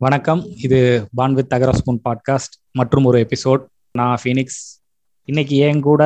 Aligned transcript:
வணக்கம். 0.00 0.44
இது 0.62 1.08
pan 1.14 1.34
with 1.34 1.48
தகர 1.48 1.72
ஸ்பூன் 1.72 2.00
பாட்காஸ்ட். 2.08 2.54
மற்றும் 2.72 3.04
ஒரு 3.04 3.26
எபிசோட். 3.26 3.64
நான் 3.92 4.18
ஃபீனிக்ஸ். 4.24 4.60
இன்னைக்கு 5.24 5.56
என் 5.56 5.80
கூட 5.80 6.02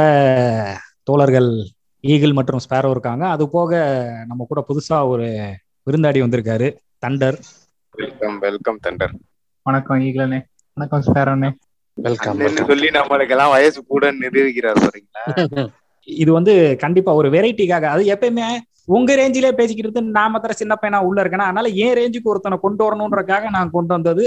தோழர்கள் 1.02 1.68
ஈகிள் 2.00 2.32
மற்றும் 2.32 2.60
ஸ்பேரோ 2.68 2.90
இருக்காங்க. 2.90 3.28
அது 3.28 3.48
போக 3.48 3.72
நம்ம 4.26 4.46
கூட 4.48 4.64
புதுசா 4.68 5.06
ஒரு 5.06 5.24
விருந்தாடி 5.86 6.20
வந்திருக்காரு 6.20 6.76
தண்டர். 7.06 7.38
Welcome 7.90 8.38
welcome 8.38 8.78
Thunder. 8.88 9.14
வணக்கம் 9.62 10.00
ஈகிளனே. 10.00 10.42
வணக்கம் 10.72 11.14
ஸ்பேரோனே. 11.14 11.52
வெல்கம் 11.92 12.38
சொல்லி 12.66 12.88
நம்மளுக்கு 12.88 13.30
எல்லாம் 13.30 13.50
வயசு 13.50 13.84
கூட 13.86 14.12
நிரூபிக்கிறார் 14.12 14.86
பாருங்களா 14.86 15.24
இது 16.04 16.32
வந்து 16.32 16.76
கண்டிப்பா 16.78 17.14
ஒரு 17.14 17.30
வெரைட்டிக்காக 17.30 17.82
அது 17.82 18.04
எப்பயுமே 18.04 18.58
உங்க 18.88 19.10
ரேஞ்சிலே 19.16 19.50
பேசிக்கிட்டு 19.58 19.88
இருந்து 19.90 20.16
நான் 20.16 20.32
மாத்திர 20.32 20.54
சின்ன 20.58 20.74
பையனா 20.76 20.98
உள்ள 21.06 21.22
இருக்கேனா? 21.22 21.48
அதனால 21.48 21.68
ஏன் 21.84 21.96
ரேஞ்சுக்கு 21.98 22.32
ஒருத்தனை 22.32 22.56
கொண்டு 22.60 22.82
வரணுன்றக்காக 22.84 23.50
நான் 23.54 23.74
கொண்டு 23.76 23.92
வந்தது 23.96 24.24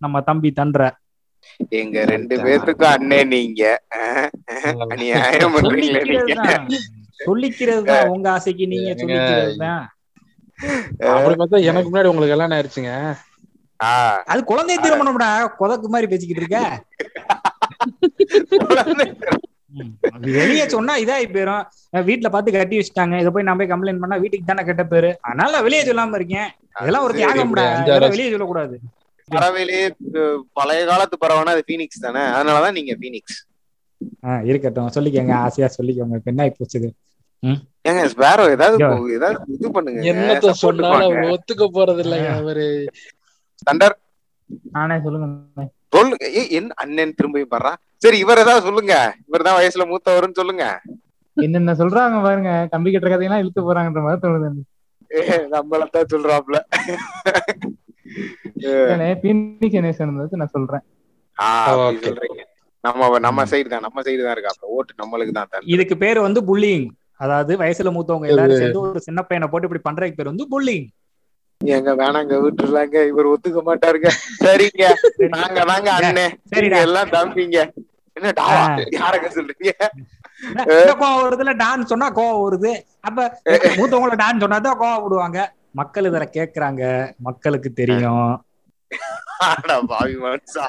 நம்ம 0.00 0.22
தம்பி 0.28 0.50
தன்ற 0.54 0.80
எங்க 1.78 2.04
ரெண்டு 2.10 2.34
பேத்துக்கும் 2.42 2.92
அண்ணே 2.92 3.20
நீங்க. 3.30 3.62
அநியாயம் 4.86 5.56
சொல்லிக்கிறது 7.20 7.82
தான் 7.90 8.08
உங்க 8.12 8.28
ஆசைக்கு 8.34 8.64
நீங்க 8.72 8.90
சொல்லிக்கிறது 9.00 9.56
தான் 9.64 9.82
அப்படி 11.12 11.34
பார்த்தா 11.34 11.64
எனக்கு 11.70 11.90
முன்னாடி 11.90 12.10
உங்களுக்கு 12.10 12.34
கல்யாணம் 12.34 12.56
ஆயிடுச்சுங்க 12.56 12.92
அது 14.28 14.40
குழந்தை 14.50 14.74
திருமணம்டா. 14.78 15.30
கொதக்கு 15.60 15.88
மாதிரி 15.88 16.10
பேசிக்கிட்டு 16.10 16.42
இருக்க. 16.42 16.58
வெளியே 20.38 20.64
சொன்னா 20.68 20.94
இதாகி 20.98 21.26
போயிரும். 21.34 21.64
அஹ் 21.96 22.04
வீட்ல 22.04 22.28
பார்த்து 22.28 22.52
கட்டி 22.52 22.76
வச்சுட்டாங்க. 22.78 23.14
இதை 23.18 23.30
போய் 23.30 23.46
நான் 23.48 23.56
போய் 23.56 23.72
கம்ப்ளைண்ட் 23.72 24.02
பண்ணா 24.02 24.16
வீட்டுக்கு 24.16 24.46
தானே 24.46 24.64
கெட்ட 24.64 24.84
பேரு? 24.84 25.10
அதனால 25.20 25.62
வெளியே 25.62 25.82
சொல்லாம 25.82 26.14
இருக்கேன். 26.14 26.48
இதெல்லாம் 26.80 27.04
ஒரு 27.04 27.14
இதெல்லாம் 27.18 28.12
வெளியே 28.14 28.30
சொல்லக்கூடாது. 28.30 28.76
பறவையிலேயே 29.28 29.86
பழைய 30.52 30.86
காலத்து 30.86 31.16
பறவைனா 31.20 31.52
அது 31.54 31.64
பீனிக்ஸ் 31.68 32.04
தானே? 32.06 32.22
அதனாலதான் 32.36 32.76
நீங்க 32.78 32.94
பீனிக்ஸ் 33.00 33.38
ஆஹ் 34.22 34.44
இருக்கட்டும். 34.44 34.90
சொல்லிக்கோங்க. 34.94 35.34
ஆசையா 35.46 35.68
சொல்லிக்கோங்க. 35.76 36.16
இப்ப 36.18 36.30
என்ன 36.32 36.42
ஆகி 36.42 36.54
போச்சுது 36.58 36.88
ஏங்க 37.88 38.02
ஸ்பேரோ 38.14 38.44
ஏதாவது 38.50 38.76
இது 39.54 39.70
பண்ணுங்க. 39.70 40.00
என்னத்த 40.10 40.50
சொன்னாலும் 40.62 41.16
ஒத்துக்க 41.32 41.64
போறது 41.76 42.02
இல்லைங்க 42.04 42.30
அவரு. 42.40 42.66
தண்டர். 43.66 43.96
நானே 44.72 44.96
சொல்லுங்க. 45.04 45.28
சொல்லுங்க. 45.92 46.26
ஏய், 46.40 46.50
என்ன 46.58 46.74
அண்ணன் 46.82 47.16
திரும்பி 47.18 47.40
பாடுறா? 47.54 47.72
சரி 48.04 48.18
இவர் 48.24 48.42
ஏதாவது 48.44 48.66
சொல்லுங்க. 48.68 48.94
இவர் 49.28 49.46
தான் 49.46 49.58
வயசுல 49.58 49.86
மூத்தவருன்னு 49.90 50.38
சொல்லுங்க. 50.40 50.66
என்னென்ன 51.36 51.74
சொல்றாங்க 51.80 52.16
பாருங்க. 52.26 52.52
கம்பி 52.72 52.90
கட்டுற 52.92 53.10
கதையெல்லாம் 53.12 53.42
இழுத்து 53.42 53.60
போறாங்கன்ற 53.66 54.02
மாதிரி 54.06 54.22
தோணுது 54.24 54.48
எனக்கு. 54.50 54.70
நம்மளத்தான் 55.54 56.10
சொல்றாப்ல. 56.14 56.58
நான் 60.38 60.52
சொல்றேன். 60.56 60.84
நம்ம 62.84 63.18
நம்ம 63.26 63.44
சைடு 63.50 63.68
தான். 63.72 63.84
நம்ம 63.86 64.02
சைடு 64.06 64.22
தான் 64.24 64.34
இருக்காப்ல. 64.36 64.68
ஓட்டு 64.76 65.00
நம்மளுக்கு 65.02 65.34
தான் 65.38 65.70
இதுக்கு 65.74 65.96
பேர் 66.04 66.26
வந்து 66.26 66.40
புல்லிங். 66.50 66.86
அதாவது 67.24 67.52
வயசுல 67.62 67.90
மூத்தவங்க 67.96 68.30
எல்லாரும் 68.32 68.60
சேர்ந்து 68.62 68.82
ஒரு 68.86 69.00
சின்ன 69.08 69.20
பையனை 69.22 69.48
போட்டு 69.50 69.68
இப்படி 69.68 69.84
பண்றதுக்கு 69.88 70.18
பேர் 70.18 70.32
வந்து 70.32 70.46
புல்லிங். 70.54 70.86
எங்க 71.76 71.90
வேணாங்க 71.94 72.34
விட்டுலாங்க 72.44 73.06
இவர் 73.06 73.30
ஒத்துக்க 73.32 73.60
மாட்டாருங்க. 73.68 74.10
சரிங்க. 74.44 74.84
நாங்க 75.36 75.64
தாங்க 75.70 75.90
அண்ணே. 75.92 76.26
சரிடா. 76.52 76.60
நீங்க 76.60 76.80
எல்லாம் 76.88 77.12
தம்பிங்க. 77.16 77.58
என்ன. 78.16 78.32
யாரங்க 78.90 79.28
சொல்றீங்க? 79.36 79.72
கோவம் 81.02 81.22
வருதுல 81.24 81.56
டான் 81.56 81.90
சொன்னா 81.92 82.08
கோவம் 82.18 82.42
வருது. 82.44 82.72
அப்ப 83.00 83.40
மூத்தவங்கள 83.78 84.16
டான் 84.16 84.42
சொன்னாதான் 84.44 84.80
கோவம் 84.82 85.02
விடுவாங்க. 85.02 85.40
மக்கள் 85.80 86.08
இதுல 86.10 86.26
கேக்குறாங்க. 86.38 87.12
மக்களுக்கு 87.18 87.72
தெரியும். 87.72 88.44
ஆடா 89.38 89.80
பாவி 89.80 90.16
மனுஷா. 90.24 90.66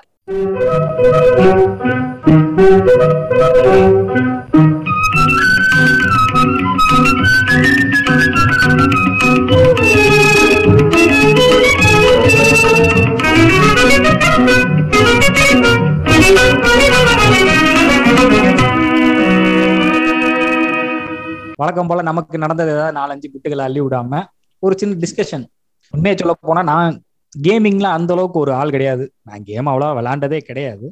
வழக்கம் 21.63 21.89
போல 21.89 22.01
நமக்கு 22.09 22.43
நடந்தது 22.43 22.71
ஏதாவது 22.75 22.97
நாலஞ்சு 22.99 23.27
பிட்டுகளை 23.33 23.63
அள்ளி 23.67 23.81
விடாம 23.85 24.21
ஒரு 24.63 24.75
சின்ன 24.81 24.99
டிஸ்கஷன் 25.03 25.45
உண்மையை 25.93 26.15
சொல்ல 26.19 26.33
போனா 26.47 26.61
நான் 26.73 26.93
கேமிங்ல 27.33 27.87
அந்த 27.97 28.11
அளவுக்கு 28.15 28.37
ஒரு 28.43 28.51
ஆள் 28.59 28.73
கிடையாது. 28.75 29.05
நான் 29.27 29.45
கேம் 29.49 29.69
அவ்வளவா 29.71 29.93
விளையாண்டதே 29.99 30.39
கிடையாது. 30.49 30.85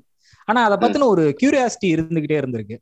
ஆனா 0.47 0.59
அதை 0.67 0.75
பத்தின 0.83 1.07
ஒரு 1.13 1.23
கியூரியாசிட்டி 1.39 1.87
இருந்துகிட்டே 1.95 2.37
இருந்திருக்கு. 2.41 2.77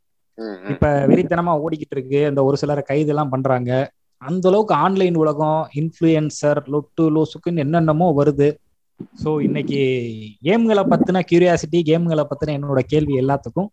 இப்ப 0.72 0.88
வெறித்தனமா 1.12 1.54
ஓடிக்கிட்டு 1.64 1.96
இருக்கு. 1.98 2.20
இந்த 2.32 2.42
ஒரு 2.48 2.58
சிலரை 2.62 2.84
கைது 2.90 3.12
எல்லாம் 3.14 3.32
பண்றாங்க. 3.34 3.72
அந்த 4.22 4.46
அளவுக்கு 4.50 4.74
ஆன்லைன் 4.86 5.18
உலகம் 5.24 5.60
இன்ஃப்ளூயன்சர் 5.82 6.60
லொட்டு 6.74 7.04
லோசுக்குன்னு 7.16 7.64
என்னென்னமோ 7.66 8.08
வருது. 8.20 8.50
ஸோ 9.24 9.30
இன்னைக்கு 9.48 9.82
கேம்களை 10.48 10.84
பத்தின 10.94 11.22
கியூரியாசிட்டி 11.30 11.82
கேம்களை 11.90 12.26
பத்தின 12.32 12.56
என்னோட 12.58 12.82
கேள்வி 12.94 13.16
எல்லாத்துக்கும் 13.22 13.70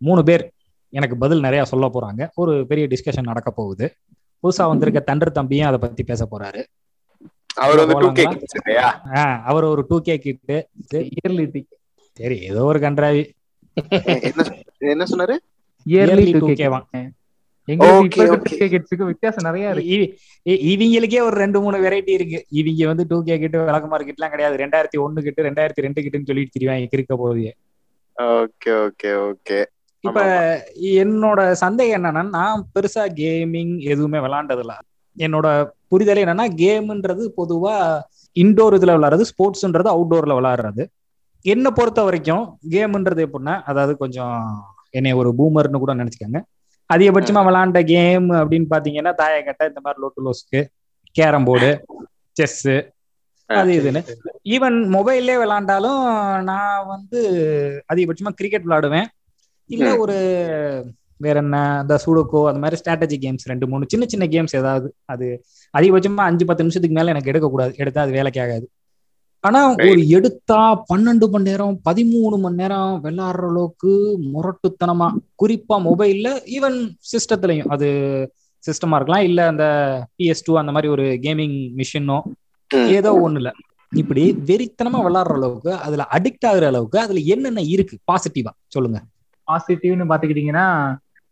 மூணு 0.00 0.22
பேர். 0.28 0.44
எனக்கு 0.90 1.16
பதில் 1.16 1.40
நிறைய 1.40 1.64
சொல்ல 1.64 1.86
போறாங்க. 1.94 2.28
ஒரு 2.34 2.66
பெரிய 2.66 2.86
டிஸ்கஷன் 2.86 3.30
நடக்க 3.30 3.50
போகுது. 3.50 3.86
புதுசா 4.42 4.66
வந்திருக்க 4.72 5.14
தண்டர் 5.14 5.36
தம்பியும் 5.38 5.66
அதை 5.66 5.78
பத்தி 5.78 6.02
பேச 6.02 6.28
போறாரு. 6.32 6.62
அவர் 7.54 7.80
அவர் 9.50 9.64
ஒரு 9.64 9.84
டூ 9.88 10.00
கே 10.00 10.18
கிட்டு 10.18 10.56
இயர்லி 10.90 11.64
சரி 12.12 12.36
ஏதோ 12.40 12.62
ஒரு 12.64 12.78
கன்றாவி. 12.78 13.24
என்ன 14.28 14.44
என்ன 14.78 15.04
சொன்னாரு? 15.12 15.36
இயர்லி 15.86 16.32
டூ 16.38 16.46
2K 16.46 16.56
கே 16.56 16.68
இவங்களுக்கே 20.74 21.20
ஒரு 21.28 21.36
ரெண்டு 21.42 21.60
மூணு 21.60 21.78
வெரைட்டி 21.84 22.12
இருக்கு. 22.18 22.38
இவங்க 22.48 22.86
வந்து 22.86 23.04
டூ 23.08 23.22
கே 23.22 23.38
கிட்ட 23.38 23.64
விளக்கமாறு 23.64 24.04
கிட்டலாம் 24.04 24.32
கிடையாது. 24.34 24.56
ரெண்டாயிரத்தி 24.64 24.98
ஒண்ணு 25.06 25.22
கிட்ட 25.26 25.42
ரெண்டாயிரத்தி 25.48 25.84
ரெண்டு 25.86 26.02
கிட்டுன்னு 26.02 26.28
சொல்லிட்டு 26.30 26.54
திரிவாங்க 26.54 26.88
இருக்க 26.90 27.16
போகுது. 27.16 27.50
ஓகே 28.22 28.70
ஓகே 28.86 29.10
ஓகே 29.30 29.58
இப்ப 30.04 30.20
என்னோட 30.98 31.40
சந்தேகம் 31.60 31.96
என்னன்னா 31.98 32.22
நான் 32.30 32.66
பெருசா 32.74 33.04
கேமிங் 33.16 33.74
எதுவுமே 33.84 34.18
விளாண்டதில்ல. 34.18 34.74
என்னோட 35.16 35.46
புரிதல் 35.88 36.22
என்னன்னா 36.24 36.46
கேம்ன்றது 36.58 37.24
பொதுவா 37.36 37.74
இன்டோர் 38.36 38.76
இதுல 38.78 38.94
விளையாடுறது 38.96 39.24
ஸ்போர்ட்ஸ்ன்றது 39.30 39.88
அவுட்டோர்ல 39.94 40.34
விளையாடுறது 40.38 40.82
என்னை 41.44 41.70
பொறுத்த 41.70 42.00
வரைக்கும் 42.02 42.44
கேம்ன்றது 42.70 43.20
எப்படின்னா 43.26 43.54
அதாவது 43.64 43.92
கொஞ்சம் 43.96 44.36
என்னை 44.90 45.12
ஒரு 45.12 45.30
பூமர்னு 45.38 45.78
கூட 45.78 45.92
நினைச்சுக்கோங்க. 45.94 46.40
அதிகபட்சமா 46.90 47.40
விளையாண்ட 47.46 47.80
கேம் 47.86 48.28
அப்படின்னு 48.38 48.68
பாத்தீங்கன்னா 48.70 49.12
தாயக்கட்டை 49.18 49.64
இந்த 49.68 49.80
மாதிரி 49.80 50.02
லோட்டு 50.04 50.22
லோஸ்க்கு 50.26 50.60
கேரம் 51.16 51.44
போர்டு 51.44 51.70
செஸ் 52.36 52.62
அது 53.50 53.70
இதுன்னு. 53.78 54.00
ஈவன் 54.48 54.76
மொபைல்லே 54.94 55.36
விளையாண்டாலும் 55.42 56.00
நான் 56.44 56.86
வந்து 56.86 57.20
அதிகபட்சமா 57.92 58.32
கிரிக்கெட் 58.34 58.66
விளையாடுவேன் 58.66 59.08
இல்ல. 59.70 59.98
ஒரு 59.98 60.16
வேற 61.20 61.38
என்ன 61.38 61.56
இந்த 61.82 61.94
சூடோக்கோ 62.04 62.40
அந்த 62.48 62.60
மாதிரி 62.60 62.80
ஸ்ட்ராட்டஜி 62.82 63.16
கேம்ஸ் 63.24 63.44
ரெண்டு 63.44 63.66
மூணு 63.68 63.84
சின்ன 63.88 64.04
சின்ன 64.06 64.26
கேம்ஸ் 64.26 64.56
ஏதாவது. 64.56 64.88
அது 65.04 65.26
அதிகபட்சமா 65.74 66.24
அஞ்சு 66.28 66.44
பத்து 66.44 66.62
நிமிஷத்துக்கு 66.62 66.96
மேல 66.96 67.10
எனக்கு 67.10 67.30
எடுக்கக்கூடாது. 67.30 67.72
எடுத்தா 67.76 68.02
அது 68.02 68.12
வேலைக்கு 68.12 68.40
ஆகாது. 68.40 68.66
ஆனா 69.44 69.60
ஒரு 69.88 70.08
எடுத்தா 70.08 70.60
பன்னெண்டு 70.90 71.26
மணி 71.28 71.44
நேரம் 71.44 71.80
பதிமூணு 71.84 72.36
மணி 72.36 72.54
நேரம் 72.54 73.04
விளையாடுற 73.04 73.46
அளவுக்கு 73.48 73.92
முரட்டுத்தனமா 74.32 75.08
குறிப்பா 75.42 75.76
மொபைல்ல 75.86 76.28
ஈவன் 76.56 76.78
சிஸ்டத்துலயும் 77.10 77.68
அது 77.68 77.88
சிஸ்டமா 78.64 78.96
இருக்கலாம். 78.96 79.22
இல்ல 79.22 79.46
அந்த 79.46 79.64
பிஎஸ் 80.18 80.44
டூ 80.44 80.58
அந்த 80.58 80.72
மாதிரி 80.72 80.92
ஒரு 80.92 81.06
கேமிங் 81.24 81.56
மிஷினோ. 81.76 82.18
ஏதோ 82.90 83.10
ஒண்ணுல. 83.26 83.48
இப்படி 83.92 84.22
வெறித்தனமா 84.46 84.98
விளையாடுற 85.04 85.32
அளவுக்கு 85.32 85.72
அதுல 85.78 86.06
அடிக்ட் 86.12 86.46
ஆகுற 86.46 86.64
அளவுக்கு 86.64 86.98
அதுல 87.00 87.20
என்னென்ன 87.26 87.60
இருக்கு? 87.74 87.96
பாசிட்டிவா 88.06 88.52
சொல்லுங்க. 88.66 88.98
பாசிட்டிவ்னு 89.48 90.10
பாத்துக்கிட்டீங்கன்னா 90.12 90.66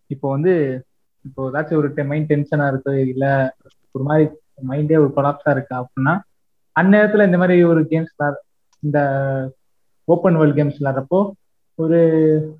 இப்போ 0.07 0.31
வந்து 0.31 0.85
இப்போ 1.25 1.51
ஏதாச்சும் 1.51 1.77
ஒரு 1.77 2.05
மைண்ட் 2.05 2.33
டென்ஷனா 2.33 2.69
இருக்கு 2.69 3.09
இல்ல 3.09 3.57
ஒரு 3.91 4.05
மாதிரி 4.05 4.29
மைண்டே 4.69 4.97
ஒரு 4.99 5.13
கொலாப்ஸா 5.17 5.51
இருக்கு 5.51 5.75
அப்படின்னா 5.75 6.15
அந்நேரத்துல 6.81 7.25
இந்த 7.25 7.39
மாதிரி 7.39 7.63
ஒரு 7.65 7.81
கேம்ஸ் 7.91 8.33
இந்த 8.83 8.99
ஓப்பன் 10.05 10.37
வேர்ல்ட் 10.37 10.59
கேம்ஸ் 10.59 10.81
விளாட்றப்போ 10.81 11.21
ஒரு 11.75 11.99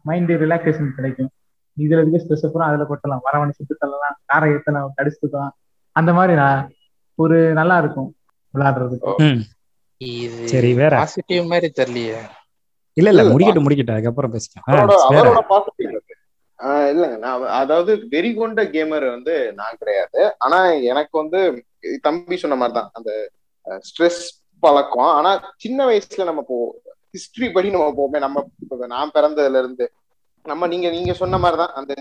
மைண்ட் 0.03 0.31
ரிலாக்ஸேஷன் 0.31 0.95
கிடைக்கும். 0.95 1.31
இதுல 1.77 2.01
இருக்க 2.01 2.19
ஸ்ட்ரெஸ் 2.19 2.47
அப்புறம் 2.47 2.69
அதுல 2.69 2.85
கொட்டலாம். 2.85 3.21
வரவனை 3.27 3.51
சுட்டு 3.51 3.77
தள்ளலாம் 3.81 4.17
காரை 4.25 4.51
ஏத்தலாம் 4.53 4.89
கடிச்சுக்கலாம் 4.97 5.53
அந்த 5.97 6.13
மாதிரி 6.13 6.37
ஒரு 7.19 7.53
நல்லா 7.53 7.79
இருக்கும் 7.79 8.09
விளையாடுறதுக்கு. 8.55 9.13
சரி, 10.45 10.75
வேற? 10.75 10.97
பாசிட்டிவ் 10.97 11.45
மாதிரி 11.45 11.69
தெரியலையே. 11.79 12.19
இல்ல 12.99 13.09
இல்ல 13.13 13.23
முடிக்கட்டும் 13.33 13.67
முடிக்கட்டும். 13.67 13.97
அதுக்கப்புறம் 13.97 14.33
பேசிக்கலாம். 14.35 14.67
இல்லங்க 16.91 17.17
நான் 17.25 17.43
அதாவது 17.61 17.93
வெறி 18.13 18.31
கொண்ட 18.35 18.61
கேமர் 18.75 19.07
வந்து 19.15 19.35
நான் 19.59 19.79
கிடையாது. 19.81 20.21
ஆனா 20.45 20.59
எனக்கு 20.93 21.15
வந்து 21.23 21.41
தம்பி 22.07 22.37
சொன்ன 22.43 22.57
மாதிரிதான். 22.61 22.91
அந்த 22.99 23.11
ஸ்ட்ரெஸ் 23.89 24.23
பழக்கம். 24.63 25.13
ஆனா 25.19 25.31
சின்ன 25.65 25.87
வயசுல 25.89 26.27
நம்ம 26.31 26.43
போ 26.51 26.57
ஹிஸ்டரி 27.15 27.49
படி 27.53 27.69
நம்ம 27.75 27.91
போமே 27.99 28.19
நம்ம 28.25 28.45
நான் 28.95 29.15
பிறந்ததுல 29.15 29.61
இருந்து. 29.63 29.87
நம்ம 30.47 30.67
நீங்க 30.73 30.89
நீங்க 30.97 31.13
சொன்ன 31.23 31.39
மாதிரிதான். 31.45 31.77
அந்த 31.81 31.95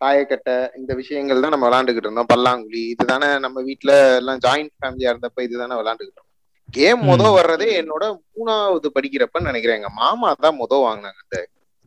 தாயக்கட்டை 0.00 0.56
இந்த 0.78 0.92
விஷயங்கள் 0.94 1.42
தான் 1.44 1.54
நம்ம 1.54 1.66
விளையாண்டுகிட்டு 1.68 2.06
இருந்தோம். 2.06 2.30
பல்லாங்குழி 2.34 2.82
இதுதானே 2.94 3.28
நம்ம 3.44 3.62
வீட்ல 3.68 3.92
எல்லாம் 4.20 4.42
ஜாயிண்ட் 4.46 4.72
ஃபேமிலியா 4.80 5.12
இருந்தப்ப 5.12 5.46
இதுதானே 5.48 5.74
விளையாண்டுகிட்டு 5.80 6.10
இருந்தோம். 6.10 6.27
கேம் 6.76 7.02
முத. 7.08 7.22
வர்றதே 7.36 7.68
என்னோட 7.80 8.04
மூணாவது 8.36 8.88
படிக்கிறப்பன்னு 8.96 9.50
நினைக்கிறேன். 9.50 9.78
எங்க 9.80 9.90
மாமா 10.00 10.28
தான் 10.44 10.58
முத 10.60 10.72
வாங்கினாங்க 10.86 11.20
அந்த 11.24 11.38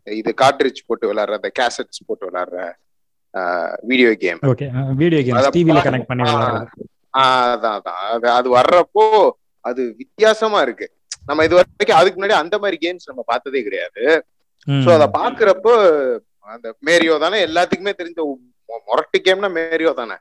இது 0.07 0.31
காட்ரிட்ஜ் 0.41 0.85
போட்டு 0.87 1.09
விளையாடுற 1.09 1.39
அந்த 1.39 1.51
கேசட்ஸ் 1.59 2.05
போட்டு 2.07 2.27
விளையாடுற 2.29 2.59
வீடியோ 3.89 4.09
கேம் 4.23 4.39
வீடியோ 5.01 5.19
கேம்ஸ் 5.27 5.53
டிவில 5.57 5.81
கனெக்ட் 5.87 6.09
பண்ணி 6.09 6.23
அதான் 7.21 7.75
அதான். 7.77 8.01
அது 8.39 8.47
வர்றப்போ 8.57 9.05
அது 9.65 9.81
வித்தியாசமா 10.01 10.59
இருக்கு. 10.65 10.87
நம்ம 11.29 11.43
இது 11.47 11.55
வரைக்கும் 11.57 11.99
அதுக்கு 11.99 12.17
முன்னாடி 12.17 12.35
அந்த 12.43 12.55
மாதிரி 12.63 12.77
கேம்ஸ் 12.83 13.09
நம்ம 13.09 13.23
பார்த்ததே 13.31 13.61
கிடையாது. 13.67 14.03
சோ 14.67 14.89
அத 14.95 15.05
பாக்குறப்போ 15.19 15.73
அந்த 16.53 16.67
மேரியோ 16.87 17.15
தானே 17.23 17.37
எல்லாத்துக்குமே 17.47 17.93
தெரிஞ்ச 17.99 18.19
மொரட்டு 18.89 19.17
கேம்னா 19.27 19.49
மேரியோ 19.59 19.91
தானே. 20.01 20.15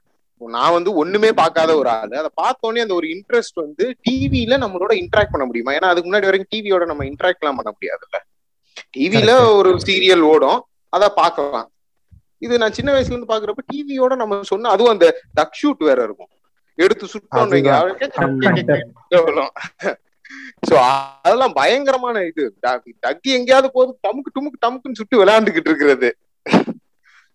நான் 0.48 0.72
வந்து 0.72 0.94
ஒண்ணுமே 0.94 1.32
பார்க்காத 1.32 1.76
ஒரு 1.76 1.88
ஆளு. 1.88 2.16
அதை 2.16 2.30
பார்த்தோன்னே 2.42 2.80
அந்த 2.80 2.94
ஒரு 2.94 3.06
இன்ட்ரெஸ்ட் 3.06 3.54
வந்து 3.54 3.96
டிவில 4.10 4.56
நம்மளோட 4.64 4.92
இன்டராக்ட் 4.92 5.32
பண்ண 5.32 5.44
முடியுமா? 5.46 5.72
ஏன்னா 5.72 5.90
அதுக்கு 5.92 6.12
முன்னாடி 6.12 6.24
வரைக்கும் 6.24 6.60
டிவியோட 6.60 6.86
நம்ம 6.86 7.04
இன்டராக்ட் 7.04 7.38
எல்லாம் 7.38 7.58
பண்ண 7.60 7.72
முடியாதுல்ல. 7.76 8.18
டிவில 8.96 9.30
Correct. 9.30 9.54
ஒரு 9.54 9.70
சீரியல் 9.86 10.20
ஓடும். 10.20 10.66
அதை 10.88 11.08
பார்க்கலாம். 11.14 11.72
இது 12.38 12.58
நான் 12.58 12.72
சின்ன 12.72 12.92
வயசுல 12.92 13.12
இருந்து 13.12 13.34
பாக்குறப்ப 13.34 13.64
டிவியோட 13.72 14.16
நம்ம 14.16 14.42
சொன்ன 14.42 14.68
அதுவும் 14.68 14.92
அந்த 14.92 15.22
டக் 15.34 15.58
ஷூட் 15.62 15.84
வேற 15.84 16.02
இருக்கும். 16.02 16.28
எடுத்து 16.74 17.06
சுட்டோம் 17.06 17.54
சோ 20.70 20.74
அதெல்லாம் 21.22 21.52
பயங்கரமான 21.52 22.24
இது. 22.24 22.54
டக் 22.60 23.22
எங்கேயாவது 23.22 23.70
போது 23.72 23.98
டமுக்கு 24.08 24.40
டுமுக்கு 24.40 24.58
டமுக்குன்னு 24.66 24.94
சுட்டு 24.94 25.24
விளையாண்டுகிட்டு 25.24 25.70
இருக்கிறது. 25.70 26.16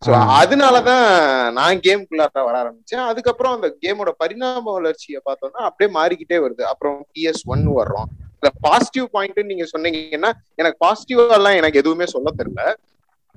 சோ 0.06 0.12
ஆ. 0.14 0.44
அதனாலதான் 0.44 1.06
நான் 1.52 1.78
கேம்குள்ளார 1.78 2.44
வர 2.46 2.56
ஆரம்பிச்சேன். 2.64 3.06
அதுக்கப்புறம் 3.06 3.54
அந்த 3.54 3.78
கேமோட 3.82 4.10
பரிணாம 4.18 4.72
வளர்ச்சியை 4.72 5.22
பார்த்தோம்னா 5.26 5.64
அப்படியே 5.64 6.00
மாறிக்கிட்டே 6.00 6.38
வருது. 6.46 6.62
அப்புறம் 6.62 7.06
பிஎஸ் 7.14 7.42
ஒன் 7.46 7.68
வர்றோம். 7.68 8.08
இந்த 8.34 8.52
பாசிட்டிவ் 8.62 9.06
பாயிண்ட் 9.12 9.40
நீங்க 9.44 9.66
சொன்னீங்கன்னா 9.78 10.32
எனக்கு 10.56 10.86
பாசிட்டிவா 10.86 11.32
எல்லாம் 11.32 11.56
எனக்கு 11.56 11.80
எதுவுமே 11.80 12.06
சொல்ல 12.06 12.32
தெரியல 12.38 12.74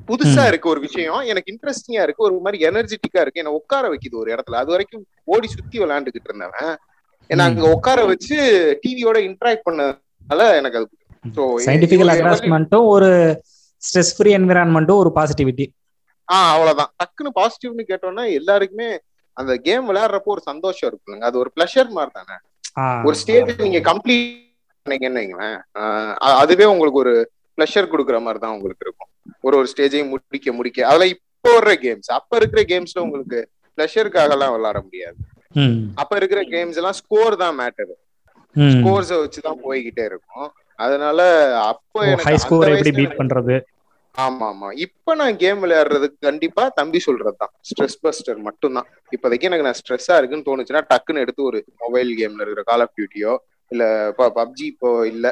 புதுசா. 0.08 0.46
இருக்கு 0.46 0.68
ஒரு 0.68 0.80
விஷயம். 0.80 1.20
எனக்கு 1.20 1.54
இன்ட்ரெஸ்டிங்கா 1.54 2.02
இருக்கு. 2.02 2.24
ஒரு 2.24 2.38
மாதிரி 2.38 2.66
எனர்ஜெட்டிக்கா 2.66 3.20
இருக்கு. 3.20 3.40
என்ன 3.40 3.50
உட்கார 3.50 3.88
வைக்குது 3.88 4.14
ஒரு 4.14 4.34
இடத்துல. 4.34 4.54
அது 4.54 4.70
வரைக்கும் 4.70 5.06
ஓடி 5.24 5.48
சுத்தி 5.48 5.78
விளையாண்டுகிட்டு 5.78 6.28
இருந்தவன். 6.28 6.76
என்ன. 7.26 7.42
அங்க 7.42 7.70
உட்கார 7.70 8.04
வச்சு 8.04 8.36
டிவியோட 8.86 9.18
இன்டராக்ட் 9.28 9.66
பண்ணதால 9.70 10.54
எனக்கு 10.56 10.78
அது 10.78 10.88
சயின்டிபிக்கல் 11.64 12.12
அட்டாச்மெண்ட்டும் 12.14 12.86
ஒரு 12.86 13.40
ஸ்ட்ரெஸ் 13.82 14.14
ஃப்ரீ 14.16 14.36
என்விரான்மெண்ட்டும் 14.36 14.96
ஒரு 14.96 15.12
பாசிட்டிவிட்டி 15.14 15.66
ஆஹ் 16.28 16.50
அவ்வளவுதான். 16.54 16.90
டக்குன்னு 17.00 17.30
பாசிட்டிவ்னு 17.38 17.84
கேட்டோம்னா 17.90 18.24
எல்லாருக்குமே 18.38 18.88
அந்த 19.36 19.52
கேம் 19.66 19.88
விளையாடுறப்போ 19.90 20.30
ஒரு 20.34 20.42
சந்தோஷம் 20.50 20.88
இருக்குங்க 20.90 21.24
அது 21.28 21.36
ஒரு 21.42 21.50
பிளஷர் 21.56 21.90
மாதிரி 21.96 22.12
தானே. 22.18 22.36
ஒரு 23.08 23.16
ஸ்டேஜ் 23.22 23.50
நீங்க 23.66 23.80
கம்ப்ளீட் 23.90 24.26
பண்ணீங்கன்னு 24.86 25.20
வைங்களேன். 25.20 25.58
அதுவே 26.42 26.66
உங்களுக்கு 26.72 27.02
ஒரு 27.04 27.14
பிளஷர் 27.58 27.90
கொடுக்குற 27.92 28.18
மாதிரி 28.24 28.40
தான் 28.44 28.54
உங்களுக்கு 28.56 28.84
இருக்கும். 28.86 29.10
ஒரு 29.46 29.54
ஒரு 29.60 29.68
ஸ்டேஜையும் 29.72 30.12
முடிக்க 30.14 30.52
முடிக்க. 30.58 30.78
அதுல 30.90 31.06
இப்போ 31.14 31.50
வர்ற 31.56 31.72
கேம்ஸ் 31.84 32.10
அப்ப 32.18 32.36
இருக்கிற 32.40 32.62
கேம்ஸ்ல 32.72 33.02
உங்களுக்கு 33.06 33.40
பிளஷருக்காக 33.78 34.34
எல்லாம் 34.36 34.54
விளையாட 34.56 34.78
முடியாது. 34.86 35.18
அப்ப 36.02 36.12
இருக்கிற 36.16 36.40
கேம்ஸ் 36.54 36.78
எல்லாம் 36.80 36.98
ஸ்கோர் 37.00 37.36
தான் 37.42 37.56
மேட்டர் 37.60 37.92
ஸ்கோர்ஸ 38.74 39.12
வச்சுதான் 39.22 39.60
போய்கிட்டே 39.64 40.04
இருக்கும். 40.10 40.48
அதனால 40.78 41.20
அப்போ 41.72 41.98
எனக்கு 42.06 42.28
ஹை 42.28 42.36
ஸ்கோர் 42.44 42.72
எப்படி 42.72 42.92
பீட் 42.98 43.18
பண்றது? 43.20 43.54
ஆமா 44.18 44.46
ஆமா 44.52 44.68
இப்ப 44.84 45.14
நான் 45.14 45.36
கேம் 45.36 45.60
விளையாடுறதுக்கு 45.64 46.18
கண்டிப்பா 46.20 46.68
தம்பி 46.68 47.00
சொல்றதுதான். 47.06 47.52
ஸ்ட்ரெஸ் 47.68 47.98
பஸ்டர் 48.02 48.38
மட்டும்தான். 48.38 48.86
இப்போதைக்கு 49.14 49.42
எனக்கு 49.42 49.66
நான் 49.68 49.78
ஸ்ட்ரெஸ்ஸா 49.80 50.16
இருக்குன்னு 50.16 50.48
தோணுச்சுன்னா 50.48 50.82
டக்குன்னு 50.92 51.18
எடுத்து 51.18 51.42
ஒரு 51.42 51.64
மொபைல் 51.78 52.10
கேம்ல 52.20 52.40
இருக்கிற 52.40 52.62
கால் 52.62 52.80
ஆஃப் 52.80 52.94
டியூட்டியோ 52.98 53.32
இல்ல 53.70 54.08
இப்போ 54.08 54.26
பப்ஜி 54.36 54.64
இப்போ 54.64 55.06
இல்ல. 55.06 55.26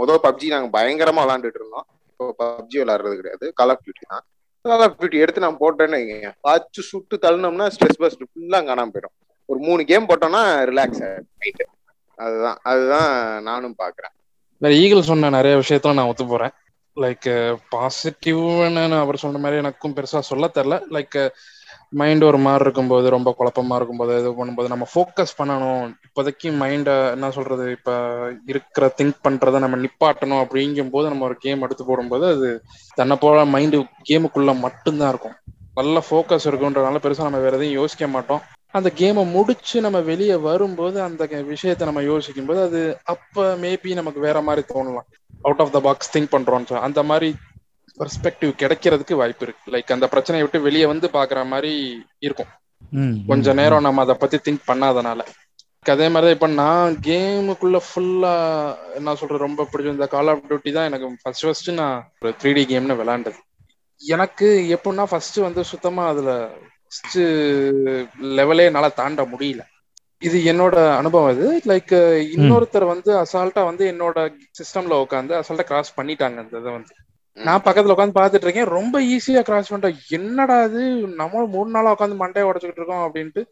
முதல் 0.00 0.20
பப்ஜி 0.22 0.46
நாங்க 0.48 0.68
பயங்கரமா 0.78 1.22
விளாண்டுட்டு 1.24 1.60
இருந்தோம். 1.60 1.86
இப்போ 2.10 2.26
பப்ஜி 2.38 2.76
விளையாடுறது 2.82 3.16
கிடையாது. 3.16 3.52
கால் 3.52 3.68
ஆஃப் 3.68 3.82
டியூட்டி 3.84 4.04
தான். 4.08 4.24
கால் 4.64 4.84
ஆஃப் 4.86 4.96
டியூட்டி 5.00 5.18
எடுத்து 5.18 5.40
நான் 5.40 5.60
போட்டேன்னு 5.60 5.98
வைங்க. 6.00 6.32
வச்சு 6.42 6.82
சுட்டு 6.82 7.16
தள்ளினோம்னா 7.16 7.66
ஸ்ட்ரெஸ் 7.66 8.00
பஸ்டர் 8.02 8.30
ஃபுல்லா 8.32 8.60
காணாம 8.68 8.92
போயிடும். 8.94 9.14
ஒரு 9.48 9.58
மூணு 9.58 9.84
கேம் 9.84 10.08
போட்டோம்னா 10.08 10.42
ரிலாக்ஸ் 10.70 11.02
ஆயிட்டு. 11.04 11.64
அதுதான் 12.18 12.58
அதுதான் 12.62 13.10
நானும் 13.42 13.76
பாக்குறேன். 13.78 14.14
ஈகிள் 14.82 15.02
சொன்ன 15.02 15.30
நிறைய 15.30 15.54
விஷயத்துல 15.56 15.94
நான் 15.94 16.10
ஒத்து 16.10 16.26
போறேன். 16.26 16.52
லைக் 16.96 17.28
பாசிட்டிவ்னு 17.74 18.80
uh, 18.94 19.00
அவர் 19.04 19.22
சொன்ன 19.22 19.38
மாதிரி 19.38 19.60
எனக்கும் 19.62 19.94
பெருசா 19.96 20.20
சொல்ல 20.30 20.46
தெரில 20.56 20.76
லைக் 20.96 21.18
மைண்ட் 22.00 22.24
ஒரு 22.28 22.38
மாதிரி 22.38 22.64
இருக்கும்போது 22.64 23.06
ரொம்ப 23.14 23.30
குழப்பமா 23.38 23.74
இருக்கும்போது 23.78 24.12
இது 24.20 24.30
பண்ணும்போது 24.36 24.72
நம்ம 24.72 24.86
ஃபோக்கஸ் 24.92 25.34
பண்ணணும். 25.38 25.82
இப்போதைக்கு 26.06 26.48
மைண்டை 26.62 26.94
என்ன 27.14 27.30
சொல்றது? 27.30 27.64
இப்போ 27.70 27.94
இருக்கிற 28.52 28.86
திங்க் 28.98 29.18
பண்றதை 29.26 29.58
நம்ம 29.64 29.78
நிப்பாட்டணும் 29.84 30.42
அப்படிங்கும் 30.44 30.92
போது 30.94 31.08
நம்ம 31.08 31.24
ஒரு 31.24 31.36
கேம் 31.44 31.64
எடுத்து 31.66 31.84
போடும்போது 31.84 32.26
அது 32.34 32.50
தன்னை 32.94 33.16
போல 33.16 33.44
மைண்டு 33.54 33.80
கேமுக்குள்ள 34.10 34.54
மட்டும்தான் 34.66 35.12
இருக்கும். 35.14 35.36
நல்ல 35.80 36.02
ஃபோக்கஸ் 36.08 36.48
இருக்குன்றனால 36.50 37.02
பெருசாக 37.04 37.28
நம்ம 37.28 37.42
வேற 37.46 37.56
எதையும் 37.56 37.80
யோசிக்க 37.80 38.08
மாட்டோம். 38.08 38.42
அந்த 38.74 38.88
கேமை 39.00 39.22
முடிச்சு 39.32 39.76
நம்ம 39.80 39.98
வெளியே 40.10 40.36
வரும்போது 40.48 40.98
அந்த 41.02 41.22
விஷயத்தை 41.52 41.86
நம்ம 41.86 42.02
யோசிக்கும் 42.02 42.48
போது 42.50 42.60
அது 42.62 42.80
அப்ப 43.12 43.44
மேபி 43.64 43.90
நமக்கு 43.94 44.20
வேற 44.20 44.40
மாதிரி 44.40 44.62
தோணலாம். 44.72 45.08
Out 45.46 45.62
of 45.64 45.74
the 45.76 45.80
box 45.88 46.12
think 46.14 46.32
பண்றோம் 46.34 46.66
அந்த 46.88 47.02
மாதிரி 47.10 47.28
பெர்ஸ்பெக்டிவ் 47.98 48.52
கிடைக்கிறதுக்கு 48.62 49.14
வாய்ப்பு 49.20 49.44
இருக்கு. 49.46 49.72
லைக் 49.74 49.94
அந்த 49.96 50.06
பிரச்சனையை 50.12 50.44
விட்டு 50.44 50.66
வெளியே 50.68 50.86
வந்து 50.92 51.06
பாக்குற 51.16 51.40
மாதிரி 51.52 51.72
இருக்கும். 52.26 52.50
கொஞ்ச 53.30 53.52
நேரம் 53.60 53.86
நம்ம 53.86 54.02
அதை 54.06 54.14
பத்தி 54.14 54.38
திங்க் 54.46 54.68
பண்ணாதனால. 54.70 55.20
அதே 55.86 56.06
மாதிரி 56.08 56.32
இப்ப 56.32 56.48
நான் 56.60 56.96
கேமுக்குள்ள 57.06 57.78
ஃபுல்லா 57.86 58.34
என்ன 58.94 59.14
சொல்றது 59.14 59.46
ரொம்ப 59.46 59.66
பிடிச்ச 59.70 60.06
கால் 60.08 60.28
ஆஃப் 60.28 60.44
டியூட்டி 60.48 60.72
தான் 60.72 60.88
எனக்கு 60.90 61.06
ஃபர்ஸ்ட் 61.22 61.44
ஃபர்ஸ்ட் 61.46 61.70
நான் 61.80 61.96
ஒரு 62.20 62.32
த்ரீ 62.42 62.50
டி 62.58 62.62
கேம்னு 62.72 62.98
விளையாண்டது 63.00 63.40
எனக்கு 64.00 64.48
எப்படின்னா 64.76 65.04
ஃபர்ஸ்ட் 65.04 65.38
வந்து 65.46 65.62
சுத்தமா 65.64 66.04
அதுல 66.06 66.30
ஃபர்ஸ்ட் 66.92 67.18
லெவலே 68.38 68.64
என்னால 68.64 68.88
தாண்ட 68.88 69.22
முடியல. 69.24 69.62
இது 70.22 70.38
என்னோட 70.52 70.76
அனுபவம் 70.96 71.32
இது 71.34 71.46
லைக் 71.70 71.94
இன்னொருத்தர் 72.34 72.84
வந்து 72.84 73.10
அசால்ட்டா 73.22 73.62
வந்து 73.64 73.84
என்னோட 73.92 74.18
சிஸ்டம்ல 74.58 74.98
உட்காந்து 75.04 75.32
அசால்ட்டா 75.38 75.66
கிராஸ் 75.70 75.96
பண்ணிட்டாங்க 76.00 76.38
அந்த 76.42 76.60
இதை 76.60 76.72
வந்து. 76.72 76.92
நான் 77.36 77.64
பக்கத்துல 77.64 77.94
உட்காந்து 77.94 78.16
பாத்துட்டு 78.18 78.46
இருக்கேன். 78.46 78.72
ரொம்ப 78.78 79.00
ஈஸியா 79.00 79.40
கிராஸ் 79.40 79.70
பண்ணிட்டேன் 79.72 79.98
என்னடா 80.08 80.64
இது? 80.64 80.82
நம்ம 81.20 81.44
மூணு 81.46 81.70
நாளா 81.70 81.94
உட்காந்து 81.94 82.16
மண்டையை 82.22 82.46
உடச்சுக்கிட்டு 82.48 82.82
இருக்கோம் 82.82 83.04
அப்படின்ட்டு. 83.06 83.42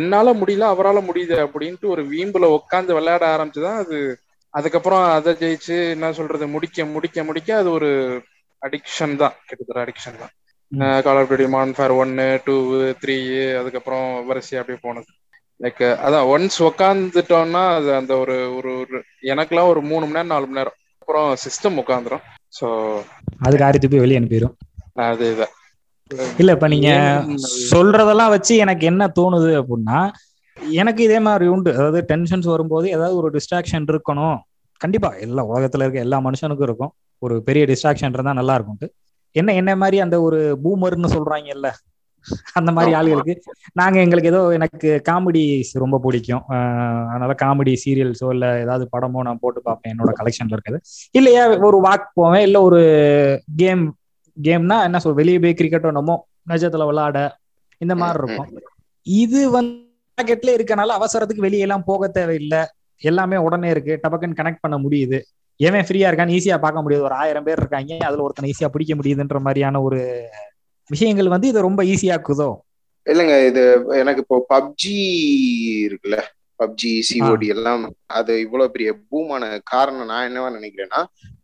என்னால 0.00 0.34
முடியல 0.34 0.66
அவரால 0.74 1.00
முடியுது 1.08 1.36
அப்படின்ட்டு 1.46 1.92
ஒரு 1.94 2.04
வீம்புல 2.12 2.48
உட்காந்து 2.58 2.96
விளையாட 2.98 3.24
ஆரம்பிச்சுதான் 3.34 3.82
அது. 3.84 3.98
அதுக்கப்புறம் 4.54 5.04
அதை 5.10 5.32
ஜெயிச்சு 5.34 5.90
என்ன 5.90 6.12
சொல்றது 6.12 6.46
முடிக்க 6.46 6.84
முடிக்க 6.84 7.24
முடிக்க 7.24 7.56
அது 7.56 7.70
ஒரு 7.70 7.90
அடிக்ஷன் 8.62 9.16
தான். 9.16 9.34
கிட்டத்தட்ட 9.46 9.84
அடிக்ஷன் 9.84 10.20
தான். 10.22 10.32
கால் 11.04 11.18
ஆஃப் 11.20 11.28
டியூட்டி 11.30 11.48
மான் 11.54 11.74
ஃபேர் 11.76 11.94
ஒன்னு 12.02 12.26
டூ 12.46 12.56
த்ரீ 13.02 13.16
அதுக்கப்புறம் 13.60 14.06
வரிசை 14.28 14.58
அப்படியே 14.60 14.80
போனது. 14.86 15.10
லைக் 15.60 15.82
அதான் 16.06 16.28
ஒன்ஸ் 16.32 16.58
உக்காந்துட்டோம்னா 16.68 17.62
அது 17.76 17.88
அந்த 18.00 18.12
ஒரு 18.22 18.36
ஒரு 18.58 18.72
எனக்குலாம் 19.32 19.70
ஒரு 19.72 19.82
மூணு 19.90 20.04
மணி 20.06 20.16
நேரம் 20.18 20.32
நாலு 20.34 20.46
மணி 20.48 20.60
நேரம். 20.60 20.76
அப்புறம் 21.02 21.28
சிஸ்டம் 21.44 21.78
உட்காந்துரும் 21.82 22.24
ஸோ 22.58 22.66
அதுக்கு 23.46 23.66
ஆரி 23.68 23.78
துப்பி 23.84 24.02
வெளியே 24.04 24.20
அனுப்பிடும் 24.20 24.54
அது 25.06 25.24
இதான். 25.34 25.54
இல்ல 26.40 26.50
இப்ப 26.56 26.68
நீங்க 26.74 26.90
சொல்றதெல்லாம் 27.72 28.32
வச்சு 28.34 28.54
எனக்கு 28.64 28.84
என்ன 28.90 29.08
தோணுது 29.18 29.52
அப்படின்னா 29.60 30.00
எனக்கு 30.76 31.00
இதே 31.06 31.18
மாதிரி 31.26 31.46
உண்டு. 31.54 31.70
அதாவது 31.78 32.00
டென்ஷன்ஸ் 32.10 32.46
வரும்போது 32.52 32.86
ஏதாவது 32.96 33.16
ஒரு 33.20 33.28
டிஸ்ட்ராக்ஷன் 33.36 33.88
இருக்கணும். 33.92 34.38
கண்டிப்பா 34.80 35.10
எல்லா 35.26 35.42
உலகத்துல 35.50 35.84
இருக்க 35.84 36.06
எல்லா 36.06 36.18
மனுஷனுக்கும் 36.26 36.68
இருக்கும். 36.68 36.92
ஒரு 37.22 37.34
பெரிய 37.48 37.64
டிஸ்ட்ராக்ஷன் 37.70 38.14
இருந்தா 38.16 38.34
நல்லா 38.40 38.54
இருக்கும் 38.58 38.80
என்ன 39.36 39.54
என்ன 39.60 39.72
மாதிரி 39.76 39.98
அந்த 40.04 40.16
ஒரு 40.22 40.38
பூமர்னு 40.64 41.08
சொல்றாங்கல்ல? 41.16 41.68
அந்த 42.58 42.70
மாதிரி 42.72 42.92
ஆளுகளுக்கு. 42.98 43.34
நாங்க 43.72 43.96
எங்களுக்கு 44.04 44.30
ஏதோ 44.30 44.40
எனக்கு 44.52 44.88
காமெடி 45.08 45.42
ரொம்ப 45.82 45.96
பிடிக்கும். 46.04 46.44
அதனால 47.10 47.34
காமெடி 47.42 47.72
சீரியல்ஸோ 47.84 48.28
இல்ல 48.34 48.46
ஏதாவது 48.64 48.84
படமோ 48.94 49.22
நான் 49.28 49.42
போட்டு 49.42 49.60
பார்ப்பேன் 49.62 49.92
என்னோட 49.94 50.12
கலெக்ஷன்ல 50.20 50.56
இருக்குது 50.56 50.80
இல்லையா 51.14 51.42
ஒரு 51.68 51.80
வாக் 51.80 52.08
போவேன் 52.14 52.46
இல்ல 52.48 52.60
ஒரு 52.62 52.80
கேம் 53.56 53.84
கேம்னா 54.36 54.78
என்ன 54.84 54.98
சொல் 54.98 55.20
வெளியே 55.20 55.40
போய் 55.44 55.58
கிரிக்கெட்டோ 55.60 55.92
நம்ம 55.98 56.16
நிஜத்துல 56.50 56.86
விளையாட 56.86 57.18
இந்த 57.80 57.94
மாதிரி 57.94 58.18
இருக்கும். 58.22 58.50
இது 59.06 59.40
வந்து 59.50 59.84
பாக்கெட்ல 60.18 60.50
இருக்கனால 60.56 60.94
அவசரத்துக்கு 60.98 61.46
வெளியெல்லாம் 61.46 61.86
போக 61.86 62.08
தேவையில்லை. 62.08 62.60
எல்லாமே 63.02 63.36
உடனே 63.46 63.68
இருக்கு. 63.70 63.94
டபக்குன்னு 64.02 64.38
கனெக்ட் 64.38 64.62
பண்ண 64.64 64.76
முடியுது. 64.78 65.18
எவன் 65.60 65.86
ஃப்ரீயா 65.88 66.08
இருக்கான்னு 66.10 66.36
ஈஸியா 66.38 66.56
பார்க்க 66.64 66.84
முடியுது. 66.84 67.06
ஒரு 67.08 67.16
ஆயிரம் 67.22 67.46
பேர் 67.46 67.60
இருக்காங்க. 67.62 67.92
அதுல 68.08 68.24
ஒருத்தனை 68.26 68.50
ஈஸியா 68.52 68.68
பிடிக்க 68.74 68.94
முடியுதுன்ற 68.94 69.38
மாதிரியான 69.46 69.80
ஒரு 69.88 70.00
விஷயங்கள் 70.90 71.34
வந்து 71.34 71.50
இதை 71.52 71.60
ரொம்ப 71.68 71.82
ஈஸியாக்குதோ 71.92 72.50
இல்லைங்க 73.06 73.34
இது 73.48 73.62
எனக்கு 74.02 74.22
இப்போ 74.24 74.36
பப்ஜி 74.54 74.96
இருக்குல்ல. 75.86 76.18
பப்ஜி 76.60 76.90
சிஓடி 77.08 77.46
எல்லாம் 77.54 77.82
அது 78.18 78.32
இவ்வளவு 78.44 78.72
பெரிய 78.74 78.90
பூமான 79.08 79.44
காரணம் 79.72 80.10
நான் 80.12 80.26
என்னவா 80.28 80.48
நினைக்கிறேன்னா 80.56 81.00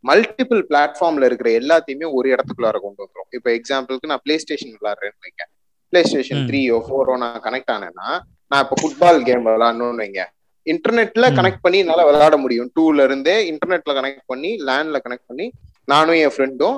மல்டிபிள் 0.09 0.63
பிளாட்ஃபார்ம்ல 0.71 1.29
இருக்கிற 1.29 1.49
எல்லாத்தையுமே 1.61 2.07
ஒரு 2.19 2.27
இடத்துக்குள்ளார 2.35 2.77
கொண்டு 2.85 3.03
வந்துரும். 3.03 3.29
இப்ப 3.39 3.49
எக்ஸாம்பிளுக்கு 3.59 4.11
நான் 4.13 4.23
பிளே 4.25 4.37
ஸ்டேஷன் 4.45 4.77
விளாடுறேன்னு 4.79 5.23
வைங்க 5.27 5.45
பிளே 5.93 6.03
ஸ்டேஷன் 6.09 6.45
த்ரீயோ 6.51 6.79
ஃபோரோ 6.87 7.17
நான் 7.25 7.43
கனெக்ட் 7.47 7.73
ஆனேன்னா 7.75 8.09
நான் 8.51 8.63
இப்ப 8.65 8.77
ஃபுட்பால் 8.81 9.21
கேம் 9.29 9.47
விளாடணும்னு 9.49 10.03
வைங்க. 10.05 10.23
இன்டர்நெட்ல 10.67 11.27
கனெக்ட் 11.39 11.63
பண்ணி 11.65 11.79
என்னால 11.83 12.03
விளையாட 12.09 12.35
முடியும். 12.45 12.69
டூல 12.77 13.05
இருந்தே 13.09 13.37
இன்டர்நெட்ல 13.51 13.93
கனெக்ட் 13.99 14.25
பண்ணி 14.33 14.51
லேண்ட்ல 14.69 14.99
கனெக்ட் 15.05 15.29
பண்ணி 15.31 15.47
நானும் 15.93 16.19
என் 16.25 16.35
ஃப்ரெண்டும் 16.35 16.77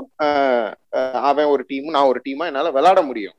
அவன் 1.30 1.50
ஒரு 1.54 1.62
டீமும் 1.70 1.96
நான் 1.96 2.10
ஒரு 2.12 2.20
டீமா 2.26 2.44
என்னால 2.50 2.70
விளையாட 2.76 3.00
முடியும். 3.08 3.36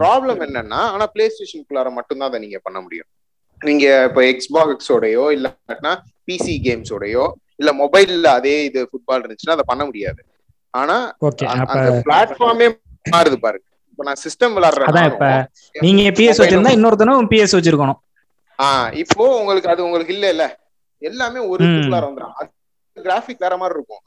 ப்ராப்ளம் 0.00 0.40
என்னன்னா 0.46 0.80
ஆனா 0.94 1.06
பிளே 1.14 1.24
ஸ்டேஷனுக்குள்ளார 1.34 1.88
மட்டும்தான் 1.98 2.30
அதை 2.30 2.38
நீங்க 2.44 2.58
பண்ண 2.66 2.78
முடியும். 2.84 3.08
நீங்க 3.60 3.84
இப்போ 4.08 4.22
எக்ஸ்பாக்ஸோடயோ 4.32 5.24
இல்லைன்னா 5.36 5.92
பிசி 6.28 6.54
கேம்ஸோடயோ 6.66 7.26
இல்ல 7.60 7.70
மொபைல்ல 7.82 8.30
அதே 8.38 8.56
இது 8.68 8.80
ஃபுட்பால் 8.88 9.22
இருந்துச்சுன்னா 9.22 9.56
அதை 9.56 9.66
பண்ண 9.70 9.82
முடியாது. 9.90 10.20
ஆனா 10.74 10.96
அந்த 11.74 11.88
பிளாட்ஃபார்மே 12.06 12.66
மாறுது 13.14 13.36
பாருங்க. 13.44 13.66
இப்ப 13.92 14.04
நான் 14.08 14.22
சிஸ்டம் 14.24 14.56
விளையாடுறேன் 14.56 15.46
நீங்க 15.86 16.02
பிஎஸ் 16.18 16.42
வச்சிருந்தா 16.42 16.74
இன்னொருத்தனும் 16.78 17.30
பிஎஸ் 17.32 17.56
வச்சிருக்கணும். 17.58 18.00
ஆஹ் 18.58 18.92
இப்போ 18.94 19.38
உங்களுக்கு 19.40 19.68
அது 19.68 19.84
உங்களுக்கு 19.84 20.14
இல்ல 20.14 20.28
இல்ல. 20.30 20.44
எல்லாமே 21.02 21.40
ஒரு 21.44 21.62
இதுக்குள்ளார 21.66 22.04
வந்துடும் 22.08 22.52
கிராஃபிக் 22.96 23.38
வேற 23.38 23.56
மாதிரி 23.56 23.78
இருக்கும். 23.78 24.02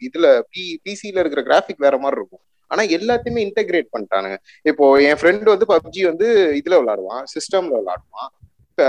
இதுல 0.00 0.26
பி 0.50 0.80
பிசில 0.84 1.18
இருக்கிற 1.18 1.42
கிராஃபிக் 1.42 1.78
வேற 1.78 1.98
மாதிரி 1.98 2.20
இருக்கும். 2.20 2.42
ஆனா 2.70 2.82
எல்லாத்தையுமே 2.96 3.40
இன்டெகிரேட் 3.46 3.88
பண்ணிட்டானுங்க. 3.92 4.36
இப்போ 4.62 4.84
என் 5.00 5.18
ஃப்ரெண்ட் 5.20 5.42
வந்து 5.44 5.66
பப்ஜி 5.68 6.02
வந்து 6.04 6.26
இதுல 6.60 6.76
விளையாடுவான் 6.80 7.24
சிஸ்டம்ல 7.34 7.74
விளையாடுவான் 7.80 8.30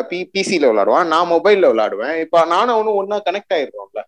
பி 0.10 0.30
பிசில 0.34 0.70
விளையாடுவான் 0.70 1.08
நான் 1.08 1.32
மொபைல்ல 1.32 1.70
விளையாடுவேன் 1.72 2.16
இப்ப 2.20 2.46
நானும் 2.46 2.76
அவனும் 2.76 2.98
ஒன்னா 3.00 3.18
கனெக்ட் 3.28 3.56
ஆயிடுறோம்ல. 3.58 4.02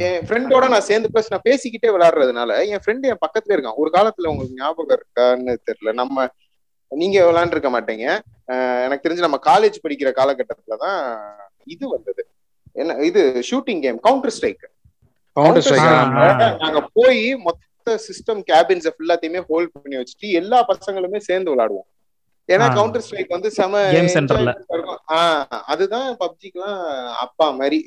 என் 0.00 0.20
ஃப்ரெண்டோட 0.26 0.68
நான் 0.68 0.80
சேர்ந்து 0.80 1.08
பிளஸ் 1.12 1.30
நான் 1.30 1.46
பேசிக்கிட்டே 1.48 1.90
விளையாடுறதுனால 1.90 2.50
என் 2.66 2.82
ஃப்ரெண்டு 2.84 3.08
என் 3.10 3.22
பக்கத்துல 3.24 3.54
இருக்கான். 3.56 3.76
ஒரு 3.76 3.90
காலத்துல 3.90 4.30
உங்களுக்கு 4.32 4.58
ஞாபகம் 4.58 4.98
இருக்கான்னு 4.98 5.54
தெரியல. 5.68 5.92
நம்ம 5.92 6.26
நீங்க 6.92 7.18
விளையாண்டுருக்க 7.26 7.70
மாட்டீங்க. 7.70 8.06
எனக்கு 8.84 9.04
தெரிஞ்சு 9.06 9.26
நம்ம 9.26 9.38
காலேஜ் 9.44 9.82
படிக்கிற 9.84 10.10
காலகட்டத்துலதான் 10.18 11.00
இது 11.64 11.84
வந்தது. 11.88 12.22
என்ன 12.76 12.96
இது 13.08 13.22
ஷூட்டிங் 13.50 13.82
கேம் 13.84 13.98
கவுண்டர் 14.00 14.34
ஸ்ட்ரைக் 14.36 14.64
நாங்க 16.62 16.80
போய் 16.92 17.22
மொத்த 17.46 17.96
சிஸ்டம் 18.06 18.40
கேபின்ஸ் 18.50 18.88
எல்லாத்தையுமே 18.92 19.40
ஹோல்ட் 19.48 19.72
பண்ணி 19.72 19.96
வச்சுட்டு 19.96 20.28
எல்லா 20.40 20.58
பசங்களுமே 20.70 21.20
சேர்ந்து 21.28 21.52
விளையாடுவோம். 21.52 21.88
ஏன்னா 22.48 22.66
கவுண்டர் 22.74 23.04
ஸ்ட்ரைக் 23.06 23.34
வந்து 23.36 23.50
செம 23.50 23.82
அதுதான் 25.72 26.08
பப்ஜிக்குலாம் 26.22 26.80
அப்பா 27.24 27.46
மாதிரி 27.50 27.78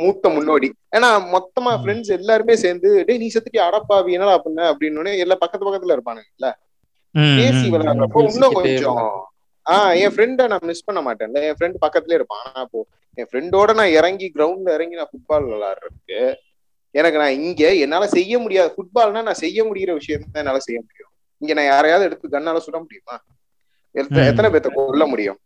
மூத்த 0.00 0.28
முன்னோடி. 0.28 0.68
ஏன்னா 0.96 1.08
மொத்தமா 1.34 1.72
ஃப்ரெண்ட்ஸ் 1.80 2.12
எல்லாருமே 2.18 2.54
சேர்ந்து 2.56 2.88
டேய் 3.04 3.20
நீ 3.22 3.28
செத்துட்டி 3.34 3.60
அடப்பாவி 3.66 4.14
என்னடா 4.16 4.36
பண்ண? 4.38 4.60
அப்படின்னு 4.72 5.12
எல்லாம் 5.24 5.42
பக்கத்து 5.42 5.66
பக்கத்துல 5.68 5.96
இருப்பானுங்கல்ல. 5.96 6.48
பேசி 7.38 7.66
விளையாடுறப்போ 7.72 8.22
இன்னும் 8.30 8.56
கொஞ்சம் 8.58 9.00
ஆஹ் 9.66 9.94
என் 10.02 10.12
ஃப்ரெண்ட 10.14 10.42
நான் 10.52 10.66
மிஸ் 10.70 10.84
பண்ண 10.84 11.00
மாட்டேன்ல. 11.06 11.38
என் 11.48 11.56
ஃப்ரெண்ட் 11.58 11.78
பக்கத்துலயே 11.84 12.18
இருப்பான். 12.18 12.42
ஆனா 12.46 12.60
அப்போ 12.66 12.80
என் 13.18 13.28
ஃப்ரெண்டோட 13.30 13.70
நான் 13.74 13.94
இறங்கி 13.98 14.26
கிரவுண்ட்ல 14.34 14.74
இறங்கி 14.78 14.96
நான் 15.00 15.10
ஃபுட்பால் 15.12 15.46
விளையாடுறதுக்கு 15.52 16.20
எனக்கு 16.94 17.18
நான் 17.22 17.38
இங்க 17.40 17.62
என்னால 17.84 18.04
செய்ய 18.06 18.38
முடியாது. 18.38 18.70
ஃபுட்பால்னா 18.76 19.22
நான் 19.22 19.42
செய்ய 19.44 19.58
முடிகிற 19.64 19.92
விஷயம் 19.92 20.22
தான் 20.26 20.42
என்னால 20.42 20.58
செய்ய 20.58 20.78
முடியும். 20.80 21.10
இங்க 21.42 21.54
நான் 21.54 21.70
யாரையாவது 21.72 22.06
எடுத்து 22.08 22.28
கண்ணால 22.28 22.60
சுட 22.66 22.76
முடியுமா? 22.84 23.16
எத்தனை 23.94 24.48
பேர்த்த 24.52 24.70
கொல்ல 24.70 25.06
முடியும்? 25.06 25.38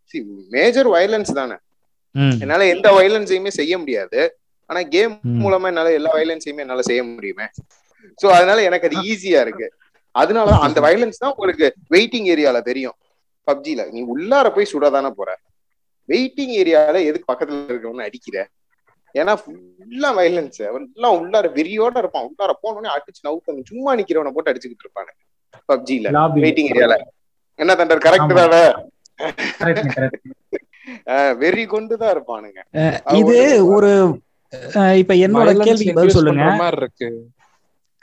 மேஜர் 0.49 0.89
வயலன்ஸ் 0.93 1.33
தானே. 1.33 1.57
என்னால 2.43 2.65
எந்த 2.65 2.87
வயலன்ஸையுமே 2.97 3.51
செய்ய 3.59 3.73
முடியாது. 3.77 4.21
ஆனா 4.69 4.81
கேம் 4.95 5.13
மூலமா 5.43 5.69
என்னால 5.71 5.91
எல்லா 5.99 6.11
வயலன்ஸையுமே 6.15 6.63
என்னால 6.65 6.81
செய்ய 6.81 7.01
முடியுமே. 7.03 7.45
சோ 8.21 8.27
அதனால 8.37 8.61
எனக்கு 8.69 8.87
அது 8.87 8.97
ஈஸியா 9.11 9.41
இருக்கு. 9.45 9.67
அதனால 10.15 10.49
அந்த 10.65 10.79
வயலன்ஸ் 10.85 11.21
தான் 11.23 11.33
உங்களுக்கு 11.33 11.67
வெயிட்டிங் 11.93 12.27
ஏரியால 12.33 12.59
தெரியும். 12.69 12.97
பப்ஜில. 13.47 13.81
நீ 13.95 14.01
உள்ளார 14.13 14.47
போய் 14.55 14.71
சுடாதானே 14.71 15.11
போற. 15.19 15.29
வெயிட்டிங் 16.09 16.53
ஏரியால 16.61 16.97
எதுக்கு 17.09 17.29
பக்கத்துல 17.31 17.59
இருக்கவனு 17.71 18.07
அடிக்கிற? 18.07 18.37
ஏன்னா 19.15 19.33
ஃபுல்லா 19.41 20.09
வயலன்ஸ் 20.17 20.59
எல்லாம் 20.67 21.15
உள்ளார 21.19 21.45
வெறியோட 21.57 21.95
இருப்பான். 22.03 22.27
உள்ளார 22.29 22.51
போனோடனே 22.63 22.91
அடிச்சு 22.95 23.25
நவுத்தணும் 23.27 23.69
சும்மா 23.71 23.91
நிக்கிறவனை 23.99 24.31
போட்டு 24.35 24.51
அடிச்சுக்கிட்டு 24.51 24.85
இருப்பானு. 24.85 25.11
பப்ஜில. 25.69 26.07
வெயிட்டிங் 26.45 26.69
ஏரியால 26.73 26.97
என்ன 27.59 27.71
தண்டர் 27.79 28.05
கரெக்ட் 28.07 28.39
தானே? 28.41 28.63
வெறி 31.41 31.63
கொண்டுதான் 31.73 32.13
இருப்பானுங்க. 32.15 32.59
இது 33.19 33.35
ஒரு 33.75 33.91
இப்ப 35.01 35.13
என்னோட 35.25 35.49
கேள்விக்கு 35.65 35.97
பதில் 35.99 36.15
சொல்லுங்க. 36.17 36.45
இருக்கு. 36.77 37.09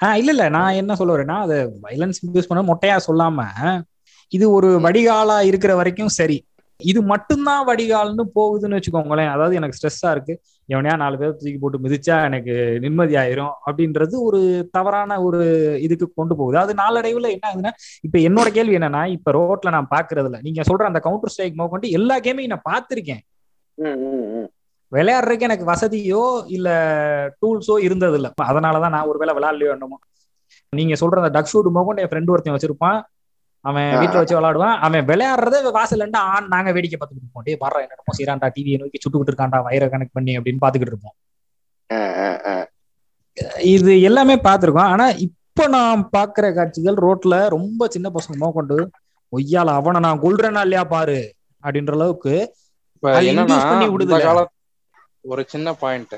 ஆஹ் 0.00 0.14
இல்ல 0.14 0.30
இல்ல. 0.30 0.44
நான் 0.48 0.78
என்ன 0.80 0.92
சொல்ல 0.94 1.14
வரேன்னா 1.16 1.38
அது 1.44 1.56
வைலன்ஸ் 1.82 2.20
யூஸ் 2.28 2.50
பண்ண 2.50 2.62
மொட்டையா 2.64 2.96
சொல்லாம 3.06 3.46
இது 4.32 4.46
ஒரு 4.50 4.68
வடிகாலா 4.84 5.38
இருக்கிற 5.42 5.72
வரைக்கும் 5.74 6.14
சரி. 6.16 6.36
இது 6.80 7.00
மட்டும்தான் 7.02 7.66
வடிகால்னு 7.68 8.24
போகுதுன்னு 8.34 8.76
வச்சுக்கோங்களேன். 8.78 9.30
அதாவது 9.30 9.54
எனக்கு 9.54 9.76
ஸ்ட்ரெஸ்ஸா 9.78 10.10
இருக்கு. 10.10 10.34
எவனையா 10.68 10.96
நாலு 10.96 11.16
பேர் 11.18 11.32
தூக்கி 11.32 11.58
போட்டு 11.58 11.78
மிதிச்சா 11.78 12.16
எனக்கு 12.24 12.54
நிம்மதி 12.78 13.14
ஆயிரும் 13.16 13.54
அப்படின்றது 13.66 14.14
ஒரு 14.22 14.40
தவறான 14.70 15.20
ஒரு 15.22 15.40
இதுக்கு 15.80 16.06
கொண்டு 16.14 16.36
போகுது. 16.36 16.58
அது 16.58 16.74
நாளடைவுல 16.74 17.30
என்ன 17.30 17.46
ஆகுதுன்னா 17.50 17.72
இப்ப 18.06 18.18
என்னோட 18.28 18.50
கேள்வி 18.50 18.76
என்னன்னா 18.78 19.02
இப்ப 19.16 19.32
ரோட்ல 19.32 19.70
நான் 19.70 19.92
பாக்குறதுல 19.94 20.40
நீங்க 20.40 20.62
சொல்ற 20.62 20.84
அந்த 20.84 21.00
கவுண்டர் 21.00 21.32
ஸ்ட்ரைக் 21.34 21.58
மோக்கொண்டு 21.58 21.90
எல்லா 21.90 22.18
கேமையும் 22.20 22.54
நான் 22.54 22.68
பார்த்திருக்கேன். 22.70 23.22
விளையாடுறதுக்கு 24.92 25.40
எனக்கு 25.40 25.66
வசதியோ 25.72 26.44
இல்ல 26.46 26.68
டூல்ஸோ 27.42 27.78
இருந்தது 27.78 28.16
இல்ல 28.16 28.32
அதனாலதான் 28.42 28.90
நான் 28.90 29.06
ஒருவேளை 29.06 29.34
விளையாடலையோ 29.34 29.72
என்னமோ. 29.72 29.98
நீங்க 30.72 30.94
சொல்ற 30.94 31.16
அந்த 31.16 31.32
டக் 31.36 31.50
ஷூட் 31.52 31.74
மோக்கொண்டு 31.76 32.02
என் 32.02 32.08
ஃப்ரெண்டு 32.08 32.30
ஒருத்தன் 32.30 32.56
வச்சிருப்பான். 32.56 32.98
அவன் 33.60 33.88
வீட்டுல 34.00 34.20
வச்சு 34.20 34.36
விளையாடுவான். 34.38 34.78
அவன் 34.78 35.06
விளையாடுறதே 35.06 35.70
வாசல் 35.70 36.12
ஆண் 36.14 36.46
நாங்க 36.46 36.72
வேடிக்கை 36.72 36.98
பார்த்துட்டு 36.98 37.24
இருப்போம். 37.24 37.42
டே 37.42 37.54
வர்ற 37.64 37.78
என்னமோ 37.84 38.14
செய்யறான்டா 38.18 38.48
டிவியை 38.56 38.78
நோக்கி 38.78 38.98
சுட்டுக்கிட்டு 39.04 39.32
இருக்கான்டா 39.32 39.60
வயிறை 39.68 39.88
கனெக்ட் 39.94 40.12
பண்ணி 40.12 40.38
அப்படின்னு 40.38 40.62
பாத்துக்கிட்டு 40.64 40.94
இருப்போம். 40.94 41.16
இது 43.60 44.02
எல்லாமே 44.02 44.34
பார்த்திருக்கோம். 44.34 44.90
ஆனா 44.94 45.08
இப்ப 45.08 45.66
நான் 45.66 46.08
பாக்குற 46.16 46.54
காட்சிகள் 46.54 46.94
ரோட்ல 46.94 47.48
ரொம்ப 47.48 47.88
சின்ன 47.88 48.10
பசங்க 48.14 48.36
மோக்கொண்டு 48.38 48.88
ஒய்யால 49.32 49.74
அவனை 49.74 50.00
நான் 50.00 50.20
கொள்றேனா 50.20 50.60
இல்லையா 50.60 50.84
பாரு? 50.84 51.34
அப்படின்ற 51.62 51.92
அளவுக்கு 51.92 52.34
ஒரு 55.30 55.42
சின்ன 55.52 55.68
பாயிண்ட் 55.82 56.14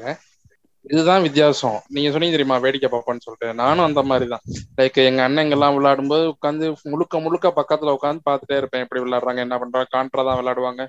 இதுதான் 0.90 1.24
வித்தியாசம். 1.24 1.78
நீங்க 1.94 2.10
சொன்னீங்க 2.12 2.34
தெரியுமா 2.34 2.56
வேடிக்கை 2.64 2.88
பார்ப்பேன்னு 2.92 3.24
சொல்லிட்டு. 3.24 3.48
நானும் 3.60 3.84
அந்த 3.84 4.02
மாதிரிதான். 4.10 4.44
லைக் 4.78 4.98
எங்க 5.08 5.22
அண்ணங்கெல்லாம் 5.28 5.74
விளையாடும்போது 5.76 6.24
உட்காந்து 6.34 6.66
முழுக்க 6.92 7.20
முழுக்க 7.24 7.52
பக்கத்துல 7.58 7.94
உட்காந்து 7.96 8.22
பார்த்துட்டே 8.28 8.56
இருப்பேன். 8.60 8.84
எப்படி 8.84 9.02
விளையாடுறாங்க 9.02 9.42
என்ன 9.46 9.58
பண்றாங்க 9.62 9.90
கான்ட்ரா 9.96 10.24
தான் 10.28 10.40
விளையாடுவாங்க. 10.40 10.84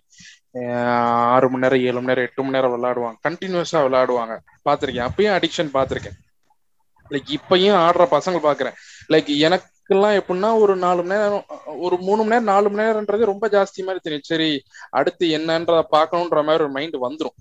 ஆறு 1.33 1.49
மணி 1.49 1.63
நேரம் 1.63 1.83
ஏழு 1.87 1.97
மணி 1.97 2.11
நேரம் 2.11 2.27
எட்டு 2.27 2.43
மணி 2.43 2.55
நேரம் 2.57 2.75
விளையாடுவாங்க. 2.75 3.19
கண்டினியூஸா 3.27 3.81
விளையாடுவாங்க. 3.87 4.37
பாத்திருக்கேன் 4.69 5.07
அப்பயும் 5.09 5.35
அடிக்ஷன் 5.37 5.73
பாத்திருக்கேன் 5.77 6.17
லைக் 7.13 7.29
இப்பயும் 7.37 7.79
ஆடுற 7.85 8.03
பசங்க 8.15 8.39
பாக்குறேன் 8.47 8.75
லைக் 9.13 9.29
எனக்கெல்லாம் 9.45 10.17
எப்படின்னா 10.19 10.49
ஒரு 10.63 10.73
நாலு 10.85 11.01
மணி 11.03 11.19
நேரம் 11.19 11.45
ஒரு 11.85 11.95
மூணு 12.07 12.21
மணி 12.23 12.33
நேரம் 12.33 12.51
நாலு 12.53 12.67
மணி 12.69 12.83
நேரம்ன்றது 12.87 13.31
ரொம்ப 13.33 13.45
ஜாஸ்தி 13.55 13.81
மாதிரி 13.87 14.03
தெரியும். 14.03 14.29
சரி 14.33 14.51
அடுத்து 14.99 15.37
என்னன்றத 15.37 15.81
பாக்கணும்ன்ற 15.95 16.41
மாதிரி 16.47 16.63
ஒரு 16.63 16.75
மைண்ட் 16.79 16.97
வந்துடும் 17.07 17.37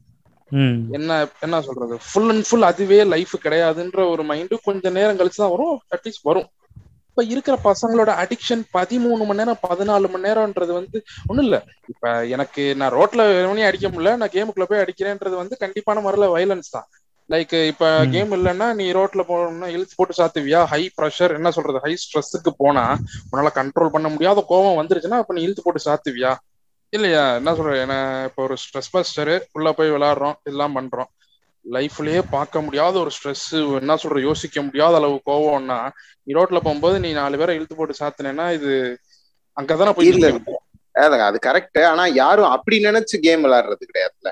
என்ன 0.97 1.11
என்ன 1.41 1.57
சொல்றது? 1.61 1.97
ஃபுல் 2.07 2.31
அண்ட் 2.31 2.47
ஃபுல் 2.47 2.69
அதுவே 2.69 3.01
லைஃப் 3.07 3.35
கிடையாதுன்ற 3.45 4.01
ஒரு 4.13 4.23
மைண்டு 4.25 4.57
கொஞ்ச 4.65 4.91
நேரம் 4.91 5.21
கழிச்சு 5.21 5.37
தான் 5.37 5.55
வரும். 5.55 5.77
அட்லீஸ்ட் 5.95 6.29
வரும். 6.31 6.49
இப்ப 7.11 7.23
இருக்கிற 7.31 7.55
பசங்களோட 7.65 8.11
அடிக்ஷன் 8.23 8.63
பதிமூணு 8.75 9.23
மணி 9.25 9.41
நேரம் 9.41 9.61
பதினாலு 9.65 10.09
மணி 10.09 10.27
நேரம்ன்றது 10.27 10.73
வந்து 10.75 10.99
ஒண்ணும் 11.29 11.47
இல்ல. 11.47 11.57
இப்ப 11.93 12.05
எனக்கு 12.35 12.63
நான் 12.81 12.95
ரோட்ல 12.95 13.23
வேணும்னே 13.31 13.69
அடிக்க 13.69 13.89
முடியல 13.89 14.13
நான் 14.21 14.35
கேமுக்குள்ள 14.35 14.67
போய் 14.69 14.85
அடிக்கிறேன்றது 14.85 15.37
வந்து 15.37 15.57
கண்டிப்பான 15.63 16.01
முறையில 16.01 16.29
வயலன்ஸ் 16.35 16.71
தான். 16.71 16.89
லைக் 17.31 17.53
இப்ப 17.71 17.85
கேம் 18.07 18.33
இல்லைன்னா 18.37 18.67
நீ 18.73 18.87
ரோட்ல 18.93 19.23
போனா 19.27 19.67
இழுத்து 19.69 19.95
போட்டு 19.97 20.15
சாத்துவியா? 20.19 20.61
ஹை 20.65 20.81
ப்ரெஷர் 20.97 21.37
என்ன 21.37 21.51
சொல்றது? 21.51 21.79
ஹை 21.79 21.93
ஸ்ட்ரெஸ்ஸுக்கு 22.03 22.53
போனா 22.59 22.85
உன்னால 23.29 23.51
கண்ட்ரோல் 23.55 23.93
பண்ண 23.93 24.09
முடியாத 24.09 24.45
கோவம் 24.49 24.81
வந்துருச்சுன்னா 24.81 25.21
அப்ப 25.23 25.35
நீ 25.35 25.43
இழுத்து 25.43 25.65
போட்டு 25.65 25.87
சாத்துவியா? 25.87 26.33
இல்லையா? 26.93 27.25
என்ன 27.37 27.51
சொல்ற 27.53 27.73
என்ன 27.83 27.97
இப்போ 28.29 28.41
ஒரு 28.43 28.57
ஸ்ட்ரெஸ் 28.63 28.93
பஸ்டரு 28.93 29.35
உள்ள 29.53 29.69
போய் 29.73 29.95
விளையாடுறோம். 29.95 30.37
இதெல்லாம் 30.43 30.77
பண்றோம். 30.77 31.11
லைஃப்லயே 31.65 32.21
பார்க்க 32.31 32.61
முடியாத 32.61 32.95
ஒரு 32.99 33.11
ஸ்ட்ரெஸ் 33.17 33.47
என்ன 33.81 33.97
சொல்ற 34.03 34.19
யோசிக்க 34.23 34.63
முடியாத 34.63 34.95
அளவு 34.97 35.17
கோவம்னா 35.27 35.79
நீ 36.27 36.35
ரோட்ல 36.35 36.59
போகும்போது 36.59 36.97
நீ 37.01 37.11
நாலு 37.13 37.39
பேரை 37.39 37.55
இழுத்து 37.57 37.75
போட்டு 37.75 38.01
சாத்தினேன்னா 38.01 38.47
இது 38.59 38.73
அங்கதானே 39.57 39.93
போய் 39.93 40.13
அது 41.25 41.39
கரெக்ட் 41.47 41.81
ஆனா 41.91 42.05
யாரும் 42.21 42.53
அப்படி 42.55 42.77
நினைச்சு 42.87 43.17
கேம் 43.27 43.45
விளையாடுறது 43.45 43.91
கிடையாதுல்ல 43.91 44.31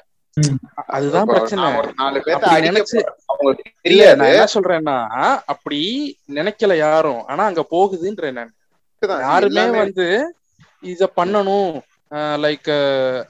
அதுதான் 0.94 1.28
பிரச்சனை. 1.28 1.66
நாலு 2.00 2.18
பேர்த்த 2.26 2.54
நினைச்சு 2.66 2.98
இல்ல 3.88 4.02
நான் 4.14 4.32
என்ன 4.32 4.48
சொல்றேன்னா 4.54 4.96
அப்படி 5.52 5.80
நினைக்கல 6.30 6.72
யாரும். 6.78 7.22
ஆனா 7.26 7.42
அங்க 7.44 7.62
போகுதுன்ற 7.70 8.30
நான். 8.38 8.52
யாருமே 9.24 9.64
வந்து 9.78 10.06
இத 10.82 11.04
பண்ணணும். 11.16 11.72
லைக் 12.38 12.70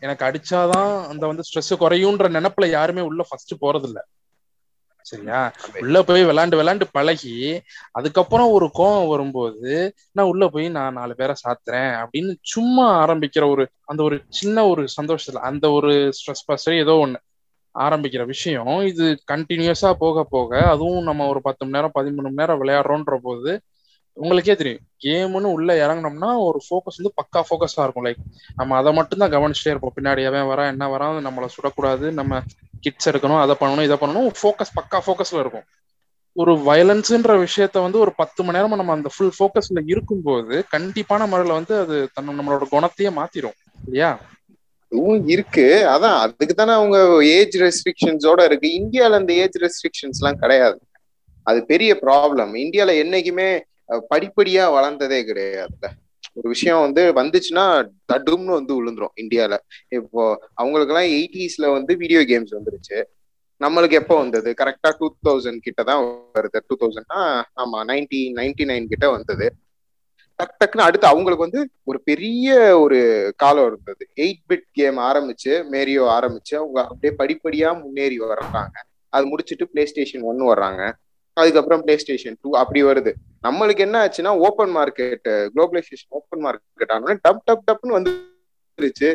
எனக்கு 0.00 0.24
அடிச்சாதான் 0.24 0.92
அந்த 1.08 1.26
வந்து 1.26 1.46
ஸ்ட்ரெஸ் 1.48 1.72
குறையுன்ற 1.78 2.28
நினைப்புல 2.28 2.68
யாருமே 2.70 3.00
உள்ள 3.00 3.22
ஃபர்ஸ்ட் 3.28 3.54
போறது 3.60 3.88
இல்ல 3.88 4.00
சரியா 5.06 5.40
உள்ள 5.78 6.02
போய் 6.02 6.22
விளாண்டு 6.24 6.56
விளாண்டு 6.56 6.86
பழகி 6.92 7.34
அதுக்கப்புறம் 7.92 8.50
ஒரு 8.50 8.66
கோவம் 8.74 9.08
வரும்போது 9.08 9.70
நான் 10.12 10.26
உள்ள 10.26 10.48
போய் 10.48 10.68
நான் 10.68 10.92
நாலு 10.92 11.14
பேரை 11.14 11.34
சாத்துறேன் 11.44 11.92
அப்படின்னு 12.02 12.32
சும்மா 12.42 13.06
ஆரம்பிக்கிற 13.06 13.46
ஒரு 13.50 13.64
அந்த 13.84 14.02
ஒரு 14.02 14.18
சின்ன 14.30 14.66
ஒரு 14.68 14.84
சந்தோஷத்துல 15.00 15.42
அந்த 15.42 15.70
ஒரு 15.70 15.92
ஸ்ட்ரெஸ் 16.18 16.46
பஸ்டர் 16.48 16.76
ஏதோ 16.78 16.96
ஒண்ணு 17.06 17.20
ஆரம்பிக்கிற 17.74 18.22
விஷயம் 18.26 18.82
இது 18.82 19.04
கண்டினியூஸா 19.32 19.90
போக 19.98 20.24
போக 20.24 20.60
அதுவும் 20.68 21.02
நம்ம 21.02 21.26
ஒரு 21.28 21.40
பத்து 21.40 21.62
மணி 21.64 21.76
நேரம் 21.76 21.96
பதிமூணு 21.98 22.22
மணி 22.22 22.34
நேரம் 22.34 22.60
விளையாடுறோன்ற 22.62 23.16
போது 23.22 23.50
உங்களுக்கே 24.18 24.54
தெரியும். 24.54 24.84
கேம்னு 25.04 25.50
உள்ள 25.56 25.74
இறங்கினோம்னா 25.86 26.30
ஒரு 26.46 26.58
ஃபோக்கஸ் 26.66 26.98
வந்து 26.98 27.12
பக்கா 27.20 27.40
ஃபோக்கஸா 27.48 27.82
இருக்கும். 27.82 28.04
லைக் 28.04 28.22
நம்ம 28.56 28.76
அதை 28.76 28.92
மட்டும் 28.92 29.18
தான் 29.18 29.32
கவனிச்சுட்டே 29.32 29.72
இருப்போம். 29.72 29.92
பின்னாடி 30.00 30.22
எவன் 30.22 30.46
வரா 30.50 30.64
என்ன 30.66 30.84
வரா 30.94 31.08
நம்மளை 31.28 31.48
சுடக்கூடாது 31.56 32.06
நம்ம 32.12 32.40
கிட்ஸ் 32.80 33.08
எடுக்கணும் 33.08 33.40
அதை 33.40 33.54
பண்ணணும் 33.60 33.82
இதை 33.82 33.96
பண்ணணும். 34.00 34.30
ஃபோக்கஸ் 34.42 34.74
பக்கா 34.78 34.98
ஃபோக்கஸ்ல 35.06 35.40
இருக்கும். 35.40 35.66
ஒரு 36.32 36.52
வயலன்ஸ்ன்ற 36.54 37.46
விஷயத்த 37.46 37.82
வந்து 37.82 37.98
ஒரு 37.98 38.12
பத்து 38.16 38.42
மணி 38.42 38.58
நேரமா 38.58 38.76
நம்ம 38.80 38.92
அந்த 38.92 39.10
ஃபுல் 39.16 39.32
ஃபோக்கஸ்ல 39.38 39.80
இருக்கும்போது 39.86 40.64
கண்டிப்பான 40.76 41.26
முறையில 41.26 41.54
வந்து 41.54 41.78
அது 41.78 42.08
தன் 42.14 42.28
நம்மளோட 42.28 42.64
குணத்தையே 42.70 43.10
மாத்திரும். 43.10 43.56
இல்லையா? 43.84 44.10
இதுவும் 44.92 45.28
இருக்கு. 45.28 45.66
அதான் 45.88 46.18
அதுக்கு 46.18 46.54
தானே 46.54 46.72
அவங்க 46.72 47.24
ஏஜ் 47.24 47.56
ரெஸ்ட்ரிக்ஷன்ஸோட 47.58 48.44
இருக்கு. 48.44 48.68
இந்தியால 48.80 49.10
அந்த 49.10 49.32
ஏஜ் 49.32 49.56
ரெஸ்ட்ரிக்ஷன்ஸ் 49.58 50.20
எல்லாம் 50.20 50.38
கிடையாது. 50.38 50.78
அது 51.42 51.64
பெரிய 51.64 51.98
ப்ராப்ளம் 52.02 52.52
இந்தியால 52.64 52.90
என்னைக்குமே 53.04 53.48
படிப்படியா 53.88 54.64
வளர்ந்ததே 54.72 55.20
கிடையாதுல்ல. 55.22 55.88
ஒரு 56.34 56.48
விஷயம் 56.48 56.80
வந்து 56.80 57.12
வந்துச்சுன்னா 57.12 57.90
தடும்னு 58.12 58.52
வந்து 58.58 58.72
விழுந்துரும் 58.78 59.14
இந்தியால. 59.22 59.56
இப்போ 59.88 60.50
அவங்களுக்கு 60.54 60.94
எல்லாம் 60.94 61.12
எயிட்டிஸ்ல 61.12 61.72
வந்து 61.72 61.96
வீடியோ 61.96 62.20
கேம்ஸ் 62.20 62.56
வந்துருச்சு. 62.58 63.02
நம்மளுக்கு 63.60 63.90
எப்போ 63.90 64.16
வந்தது? 64.16 64.54
கரெக்டா 64.58 64.90
டூ 64.98 65.14
தௌசண்ட் 65.28 65.56
கிட்ட 65.56 65.82
தான் 65.82 66.02
வருது. 66.34 66.58
டூ 66.66 66.76
தௌசண்ட்னா 66.80 67.42
ஆமா 67.56 67.78
நைன்டி 67.84 68.32
நைன்டி 68.34 68.64
நைன் 68.64 68.86
கிட்ட 68.86 69.10
வந்தது. 69.10 69.52
டக் 70.38 70.54
டக்குன்னு 70.64 70.86
அடுத்து 70.86 71.06
அவங்களுக்கு 71.06 71.46
வந்து 71.50 71.70
ஒரு 71.84 72.00
பெரிய 72.00 72.80
ஒரு 72.80 72.98
காலம் 73.36 73.66
இருந்தது. 73.66 74.08
எயிட் 74.16 74.42
பிட் 74.48 74.66
கேம் 74.72 74.98
ஆரம்பிச்சு 74.98 75.52
மேரியோ 75.70 76.04
ஆரம்பிச்சு 76.08 76.54
அவங்க 76.54 76.86
அப்படியே 76.86 77.14
படிப்படியா 77.18 77.80
முன்னேறி 77.82 78.20
வர்றாங்க. 78.20 78.76
அது 79.08 79.36
முடிச்சுட்டு 79.36 79.64
பிளே 79.64 79.86
ஸ்டேஷன் 79.86 80.22
ஒன்னு 80.22 80.54
வர்றாங்க. 80.54 80.92
அதுக்கப்புறம் 81.40 81.82
பிளே 81.84 81.94
ஸ்டேஷன் 82.02 82.36
டூ 82.42 82.50
அப்படி 82.62 82.80
வருது. 82.88 83.12
நம்மளுக்கு 83.46 83.82
என்ன 83.86 83.96
ஆச்சுன்னா 84.04 84.32
open 84.46 84.72
market 84.78 85.28
globalization 85.54 86.10
open 86.18 86.42
market 86.46 86.92
ஆனோடனே 86.96 87.18
டப் 87.26 87.44
டப் 87.48 87.64
டப்னு 87.68 87.96
வந்துருச்சு. 87.98 89.10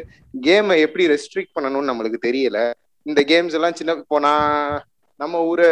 கேமை 0.46 0.78
எப்படி 0.86 1.06
ரெஸ்ட்ரிக்ட் 1.14 1.56
பண்ணணும்னு 1.58 1.92
நம்மளுக்கு 1.92 2.20
தெரியல. 2.28 2.60
இந்த 3.06 3.22
கேம்ஸ் 3.32 3.58
எல்லாம் 3.60 3.78
சின்ன 3.80 3.98
இப்போ 4.02 4.20
நான் 4.28 4.80
நம்ம 5.20 5.42
ஊரு 5.52 5.68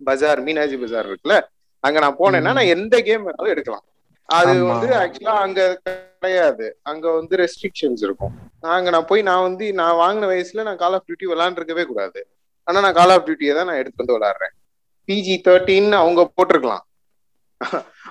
பஜார் 0.00 0.40
மீனாஜி 0.46 0.76
பஜார் 0.82 1.08
இருக்குல்ல 1.10 1.38
அங்க 1.84 1.98
நான் 2.04 2.18
போனேன்னா 2.20 2.52
நான் 2.58 2.72
எந்த 2.76 2.94
கேம் 3.08 3.24
வேணாலும் 3.26 3.54
எடுக்கலாம். 3.54 3.84
அது 4.28 4.52
வந்து 4.70 4.88
ஆக்சுவலா 5.02 5.36
அங்க 5.44 5.60
கிடையாது. 5.84 6.66
அங்க 6.90 7.06
வந்து 7.18 7.34
ரெஸ்ட்ரிக்ஷன்ஸ் 7.42 8.02
இருக்கும். 8.06 8.34
அங்க 8.76 8.90
நான் 8.94 9.08
போய் 9.10 9.22
நான் 9.28 9.46
வந்து 9.46 9.66
நான் 9.80 10.00
வாங்கின 10.02 10.28
வயசுல 10.32 10.64
நான் 10.68 10.80
கால் 10.82 10.96
ஆஃப் 10.96 11.06
டியூட்டி 11.08 11.28
விளாண்டுருக்கவே 11.32 11.84
கூடாது. 11.90 12.20
ஆனா 12.68 12.80
நான் 12.84 12.98
கால் 12.98 13.12
ஆஃப் 13.14 13.24
டியூட்டியை 13.28 13.54
தான் 13.58 13.68
நான் 13.70 13.80
எடுத்து 13.82 14.02
வந்து 14.02 14.16
விளாடுறேன் 14.18 14.54
பிஜி 15.10 15.36
தேர்ட்டின்னு 15.48 16.02
அவங்க 16.04 16.22
போட்டிருக்கலாம். 16.36 16.84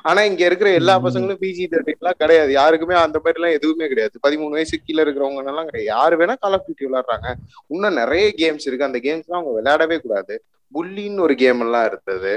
ஆனா 0.10 0.22
இங்க 0.30 0.42
இருக்கிற 0.48 0.70
எல்லா 0.80 0.96
பசங்களும் 1.06 1.40
பிஜி 1.44 1.64
தேர்ட்டின்லாம் 1.72 2.20
கிடையாது. 2.22 2.52
யாருக்குமே 2.58 2.96
அந்த 3.04 3.18
மாதிரி 3.22 3.40
எல்லாம் 3.40 3.56
எதுவுமே 3.58 3.86
கிடையாது. 3.92 4.16
பதிமூணு 4.26 4.58
வயசு 4.58 4.76
கீழே 4.84 5.02
இருக்கிறவங்க 5.04 5.52
எல்லாம் 5.54 5.68
கிடையாது. 5.70 5.92
யாரு 5.96 6.20
வேணா 6.20 6.36
கால் 6.44 6.56
ஆஃப் 6.58 6.66
டியூட்டி 6.66 6.88
விளையாடுறாங்க. 6.88 7.30
இன்னும் 7.74 8.00
நிறைய 8.02 8.26
கேம்ஸ் 8.42 8.68
இருக்கு. 8.68 8.90
அந்த 8.90 9.00
கேம்ஸ் 9.06 9.26
எல்லாம் 9.28 9.42
அவங்க 9.42 9.54
விளையாடவே 9.60 9.98
கூடாது. 10.04 10.36
புல்லின்னு 10.74 11.26
ஒரு 11.28 11.36
கேம் 11.44 11.62
எல்லாம் 11.66 11.88
இருந்தது. 11.90 12.34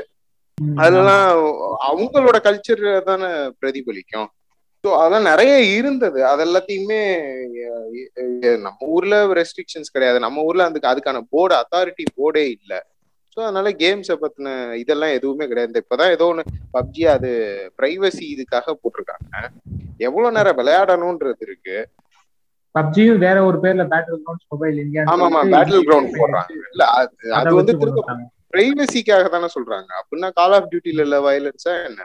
அதெல்லாம் 0.84 1.26
அவங்களோட 1.88 2.38
கல்ச்சர் 2.46 2.82
தானே 3.10 3.28
பிரதிபலிக்கும். 3.60 4.30
ஸோ 4.84 4.90
அதெல்லாம் 5.00 5.28
நிறைய 5.30 5.52
இருந்தது. 5.78 6.20
அது 6.30 6.42
எல்லாத்தையுமே 6.46 7.00
நம்ம 8.64 8.88
ஊர்ல 8.94 9.18
ரெஸ்ட்ரிக்ஷன்ஸ் 9.40 9.94
கிடையாது. 9.96 10.18
நம்ம 10.26 10.42
ஊர்ல 10.48 10.66
அதுக்கு 10.70 10.90
அதுக்கான 10.92 11.22
போர்டு 11.34 11.54
அத்தாரிட்டி 11.60 12.06
போர்டே 12.20 12.44
இல்லை. 12.56 12.80
ஸோ 13.36 13.40
அதனால 13.44 13.68
கேம்ஸை 13.82 14.16
பத்தின 14.22 14.48
இதெல்லாம் 14.82 15.16
எதுவுமே 15.18 15.44
கிடையாது. 15.50 15.82
இப்பதான் 15.84 16.14
ஏதோ 16.16 16.26
ஒன்று 16.32 16.44
பப்ஜி 16.74 17.04
அது 17.14 17.30
பிரைவசி 17.78 18.24
இதுக்காக 18.34 18.74
போட்டிருக்காங்க. 18.80 19.30
எவ்வளவு 20.00 20.36
நேரம் 20.36 20.58
விளையாடணும்ன்றது 20.60 21.44
இருக்கு. 21.48 21.76
பப்ஜியும் 22.74 23.22
வேற 23.24 23.38
ஒரு 23.48 23.58
பேர்ல 23.64 23.84
பேட்டில் 23.92 24.20
கிரவுண்ட்ஸ் 24.20 24.48
மொபைல் 24.52 24.78
இந்தியா 24.84 25.02
ஆமா 25.12 25.26
ஆமா 25.30 25.40
பேட்டில் 25.54 25.86
கிரவுண்ட் 25.88 26.16
போடுறாங்க. 26.18 26.52
இல்ல 26.72 26.84
அது 27.40 27.52
வந்து 27.60 27.74
திரும்ப 27.82 28.04
பிரைவசிக்காக 28.52 29.28
தானே 29.34 29.48
சொல்றாங்க. 29.56 29.90
அப்படின்னா 30.00 30.28
கால் 30.38 30.54
ஆஃப் 30.56 30.68
டியூட்டில 30.70 31.04
இல்ல 31.06 31.18
வயலன்ஸா 31.26 31.74
என்ன? 31.88 32.00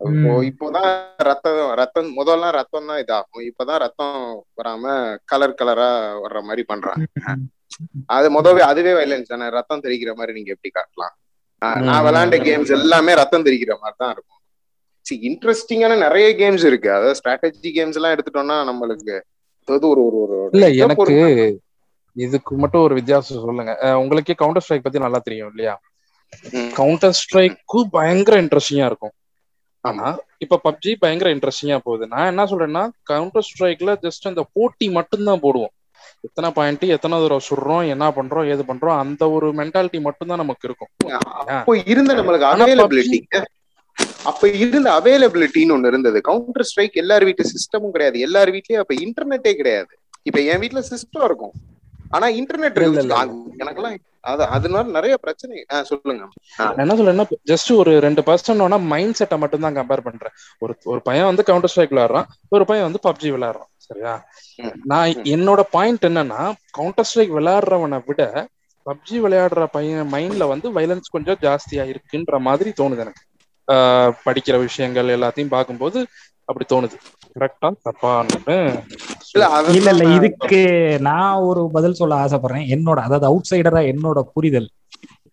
இப்போ 0.00 0.30
இப்போதான் 0.48 0.88
ரத்தம் 1.28 1.58
ரத்தம் 1.80 2.08
முதல்ல 2.18 2.46
ரத்தம் 2.56 2.88
தான் 2.90 3.00
இதாகும். 3.02 3.44
இப்பதான் 3.50 3.82
ரத்தம் 3.84 4.16
வராம 4.58 4.84
கலர் 5.32 5.58
கலரா 5.60 5.90
வர்ற 6.24 6.40
மாதிரி 6.48 6.62
பண்றாங்க. 6.72 7.04
அது 8.16 8.26
முதவே 8.36 8.62
அதுவே 8.70 8.92
வயலன்ஸ் 8.98 9.32
தானே. 9.32 9.48
ரத்தம் 9.56 9.84
தெரிக்கிற 9.86 10.12
மாதிரி 10.18 10.36
நீங்க 10.38 10.50
எப்படி 10.56 10.70
காட்டலாம்? 10.78 11.14
நான் 11.88 12.04
விளையாண்ட 12.06 12.36
கேம்ஸ் 12.48 12.70
எல்லாமே 12.78 13.12
ரத்தம் 13.20 13.46
தெரிக்கிற 13.48 13.72
மாதிரி 13.82 13.96
தான் 14.02 14.12
இருக்கும். 14.14 14.40
சி 15.06 15.14
இன்ட்ரெஸ்டிங்கான 15.28 15.94
நிறைய 16.06 16.26
கேம்ஸ் 16.40 16.64
இருக்கு. 16.70 16.88
அதாவது 16.96 17.18
ஸ்ட்ராட்டஜி 17.20 17.70
கேம்ஸ் 17.78 17.98
எல்லாம் 17.98 18.14
எடுத்துட்டோம்னா 18.16 18.58
நம்மளுக்கு 18.70 19.14
அதாவது 19.62 19.86
ஒரு 19.92 20.02
ஒரு 20.22 20.36
இல்ல 20.56 20.68
எனக்கு 20.84 21.14
இதுக்கு 22.16 22.54
மட்டும் 22.62 22.84
ஒரு 22.86 22.94
வித்தியாசம் 22.98 23.44
சொல்லுங்க. 23.46 23.72
உங்களுக்கே 24.02 24.34
கவுண்டர் 24.42 24.64
ஸ்ட்ரைக் 24.64 24.86
பத்தி 24.86 25.04
நல்லா 25.04 25.20
தெரியும் 25.26 25.50
இல்லையா? 25.52 25.74
கவுண்டர் 26.78 27.16
ஸ்ட்ரைக்கும் 27.20 27.90
பயங்கர 27.96 28.34
இன்ட்ரெஸ்டிங்கா 28.44 28.88
இருக்கும். 28.90 29.14
ஆனா 29.84 30.08
இப்ப 30.44 30.58
பப்ஜி 30.66 30.90
பயங்கர 31.04 31.28
இன்ட்ரெஸ்டிங்கா 31.34 31.78
போகுது. 31.86 32.04
நான் 32.14 32.30
என்ன 32.32 32.42
சொல்றேன்னா 32.50 32.82
கவுண்டர் 33.10 33.46
ஸ்ட்ரைக்ல 33.48 33.94
ஜஸ்ட் 34.04 34.28
அந்த 34.30 34.42
போட்டி 34.56 34.88
மட்டும்தான் 34.98 35.42
போடுவோம். 35.46 35.74
எத்தனை 36.26 36.50
பாயிண்ட் 36.58 36.84
எத்தனை 36.96 37.18
தூரம் 37.22 37.46
சுடுறோம் 37.48 37.86
என்ன 37.94 38.08
பண்றோம் 38.18 38.48
ஏது 38.54 38.64
பண்றோம் 38.70 38.98
அந்த 39.04 39.30
ஒரு 39.36 39.48
மென்டாலிட்டி 39.60 40.00
மட்டும்தான் 40.08 40.42
நமக்கு 40.44 40.68
இருக்கும். 40.68 40.92
அப்போ 41.56 41.74
இருந்த 41.94 42.14
நம்மளுக்கு 42.20 42.48
அவைலபிலிட்டி 42.52 43.20
அப்ப 44.30 44.48
இருந்த 44.64 44.88
அவைலபிலிட்டின்னு 44.98 45.74
ஒண்ணு 45.76 45.90
இருந்தது. 45.92 46.18
கவுண்டர் 46.28 46.68
ஸ்ட்ரைக் 46.68 47.00
எல்லார் 47.02 47.26
வீட்டு 47.28 47.50
சிஸ்டமும் 47.54 47.94
கிடையாது. 47.96 48.18
எல்லார் 48.26 48.52
வீட்லயும் 48.56 48.82
அப்ப 48.82 48.94
இன்டர்நெட்டே 49.06 49.52
கிடையாது. 49.60 49.92
இப்ப 50.28 50.40
என் 50.52 50.62
வீட்டுல 50.62 50.82
சிஸ்டம் 50.92 51.26
இருக்கும். 51.28 51.54
ஆனா 52.16 52.26
இன்டர்நெட் 52.38 52.80
எனக்கெல்லாம் 53.62 53.98
அது 54.30 54.42
அதனால 54.56 54.84
நிறைய 54.96 55.14
பிரச்சனை. 55.22 55.54
சொல்லுங்க. 55.88 56.24
என்ன 56.82 56.94
சொல்றேன்னா 56.98 57.24
ஜஸ்ட் 57.50 57.70
ஒரு 57.78 57.92
ரெண்டு 58.04 58.22
பர்சன்ட் 58.28 58.86
மைண்ட் 58.92 59.18
செட்டை 59.20 59.36
மட்டும் 59.42 59.64
தான் 59.64 59.76
கம்பேர் 59.78 60.04
பண்றேன். 60.08 60.34
ஒரு 60.64 60.74
ஒரு 60.92 61.00
பையன் 61.08 61.28
வந்து 61.30 61.46
கவுண்டர் 61.48 61.72
ஸ்ட்ரைக் 61.72 61.94
விளையாடுறான் 61.94 62.28
ஒரு 62.56 62.66
பையன் 62.70 62.86
வந்து 62.88 63.02
பப்ஜி 63.06 63.30
விளையாடுறான். 63.36 63.70
சரியா? 63.92 64.14
நான் 64.92 65.22
என்னோட 65.34 65.60
பாயிண்ட் 65.76 66.08
என்னன்னா 66.08 66.40
கவுண்டர் 66.78 67.08
ஸ்ட்ரைக் 67.10 67.36
விளையாடுறவனை 67.38 68.00
விட 68.08 68.22
பப்ஜி 68.86 69.16
விளையாடுற 69.24 69.64
பையன் 69.74 70.10
மைண்ட்ல 70.14 70.44
வந்து 70.52 70.68
வைலன்ஸ் 70.76 71.14
கொஞ்சம் 71.14 71.40
ஜாஸ்தியா 71.44 71.84
இருக்குன்ற 71.92 72.38
மாதிரி 72.48 72.70
தோணுது 72.80 73.04
எனக்கு. 73.04 73.22
படிக்கிற 74.26 74.56
விஷயங்கள் 74.66 75.14
எல்லாத்தையும் 75.16 75.54
பார்க்கும்போது 75.56 75.98
அப்படி 76.48 76.64
தோணுது. 76.72 76.96
கரெக்டா 77.36 77.68
தப்பான்னு 77.86 78.56
இல்ல 79.76 79.90
இல்ல 79.92 80.04
இதுக்கு 80.16 80.60
நான் 81.08 81.44
ஒரு 81.48 81.62
பதில் 81.76 81.98
சொல்ல 82.00 82.14
ஆசைப்படுறேன். 82.24 82.66
என்னோட 82.74 82.98
அதாவது 83.06 83.28
அவுட் 83.30 83.50
சைடரா 83.50 83.82
என்னோட 83.92 84.20
புரிதல். 84.34 84.68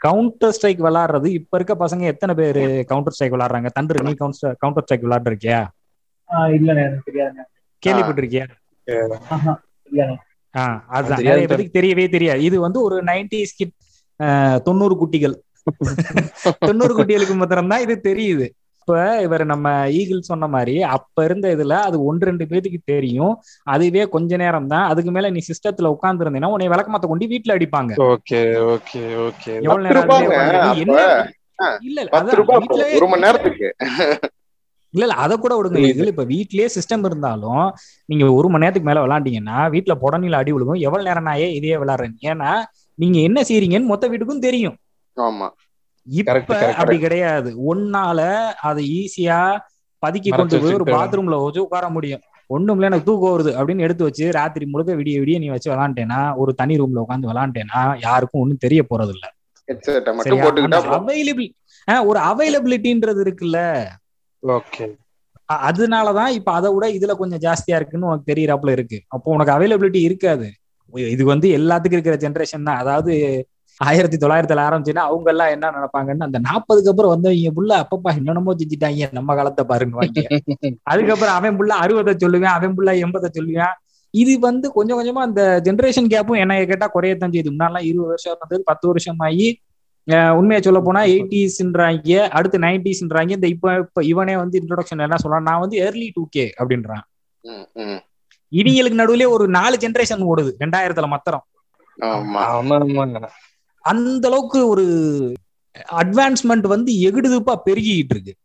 கவுண்டர் 0.01 0.53
ஸ்ட்ரைக் 0.55 0.85
விளையாடுறது 0.85 1.27
இப்ப 1.39 1.57
இருக்க 1.57 1.73
பசங்க 1.81 2.03
எத்தனை 2.13 2.33
பேரு 2.39 2.61
கவுண்டர் 2.91 3.15
ஸ்ட்ரைக் 3.15 3.35
விளையாடுறாங்க? 3.35 3.69
தண்டு 3.77 4.07
நீ 4.07 4.13
கவுண்டர் 4.21 4.57
கவுண்டர் 4.63 4.85
ஸ்ட்ரைக் 4.85 5.05
விளையாடுறியா 5.07 5.59
இல்ல 6.57 6.69
எனக்கு 6.85 7.07
தெரியாது 7.09 7.41
கேள்விப்பட்டிருக்கியா? 7.83 8.45
ஆஹ். 10.55 10.77
அதுதான் 10.89 11.19
நிறைய 11.23 11.47
பேருக்கு 11.49 11.77
தெரியவே 11.77 12.05
தெரியாது. 12.09 12.41
இது 12.43 12.57
வந்து 12.59 12.79
ஒரு 12.81 12.97
நைன்டிஸ் 13.03 13.57
கிட் 13.57 13.75
தொண்ணூறு 14.63 14.95
குட்டிகள். 14.97 15.35
தொண்ணூறு 16.69 16.93
குட்டிகளுக்கு 16.95 17.35
மாத்திரம் 17.35 17.67
தான் 17.67 17.81
இது 17.81 17.95
தெரியுது. 18.05 18.45
இப்ப 18.79 18.93
இவர் 19.21 19.43
நம்ம 19.45 19.67
ஈகிள் 19.91 20.21
சொன்ன 20.21 20.47
மாதிரி 20.47 20.75
அப்ப 20.89 21.23
இருந்த 21.23 21.47
இதுல 21.55 21.73
அது 21.87 21.97
ஒன்று 22.03 22.27
ரெண்டு 22.29 22.45
பேத்துக்கு 22.47 22.79
தெரியும். 22.85 23.33
அதுவே 23.67 24.03
கொஞ்ச 24.07 24.37
நேரம் 24.37 24.67
தான் 24.67 24.85
அதுக்கு 24.89 25.11
மேல 25.11 25.29
நீ 25.29 25.41
சிஸ்டத்துல 25.49 25.91
உட்கார்ந்து 25.93 26.23
இருந்தீங்கன்னா 26.25 26.53
உன்னை 26.53 26.69
விளக்கமாத்த 26.69 27.07
கொண்டு 27.07 27.27
வீட்டுல 27.33 27.55
அடிப்பாங்க. 27.57 27.91
Okay 28.07 28.41
okay 28.69 29.01
okay. 29.25 29.53
எவ்வளவு 29.59 29.85
நேரம் 29.87 30.09
இல்ல 31.83 32.01
ஒரு 32.97 33.07
மணி 33.07 33.25
நேரத்துக்கு. 33.25 33.69
இல்ல 34.93 35.03
இல்ல 35.05 35.15
அத 35.23 35.33
கூட 35.37 35.53
விடுங்க. 35.57 35.79
இதுல 35.91 36.11
இப்ப 36.13 36.25
வீட்லயே 36.25 36.67
சிஸ்டம் 36.75 37.05
இருந்தாலும் 37.05 37.65
நீங்க 38.09 38.25
ஒரு 38.33 38.47
மணி 38.49 38.63
நேரத்துக்கு 38.63 38.89
மேல 38.89 39.03
விளாண்டீங்கன்னா 39.05 39.57
வீட்டுல 39.73 39.95
புடனில 40.03 40.39
அடி 40.41 40.51
விழுகும். 40.53 40.81
எவ்வளவு 40.87 41.07
நேரம் 41.09 41.27
நான் 41.27 41.41
ஏன் 41.45 41.55
இதே 41.59 41.77
விளாடுறேன். 41.77 42.15
ஏன்னா 42.29 42.51
நீங்க 42.99 43.17
என்ன 43.19 43.39
செய்றீங்கன்னு 43.41 43.91
மொத்த 43.91 44.07
வீட்டுக்கும் 44.07 44.45
தெரியும். 44.47 44.77
ஆமா. 45.17 45.47
இப்ப 46.07 46.31
அப்படி 46.71 46.97
கிடையாது. 46.99 47.49
ஒன்னால 47.71 48.19
அதை 48.61 48.83
ஈஸியா 48.99 49.39
பதுக்கி 50.03 50.29
கொண்டு 50.31 50.59
போய் 50.59 50.77
ஒரு 50.77 50.85
பாத்ரூம்ல 50.93 51.37
வச்சு 51.43 51.65
உட்கார 51.65 51.85
முடியும். 51.89 52.23
ஒண்ணும் 52.49 52.77
இல்ல 52.77 52.89
எனக்கு 52.89 53.07
தூக்கம் 53.07 53.33
வருது 53.33 53.51
அப்படின்னு 53.57 53.85
எடுத்து 53.87 54.03
வச்சு 54.03 54.25
ராத்திரி 54.31 54.65
முழுக்க 54.65 54.91
விடிய 54.95 55.17
விடிய 55.19 55.39
நீ 55.39 55.47
வச்சு 55.49 55.69
விளாண்டேனா 55.71 56.19
ஒரு 56.35 56.51
தனி 56.55 56.75
ரூம்ல 56.79 57.03
உட்காந்து 57.05 57.29
விளாண்டேனா 57.31 57.81
யாருக்கும் 58.05 58.41
ஒண்ணும் 58.41 58.63
தெரிய 58.65 58.81
போறது 58.89 59.13
இல்ல. 59.15 59.25
அவைலபிள் 60.97 61.49
ஒரு 62.07 62.19
அவைலபிலிட்டின்றது 62.29 63.21
இருக்குல்ல. 63.25 63.59
ஓகே. 64.43 64.85
அதனாலதான் 65.49 66.31
இப்ப 66.37 66.49
அதை 66.51 66.69
விட 66.73 66.85
இதுல 66.97 67.13
கொஞ்சம் 67.21 67.41
ஜாஸ்தியா 67.45 67.77
இருக்குன்னு 67.79 68.09
உனக்கு 68.09 68.29
தெரியறாப்புல 68.31 68.73
இருக்கு. 68.77 68.97
அப்போ 69.07 69.27
உனக்கு 69.35 69.55
அவைலபிலிட்டி 69.55 70.01
இருக்காது. 70.07 70.47
இது 71.13 71.23
வந்து 71.25 71.47
எல்லாத்துக்கும் 71.57 71.97
இருக்கிற 71.97 72.17
ஜென்ரேஷன் 72.25 72.67
தான். 72.69 72.81
அதாவது 72.83 73.13
ஆயிரத்தி 73.81 74.17
தொள்ளாயிரத்துல 74.17 74.63
ஆரம்பிச்சுன்னா 74.67 75.03
அவங்க 75.09 75.27
எல்லாம் 75.33 75.51
என்ன 75.55 75.67
நினைப்பாங்கன்னு 75.75 76.25
அந்த 76.27 76.39
நாற்பதுக்கு 76.47 76.91
அப்புறம் 76.91 77.13
வந்தவங்க 77.13 77.51
புள்ள 77.57 77.71
அப்பப்பா 77.83 78.09
என்னென்னமோ 78.19 78.55
செஞ்சுட்டாங்க. 78.61 79.07
நம்ம 79.17 79.35
காலத்தை 79.39 79.63
பாருங்க 79.65 79.97
அதுக்கப்புறம் 80.91 81.37
அவன் 81.39 81.57
புள்ள 81.59 81.71
அறுபதை 81.83 82.13
சொல்லுவேன் 82.23 82.55
அவன் 82.57 82.75
புள்ள 82.77 82.91
எண்பதை 83.03 83.29
சொல்லுவேன். 83.37 83.73
இது 84.13 84.33
வந்து 84.47 84.67
கொஞ்சம் 84.75 84.99
கொஞ்சமா 84.99 85.23
அந்த 85.27 85.41
ஜென்ரேஷன் 85.67 86.11
கேப்பும் 86.13 86.41
என்ன 86.43 86.53
கேட்டா 86.71 86.87
குறையத்தான் 86.95 87.33
செய்யுது. 87.33 87.53
முன்னாலாம் 87.55 87.87
இருபது 87.89 88.11
வருஷம் 88.13 88.33
இருந்தது 88.33 88.57
பத்து 88.69 88.85
வருஷம் 88.91 89.21
ஆகி 89.27 89.47
உண்மையை 90.11 90.61
சொல்ல 90.61 90.79
போனா 90.79 91.01
எயிட்டிஸ்ன்றாங்க 91.01 92.27
அடுத்து 92.27 92.59
நைன்டிஸ்ன்றாங்க. 92.59 93.29
இந்த 93.29 93.47
இப்ப 93.47 93.77
இப்ப 93.77 94.03
இவனே 94.03 94.35
வந்து 94.35 94.59
இன்ட்ரோடக்ஷன் 94.59 94.97
என்ன 94.97 95.15
சொல்றான்? 95.23 95.41
நான் 95.41 95.59
வந்து 95.59 95.77
ஏர்லி 95.77 96.11
டூ 96.13 96.27
கே 96.29 96.53
அப்படின்றான். 96.59 97.01
ம், 97.41 97.67
ம். 97.73 98.01
இவங்களுக்கு 98.51 98.99
நடுவுலயே 98.99 99.29
ஒரு 99.29 99.47
நாலு 99.47 99.77
ஜென்ரேஷன் 99.77 100.25
ஓடுது 100.25 100.51
ரெண்டாயிரத்துல 100.59 101.07
மத்திரம். 101.07 101.45
ஆமா. 102.01 102.39
ஆமா 102.39 102.75
ஆமாங்க 102.75 103.27
அந்த 103.81 104.27
அளவுக்கு 104.27 104.67
ஒரு 104.67 104.85
அட்வான்ஸ்மெண்ட் 105.91 106.67
வந்து 106.67 106.93
எகுடுதுப்பா 106.93 107.55
பெருகிட்டு 107.65 108.09
இருக்கு. 108.09 108.35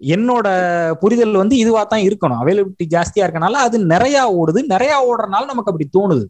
என்னோட 0.00 0.46
புரிதல் 0.92 1.32
வந்து 1.32 1.56
இதுவா 1.56 1.84
தான் 1.84 2.00
இருக்கணும். 2.00 2.44
அவைலபிலிட்டி 2.44 2.88
ஜாஸ்தியா 2.88 3.20
இருக்கனால 3.20 3.50
அது 3.50 3.78
நிறைய 3.78 4.42
ஓடுது. 4.42 4.62
நிறைய 4.64 5.14
ஓடுறனால 5.14 5.44
நமக்கு 5.44 5.72
அப்படி 5.72 5.88
தோணுது. 5.98 6.24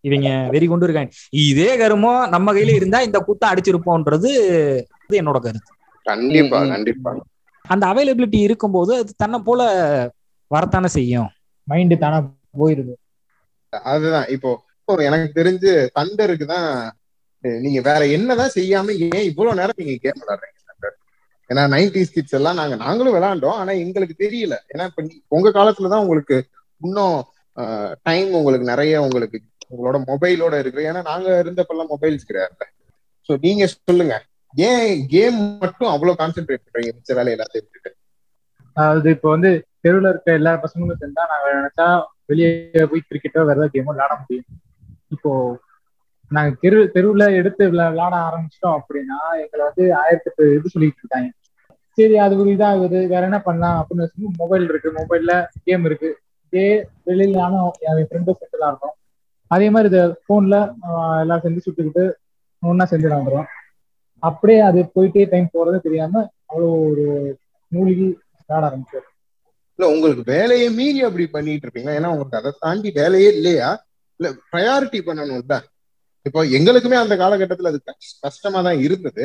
இவங்க 0.00 0.48
வெறி 0.50 0.66
கொண்டு 0.66 0.84
இருக்காங்க. 0.84 1.10
இதே 1.30 1.76
கருமோ 1.76 2.28
நம்ம 2.28 2.52
கையில 2.52 2.74
இருந்தா 2.74 3.00
இந்த 3.00 3.18
கூட்டம் 3.18 3.50
அடிச்சிருப்போன்றது 3.50 4.26
இது 4.26 4.86
என்னோட 5.08 5.38
கருத்து. 5.38 5.72
கண்டிப்பா. 6.02 6.66
கண்டிப்பா. 6.66 7.24
அந்த 7.62 7.86
அவைலபிலிட்டி 7.86 8.40
இருக்கும்போது 8.40 8.94
அது 8.94 9.12
தன்னை 9.16 9.40
போல 9.44 10.12
வரத்தானே 10.46 10.86
செய்யும். 10.86 11.28
மைண்டு 11.70 11.98
தானா 11.98 12.34
போயிருது. 12.58 12.92
அதுதான். 13.68 14.26
இப்போ 14.26 14.66
இப்போ 14.80 15.04
எனக்கு 15.04 15.42
தெரிஞ்சு 15.42 16.00
தண்டருக்கு 16.00 16.44
தான் 16.44 16.92
நீங்க 17.40 17.80
வேற 17.80 18.06
என்னதான் 18.06 18.50
செய்யாம 18.54 19.14
ஏன் 19.14 19.24
இவ்வளவு 19.24 19.56
நேரம் 19.56 19.74
நீங்க 19.76 19.92
கேம் 20.00 20.22
விளையாடுறீங்க 20.22 20.56
தண்டர் 20.68 20.94
ஏன்னா 21.52 21.72
நைன்டிஸ் 21.76 22.12
கிட்ஸ் 22.12 22.34
எல்லாம் 22.34 22.54
நாங்க 22.54 22.76
நாங்களும் 22.76 23.14
விளையாண்டோம். 23.14 23.46
ஆனா 23.46 23.70
எங்களுக்கு 23.70 24.28
தெரியல. 24.28 24.76
ஏன்னா 24.76 24.84
இப்ப 24.84 25.02
நீ- 25.02 25.20
உங்க 25.28 25.48
காலத்துலதான் 25.48 26.00
உங்களுக்கு 26.00 26.46
இன்னும் 26.82 27.24
டைம் 28.02 28.32
உங்களுக்கு 28.32 28.66
நிறைய 28.66 29.02
உங்களுக்கு 29.02 29.42
உங்களோட 29.70 29.96
மொபைலோட 30.10 30.54
இருக்கு. 30.62 30.80
ஏன்னா 30.90 31.00
நாங்க 31.10 31.28
இருந்தப்பெல்லாம் 31.42 31.92
மொபைல்ஸ் 31.94 32.28
கிடையாது 32.30 32.66
சோ 33.28 33.34
நீங்க 33.46 33.64
சொல்லுங்க. 33.72 34.14
ஏன் 34.54 34.90
கேம் 35.14 35.38
மட்டும் 35.62 35.90
அவ்வளவு 35.94 36.20
கான்சென்ட்ரேட் 36.20 36.64
பண்றீங்க? 36.66 36.92
மிச்ச 36.98 37.14
வேலை 37.18 37.32
எல்லாத்தையும் 37.36 37.64
விட்டுட்டு. 37.64 37.90
அதாவது 38.76 39.08
இப்போ 39.16 39.28
வந்து 39.34 39.50
தெருவுல 39.84 40.10
இருக்க 40.12 40.30
எல்லா 40.40 40.52
பசங்களும் 40.64 41.00
சேர்ந்தா 41.00 41.24
நாங்க 41.32 41.48
நினைச்சா 41.58 41.86
வெளியே 42.30 42.50
போய் 42.90 43.08
கிரிக்கெட்டோ 43.08 43.44
வேற 43.48 43.56
ஏதாவது 43.56 43.74
கேமோ 43.74 43.92
விளையாட 43.94 44.14
முடியும். 44.20 44.48
இப்போ 45.14 45.30
நாங்க 46.30 46.50
தெரு 46.62 46.78
தெருவுல 46.94 47.26
எடுத்து 47.40 47.64
விளையாட 47.72 48.14
ஆரம்பிச்சிட்டோம் 48.28 48.78
அப்படின்னா 48.78 49.18
எங்களை 49.42 49.62
வந்து 49.68 49.84
ஆயிரத்தி 50.00 50.28
எட்டு 50.30 50.46
இது 50.56 50.72
சொல்லிட்டு 50.74 51.02
இருக்காங்க. 51.02 51.30
சரி 51.98 52.16
அது 52.24 52.34
ஒரு 52.40 52.50
இதாகுது. 52.56 52.98
வேற 53.12 53.22
என்ன 53.28 53.38
பண்ணலாம் 53.46 53.78
அப்படின்னு 53.80 54.32
மொபைல் 54.42 54.66
இருக்கு. 54.70 54.90
மொபைல்ல 55.00 55.32
கேம் 55.66 55.86
இருக்கு. 55.90 56.10
இதே 56.52 56.68
வெளியில 57.08 57.36
நானும் 57.42 57.70
என் 57.86 58.08
ஃப்ரெண்டும் 58.10 58.38
செட்டில் 58.40 58.66
ஆகிறோம் 58.68 58.94
அதே 59.50 59.66
மாதிரி 59.70 59.88
இதை 59.92 60.00
போன்ல 60.28 60.56
எல்லாம் 61.20 61.42
செஞ்சு 61.44 61.60
சுட்டுக்கிட்டு 61.64 62.04
ஒன்னா 62.62 62.84
செஞ்சு 62.90 63.06
விளாண்டுறோம் 63.06 63.48
அப்படியே 64.22 64.60
அது 64.68 64.80
போயிட்டே 64.94 65.24
டைம் 65.32 65.52
போறது 65.52 65.78
தெரியாம 65.80 66.14
அவ்வளோ 66.48 66.68
ஒரு 66.88 67.04
மூழ்கி 67.72 68.06
விளையாட 68.38 68.64
ஆரம்பிச்சு 68.68 68.98
இல்ல 69.78 69.88
உங்களுக்கு 69.90 70.22
வேலையை 70.30 70.68
மீறி 70.74 71.00
அப்படி 71.04 71.24
பண்ணிட்டு 71.28 71.66
இருப்பீங்க 71.66 71.90
ஏன்னா 71.96 72.12
உங்களுக்கு 72.14 72.40
அதை 72.40 72.50
தாண்டி 72.58 72.88
வேலையே 72.96 73.28
இல்லையா? 73.34 73.68
இல்ல 74.20 74.28
ப்ரையாரிட்டி 74.48 75.00
பண்ணணும்ல? 75.04 75.56
இப்போ 76.26 76.40
எங்களுக்குமே 76.56 76.96
அந்த 76.98 77.14
காலகட்டத்துல 77.16 77.70
அது 77.72 77.80
கஷ்- 77.88 78.16
கஷ்டமா 78.22 78.60
தான் 78.62 78.80
இருந்தது. 78.86 79.24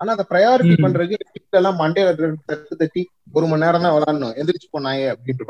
ஆனா 0.00 0.10
அதை 0.12 0.24
ப்ரையாரிட்டி. 0.30 0.74
பண்றதுக்கு 0.84 1.18
வீட்டுல 1.28 1.60
எல்லாம் 1.60 1.78
மண்டையில 1.80 2.12
ரெண்டு 2.18 2.42
தட்டு 2.50 2.76
தட்டி 2.76 3.02
ஒரு 3.34 3.46
மணி 3.46 3.64
நேரம் 3.64 3.86
தான் 3.86 3.94
விளாடணும். 3.96 4.34
எந்திரிச்சு 4.38 4.68
போனாயே 4.72 5.06
அப்படின்னு 5.12 5.46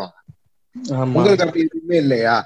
உங்களுக்கு 1.09 1.45
அப்படி 1.45 1.65
எதுவுமே 1.67 1.97
இல்லையா? 1.97 2.37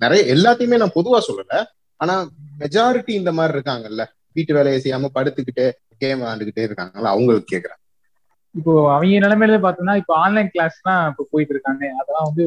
நிறைய 0.00 0.22
எல்லாத்தையுமே 0.34 0.76
நான் 0.82 0.96
பொதுவா 0.98 1.18
சொல்லல. 1.28 1.54
ஆனா 2.00 2.14
மெஜாரிட்டி 2.62 3.12
இந்த 3.20 3.30
மாதிரி 3.38 3.54
இருக்காங்கல்ல. 3.56 4.02
வீட்டு 4.36 4.52
வேலையை 4.58 4.78
செய்யாம 4.84 5.10
படுத்துக்கிட்டு 5.16 5.64
கேம் 6.02 6.20
விளாண்டுக்கிட்டே 6.22 6.66
இருக்காங்கல்ல 6.68 7.12
அவங்களுக்கு 7.14 7.52
கேக்குறேன். 7.52 7.80
இப்போ 8.54 8.72
அவங்க 8.94 9.18
நிலைமையில 9.24 9.58
பாத்தோம்னா 9.64 9.94
இப்போ 10.02 10.14
ஆன்லைன் 10.24 10.50
கிளாஸ் 10.54 10.78
எல்லாம் 10.80 11.02
இப்போ 11.10 11.24
போயிட்டு 11.32 11.54
இருக்காங்க. 11.54 11.84
அதெல்லாம் 12.00 12.28
வந்து 12.30 12.44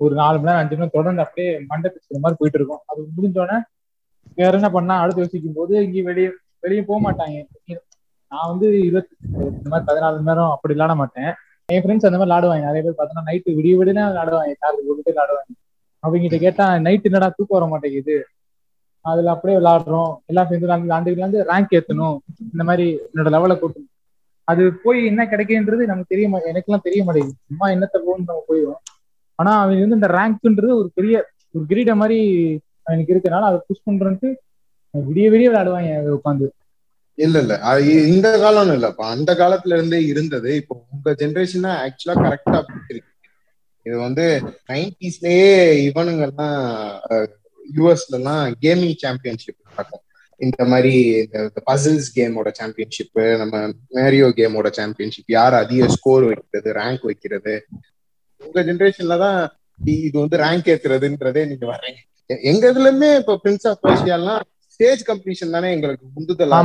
ஒரு 0.00 0.14
நாலு 0.20 0.36
மணி 0.38 0.48
நேரம் 0.48 0.62
அஞ்சு 0.62 0.74
மணி 0.74 0.82
நேரம் 0.82 0.96
தொடர்ந்து 0.96 1.22
அப்படியே 1.24 1.50
மண்டை 1.70 1.88
பிடிச்ச 1.92 2.20
மாதிரி 2.24 2.38
போயிட்டு 2.40 2.58
இருக்கும். 2.60 2.82
அது 2.90 3.00
முடிஞ்சோடனே 3.16 3.58
வேற 4.40 4.52
என்ன 4.58 4.68
பண்ணா 4.76 4.94
அடுத்து 5.02 5.22
யோசிக்கும் 5.24 5.58
போது 5.58 5.74
இங்கே 5.86 6.02
வெளியே 6.08 6.28
வெளியே 6.64 6.82
போக 6.90 6.98
மாட்டாங்க. 7.06 7.36
நான் 8.32 8.50
வந்து 8.52 8.66
இருபத்தி 8.88 9.14
இந்த 9.58 9.68
மாதிரி 9.72 9.86
பதினாலு 9.90 10.16
மணி 10.18 10.30
நேரம் 10.30 10.52
அப்படி 10.54 10.74
விளாட 10.76 10.94
மாட்டேன். 11.02 11.30
என் 11.68 11.82
ஃப்ரெண்ட்ஸ் 11.84 12.06
அந்த 12.08 12.18
மாதிரி 12.18 12.28
விளாடுவாங்க 12.28 12.68
நிறைய 12.70 12.82
பேர் 12.86 12.98
பார்த்தோம்னா 12.98 13.26
நைட்டு 13.28 13.56
விடிய 13.58 13.74
விடினா 13.80 14.04
விளாடுவாங்க 14.12 14.54
சார்ஜ் 14.62 14.86
போட்டுட்டு 14.86 15.12
விளாடுவாங்க 15.14 15.50
அவங்ககிட்ட 16.02 16.38
கேட்டா 16.38 16.66
நைட்டு 16.84 17.08
என்னடா 17.10 17.28
தூக்கம் 17.30 17.58
வர 17.58 17.66
மாட்டேங்குது? 17.66 18.16
அதுல 19.04 19.32
அப்படியே 19.34 19.56
விளாடுறோம் 19.58 20.12
எல்லாம் 20.26 20.48
சேர்ந்து 20.48 20.66
விளாண்டு 20.84 21.14
விளாண்டு 21.14 21.38
ரேங்க் 21.50 21.74
ஏத்தணும். 21.78 22.16
இந்த 22.52 22.64
மாதிரி 22.68 22.86
என்னோட 23.06 23.30
லெவல 23.34 23.54
கூட்டணும் 23.60 23.88
அது 24.48 24.62
போய் 24.84 25.00
என்ன 25.06 25.22
கிடைக்குன்றது 25.24 25.82
நமக்கு 25.90 26.12
தெரிய 26.12 26.26
எனக்கு 26.50 26.68
எல்லாம் 26.70 26.86
தெரிய 26.86 27.00
மாட்டேங்குது. 27.04 27.36
சும்மா 27.48 27.66
என்னத்த 27.74 27.96
போகணும் 27.98 28.28
நம்ம 28.30 28.42
போயிடும் 28.48 28.80
ஆனா 29.38 29.52
அவங்க 29.60 29.82
வந்து 29.84 29.98
இந்த 29.98 30.08
ரேங்க்ன்றது 30.14 30.72
ஒரு 30.80 30.88
பெரிய 30.96 31.14
ஒரு 31.54 31.64
கிரீட 31.70 31.92
மாதிரி 32.00 32.18
அவனுக்கு 32.86 33.12
இருக்கனால 33.14 33.48
அதை 33.50 33.58
புஷ் 33.68 33.86
பண்றேன்ட்டு 33.86 34.28
விடிய 34.94 35.26
விடிய 35.32 35.48
விளையாடுவாங்க 35.50 35.90
உட்காந்து 36.16 36.46
இல்ல 37.18 37.38
இல்ல. 37.42 37.54
இந்த 38.12 38.26
காலம்னு 38.42 38.74
இல்லப்பா. 38.76 39.04
அந்த 39.14 39.30
காலத்துல 39.40 39.76
இருந்தே 39.76 39.98
இருந்தது. 40.10 40.50
இப்போ 40.60 40.74
உங்க 40.92 41.10
ஜென்ரேஷன் 41.20 41.66
ஆக்சுவலா 41.76 42.14
கரெக்டா 42.20 42.58
இருக்கு 42.90 43.09
இது 43.86 43.96
வந்து 43.98 44.24
நைன்டிஸ்லயே 44.68 45.50
இவனுங்க 45.86 46.24
எல்லாம் 46.28 46.58
யூஎஸ்ல 47.70 48.14
எல்லாம் 48.14 48.44
கேமிங் 48.62 48.96
சாம்பியன்ஷிப் 48.96 49.68
நடக்கும் 49.68 50.04
இந்த 50.40 50.64
மாதிரி 50.64 50.92
இந்த 51.24 51.60
பசில்ஸ் 51.66 52.10
கேமோட 52.16 52.48
சாம்பியன்ஷிப் 52.52 53.18
நம்ம 53.38 53.56
மேரியோ 53.94 54.28
கேமோட 54.38 54.68
சாம்பியன்ஷிப் 54.70 55.30
யார் 55.30 55.54
அதிக 55.54 55.88
ஸ்கோர் 55.88 56.24
வைக்கிறது 56.24 56.72
ரேங்க் 56.72 57.02
வைக்கிறது. 57.02 57.54
உங்க 58.40 58.60
ஜெனரேஷன்ல 58.62 59.18
தான் 59.18 59.40
இது 60.00 60.16
வந்து 60.18 60.36
ரேங்க் 60.36 60.70
ஏத்துறதுன்றதே 60.72 61.42
நீங்க 61.46 61.66
வர்றீங்க. 61.66 62.00
எங்க 62.50 62.64
இதுலயுமே 62.72 63.10
இப்போ 63.20 63.34
பிரின்ஸ் 63.44 63.66
ஆஃப் 63.68 63.82
பர்ஷியாலாம் 63.82 64.42
ஸ்டேஜ் 64.74 65.02
கம்பெடிஷன் 65.06 65.50
தானே 65.50 65.70
எங்களுக்கு 65.72 66.06
உந்துதல் 66.14 66.56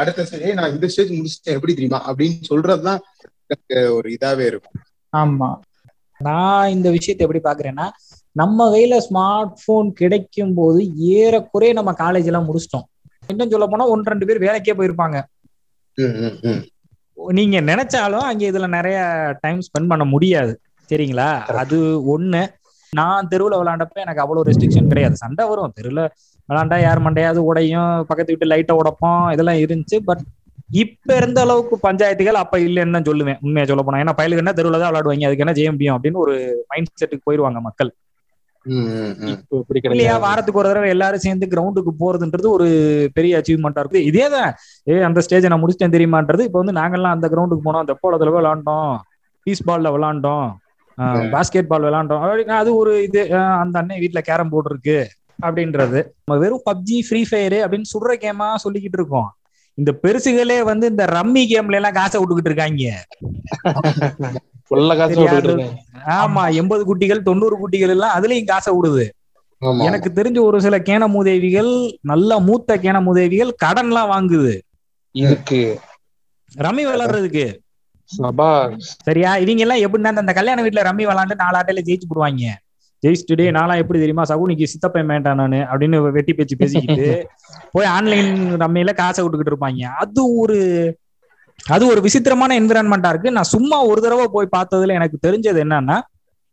அடுத்த 0.00 0.24
ஸ்டேஜ் 0.24 0.54
நான் 0.54 0.74
இந்த 0.74 0.88
ஸ்டேஜ் 0.88 1.12
முடிச்சிட்டேன் 1.12 1.56
எப்படி 1.56 1.74
தெரியுமா? 1.74 2.00
அப்படின்னு 2.08 2.48
சொல்றதுதான் 2.50 3.00
எனக்கு 3.44 3.78
ஒரு 3.94 4.08
இதாவே 4.16 4.46
இருக்கும். 4.46 4.76
ஆமா. 5.16 5.56
நான் 6.18 6.68
இந்த 6.68 6.90
விஷயத்தை 6.90 7.28
எப்படி 7.28 7.40
பாக்குறேன்னா 7.48 7.88
நம்ம 8.32 8.76
கையில 8.76 9.00
ஸ்மார்ட் 9.10 9.52
போன் 9.66 9.92
கிடைக்கும் 9.92 10.54
போது 10.54 10.96
ஏறக்குறைய 10.96 11.74
நம்ம 11.74 11.92
காலேஜ் 11.92 12.24
எல்லாம் 12.24 12.46
முடிச்சிட்டோம். 12.48 12.86
இன்னும் 13.26 13.50
சொல்ல 13.50 13.66
போனா 13.66 13.88
ஒன்று 13.88 14.10
ரெண்டு 14.10 14.26
பேர் 14.26 14.42
வேலைக்கே 14.42 14.78
போயிருப்பாங்க. 14.78 15.22
நீங்க 17.14 17.60
நினைச்சாலும் 17.60 18.26
அங்க 18.30 18.46
இதுல 18.46 18.68
நிறைய 18.68 18.98
டைம் 19.40 19.58
ஸ்பெண்ட் 19.58 19.88
பண்ண 19.88 20.04
முடியாது. 20.04 20.60
சரிங்களா? 20.88 21.40
அது 21.40 21.78
ஒண்ணு. 22.18 22.46
நான் 22.90 23.28
தெருவுல 23.30 23.56
விளையாண்டப்ப 23.60 23.92
எனக்கு 23.92 24.20
அவ்வளவு 24.20 24.44
ரெஸ்ட்ரிக்ஷன் 24.44 24.86
கிடையாது. 24.86 25.16
சண்டை 25.16 25.48
வரும். 25.48 25.72
தெருவுல 25.80 26.08
விளையாண்டா 26.48 26.80
யார் 26.80 27.02
மண்டையாவது 27.02 27.36
உடையும். 27.36 27.96
பக்கத்து 27.96 28.24
வீட்டு 28.26 28.46
லைட்டை 28.46 28.76
உடைப்போம். 28.76 29.32
இதெல்லாம் 29.32 29.54
இருந்துச்சு. 29.54 29.98
பட் 30.04 30.20
இப்ப 30.70 31.16
இருந்த 31.16 31.40
அளவுக்கு 31.40 31.76
பஞ்சாயத்துகள் 31.86 32.42
அப்ப 32.42 32.58
இல்லைன்னு 32.58 32.96
தான் 32.96 33.08
சொல்லுவேன். 33.08 33.38
உண்மையா 33.44 33.66
சொல்ல 33.70 33.82
போனா. 33.82 34.00
ஏன்னா 34.04 34.14
பயலுக்கு 34.18 34.44
என்ன 34.44 34.52
தெருவுல 34.58 34.80
தான் 34.80 34.90
விளையாடுவாங்க 34.90 35.28
அதுக்கு 35.28 35.44
என்ன 35.44 35.54
செய்ய 35.58 35.70
முடியும் 35.72 35.96
அப்படின்னு 35.96 36.22
ஒரு 36.24 36.34
மைண்ட் 36.72 37.00
செட்டுக்கு 37.00 37.26
போயிருவாங்க 37.28 37.60
மக்கள். 37.60 37.90
இல்லையா? 39.94 40.14
வாரத்துக்கு 40.24 40.60
ஒரு 40.60 40.68
தடவை 40.68 40.88
எல்லாரும் 40.94 41.24
சேர்ந்து 41.24 41.46
கிரவுண்டுக்கு 41.52 41.92
போறதுன்றது 42.00 42.48
ஒரு 42.56 42.66
பெரிய 43.16 43.38
அச்சீவ்மெண்டா 43.38 43.82
இருக்குது. 43.82 44.04
இதே 44.10 44.28
தான். 44.34 44.50
ஏ 44.90 45.00
அந்த 45.08 45.20
ஸ்டேஜை 45.26 45.48
நான் 45.48 45.62
முடிச்சிட்டேன் 45.62 45.94
தெரியுமான்றது. 45.96 46.42
இப்போ 46.48 46.58
வந்து 46.62 46.78
நாங்கெல்லாம் 46.80 47.16
அந்த 47.16 47.28
கிரவுண்டுக்கு 47.34 47.66
போனோம். 47.68 47.84
அந்த 47.86 47.96
போலத்துல 48.02 48.34
விளாண்டோம். 48.36 48.92
பீஸ் 49.46 49.66
பால்ல 49.68 49.92
விளாண்டோம். 49.96 50.48
பாஸ்கெட் 51.34 51.70
பால் 51.72 51.86
விளாண்டோம். 51.88 52.52
அது 52.60 52.76
ஒரு 52.76 53.04
இது 53.04 53.20
அந்த 53.62 53.78
அண்ணன் 53.78 54.02
வீட்டுல 54.04 54.20
கேரம் 54.20 54.52
போர்டு 54.54 54.70
இருக்கு. 54.72 54.98
அப்படின்றது. 55.42 55.98
நம்ம 56.26 56.38
வெறும் 56.44 56.64
பப்ஜி 56.70 56.98
ஃப்ரீ 57.08 57.24
ஃபயர் 57.30 57.58
அப்படின்னு 57.64 57.92
சுடுற 57.94 58.14
கேமா 58.24 58.54
சொல்லிக்கிட்டு 58.66 58.98
இருக்கோம். 59.00 59.28
இந்த 59.78 59.90
பெருசுகளே 60.02 60.62
வந்து 60.62 60.86
இந்த 60.86 61.04
ரம்மி 61.06 61.42
கேம்ல 61.50 61.78
எல்லாம் 61.80 61.92
காசை 61.92 62.16
விட்டுக்கிட்டு 62.20 62.50
இருக்காங்க. 62.50 62.84
ஆமா 66.18 66.42
எண்பது 66.54 66.82
குட்டிகள் 66.84 67.22
தொண்ணூறு 67.22 67.56
குட்டிகள் 67.56 67.88
எல்லாம் 67.88 68.16
அதுலயும் 68.18 68.50
காசை 68.52 68.72
விடுது. 68.74 69.06
எனக்கு 69.86 70.08
தெரிஞ்ச 70.14 70.38
ஒரு 70.40 70.60
சில 70.60 70.78
கேன 70.78 71.06
மூதேவிகள் 71.14 71.70
நல்ல 72.02 72.40
மூத்த 72.40 72.76
கேன 72.76 72.96
மூதேவிகள் 73.06 73.52
கடன்லாம் 73.64 74.12
வாங்குது. 74.14 74.54
இருக்கு. 75.14 75.62
ரம்மி 76.58 76.84
விளையாடுறதுக்கு. 76.88 77.46
சபா 78.10 78.50
சரியா? 79.06 79.36
இவங்க 79.36 79.64
எல்லாம் 79.66 79.82
எப்படின்னா 79.84 80.20
அந்த 80.24 80.32
கல்யாண 80.32 80.62
வீட்டுல 80.62 80.84
ரம்மி 80.88 81.04
விளாண்டு 81.08 81.34
நாலு 81.34 81.58
ஆட்டையில 81.58 81.82
ஜெயிச்சு 81.88 82.08
போடுவாங்க. 82.10 82.44
ஜெயிச்சுட்டு 83.02 83.44
நான்லாம் 83.56 83.80
எப்படி 83.82 83.98
தெரியுமா 83.98 84.24
சகுனிக்கு 84.30 84.70
சித்தப்பையன் 84.72 85.12
வேண்டாம் 85.12 85.40
நானு 85.40 85.58
அப்படின்னு 85.70 85.98
வெட்டி 86.16 86.32
பேச்சு 86.38 86.56
பேசிக்கிட்டு 86.58 87.08
போய் 87.74 87.90
ஆன்லைன் 87.94 88.30
ரம்மியில 88.62 88.90
காசை 89.00 89.20
விட்டுக்கிட்டு 89.22 89.52
இருப்பாங்க. 89.52 89.82
அது 90.02 90.22
ஒரு 90.42 90.58
அது 91.66 91.84
ஒரு 91.92 92.00
விசித்திரமான 92.04 92.56
என்விரான்மெண்டா 92.60 93.10
இருக்கு. 93.12 93.30
நான் 93.36 93.52
சும்மா 93.54 93.78
ஒரு 93.90 94.00
தடவை 94.04 94.26
போய் 94.34 94.54
பார்த்ததுல 94.54 94.96
எனக்கு 94.98 95.18
தெரிஞ்சது 95.26 95.58
என்னன்னா 95.64 95.96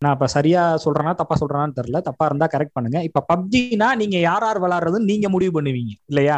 நான் 0.01 0.15
இப்ப 0.15 0.27
சரியா 0.34 0.62
சொல்றேனா 0.84 1.13
தப்பா 1.19 1.36
சொல்றேனான்னு 1.41 1.77
தெரியல. 1.77 1.99
தப்பா 2.08 2.25
இருந்தா 2.29 2.47
கரெக்ட் 2.53 2.75
பண்ணுங்க. 2.77 2.99
இப்ப 3.08 3.23
பப்ஜினா 3.31 3.88
நீங்க 4.01 4.17
யார் 4.21 4.45
யார் 4.45 4.62
விளையாடுறதுன்னு 4.63 5.12
நீங்க 5.12 5.27
முடிவு 5.36 5.53
பண்ணுவீங்க 5.58 5.93
இல்லையா? 6.12 6.38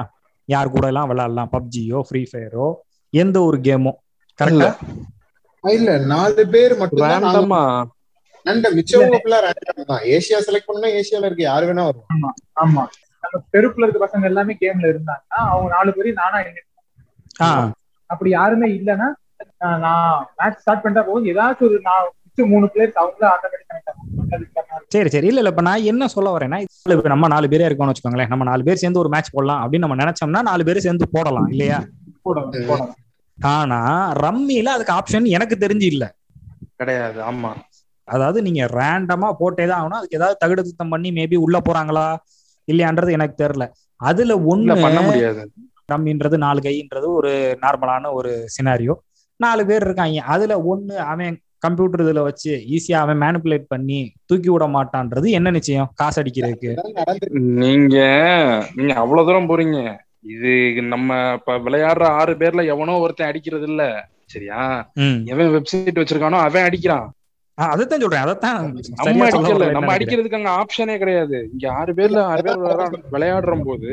யார் 0.50 0.74
கூட 0.74 0.86
எல்லாம் 0.92 1.10
விளையாடலாம் 1.12 1.52
பப்ஜியோ 1.56 2.00
ஃப்ரீ 2.08 2.22
ஃபயரோ 2.30 2.68
எந்த 3.14 3.38
ஒரு 3.48 3.58
கேமோ 3.68 3.92
கரெக்டா 4.40 4.70
இல்ல. 5.64 5.92
நாலு 6.12 6.44
பேர் 6.54 6.74
மட்டும் 6.82 7.04
நண்ட 8.48 8.68
மிச்சவங்க 8.78 9.18
ஃபுல்லா 9.18 9.40
ரேண்டம் 9.46 9.90
தான். 9.92 10.04
ஏசியா 10.16 10.40
செலக்ட் 10.46 10.70
பண்ணா 10.70 10.90
ஏசியால 11.00 11.30
இருக்க. 11.30 11.44
யாரு 11.46 11.68
வேணா 11.70 11.86
வரும் 11.88 12.08
ஆமா 12.58 12.84
நம்ம 13.24 13.40
தெருப்புல 13.54 13.86
இருக்க 13.86 14.00
பசங்க 14.04 14.30
எல்லாமே 14.32 14.54
கேம்ல 14.62 14.86
இருந்தாங்கன்னா 14.92 15.40
அவங்க 15.52 15.70
நாலு 15.76 15.92
பேரும் 15.96 16.22
நானா 16.22 16.40
ஆஹ் 17.40 17.70
அப்படி 18.10 18.30
யாருமே 18.34 18.68
இல்லைன்னா 18.76 19.08
நான் 19.84 20.06
மேட்ச் 20.38 20.62
ஸ்டார்ட் 20.62 20.84
பண்ணிட்டா 20.84 21.04
போதும் 21.08 21.30
ஏதாச்சும் 21.32 21.68
ஒரு 21.70 21.80
நான் 21.88 22.06
மூணு 22.52 22.66
பிளேயர்ஸ் 22.74 23.00
அவங்களே 23.02 23.28
ஆட்டோமேட்டிக் 23.30 23.70
கனெக்ட் 23.70 24.94
சரி 24.94 25.10
சரி. 25.14 25.28
இல்ல 25.30 25.40
இல்ல. 25.42 25.52
இப்ப 25.54 25.64
நான் 25.68 25.88
என்ன 25.92 26.08
சொல்ல 26.08 26.30
வரேன்னா 26.34 26.58
இப்ப 26.96 27.12
நம்ம 27.14 27.28
நாலு 27.34 27.48
பேரே 27.52 27.68
இருக்கோம்னு 27.68 27.94
வச்சுக்கோங்களேன். 27.94 28.32
நம்ம 28.34 28.46
நாலு 28.50 28.66
பேர் 28.68 28.82
சேர்ந்து 28.82 29.02
ஒரு 29.02 29.12
மேட்ச் 29.14 29.34
போடலாம் 29.34 29.62
அப்படின்னு 29.64 29.86
நம்ம 29.86 29.98
நினைச்சோம்னா 30.02 30.42
நாலு 30.50 30.66
பேர் 30.68 30.86
சேர்ந்து 30.86 31.08
போடலாம் 31.16 31.50
இல்லையா? 31.54 31.80
ஆனா 33.38 33.80
ரம்மியில 34.22 34.70
அதுக்கு 34.76 34.94
ஆப்ஷன் 34.98 35.26
எனக்கு 35.36 35.56
தெரிஞ்சு 35.64 35.88
இல்ல. 35.94 36.06
கிடையாது. 36.80 37.20
ஆமா. 37.24 37.52
அதாவது 38.08 38.40
நீங்க 38.42 38.64
ரேண்டமா 38.78 39.30
போட்டே 39.40 39.66
தான் 39.66 39.80
ஆகணும். 39.80 40.00
அதுக்கு 40.00 40.20
ஏதாவது 40.20 40.38
தகுடு 40.44 40.62
திருத்தம் 40.62 40.94
பண்ணி 40.94 41.10
மேபி 41.12 41.38
உள்ள 41.46 41.58
போறாங்களா? 41.60 42.08
இல்லையான்றது 42.68 43.12
எனக்கு 43.18 43.36
தெரியல. 43.44 43.66
அதுல 44.02 44.34
ஒண்ணு 44.52 44.74
பண்ண 44.86 45.00
முடியாது. 45.02 45.42
ரம்மின்றது 45.92 46.38
நாலு 46.38 46.60
கைன்றது 46.62 47.08
ஒரு 47.20 47.32
நார்மலான 47.62 48.10
ஒரு 48.12 48.32
சினாரியோ 48.56 48.96
நாலு 49.40 49.62
பேர் 49.66 49.86
இருக்காங்க. 49.88 50.22
அதுல 50.34 50.54
ஒண்ணு 50.72 50.96
அவன் 51.12 51.36
கம்ப்யூட்டர் 51.66 52.04
இதுல 52.06 52.22
வச்சு 52.24 52.52
ஈஸியா 52.76 52.98
அவன் 53.04 53.22
மேனிப்புலேட் 53.22 53.72
பண்ணி 53.74 54.00
தூக்கி 54.30 54.50
விட 54.52 54.66
மாட்டான்றது 54.76 55.28
என்ன 55.38 55.52
நிச்சயம்? 55.52 55.88
காசு 55.96 56.18
அடிக்கிறதுக்கு. 56.22 56.72
நீங்க 57.62 57.96
நீங்க 58.78 58.94
அவ்வளவு 59.04 59.28
தூரம் 59.30 59.50
போறீங்க. 59.52 59.80
இது 60.34 60.52
நம்ம 60.94 61.10
இப்ப 61.38 61.58
விளையாடுற 61.66 62.06
ஆறு 62.20 62.34
பேர்ல 62.42 62.64
எவனோ 62.74 62.96
ஒருத்தன் 63.04 63.30
அடிக்கிறது 63.32 63.68
இல்ல 63.72 63.84
சரியா. 64.26 64.62
எவன் 65.34 65.54
வெப்சைட் 65.56 66.00
வச்சிருக்கானோ 66.02 66.40
அவன் 66.48 66.68
அடிக்கிறான். 66.68 67.08
அதைத்தான் 67.58 68.02
சொல்றேன். 68.02 68.24
அதைத்தான் 68.24 68.58
நம்ம 69.00 69.26
அடிக்கல 69.28 69.68
நம்ம. 69.76 69.92
அடிக்கிறதுக்கு 69.96 70.40
அங்க 70.40 70.52
ஆப்ஷனே 70.58 70.96
கிடையாது. 70.98 71.38
இங்க 71.52 71.68
ஆறு 71.74 71.94
பேர்ல 71.94 72.20
ஆறு 72.26 72.42
பேர் 72.44 72.60
விளையாடுற- 73.14 73.62
போது 73.66 73.92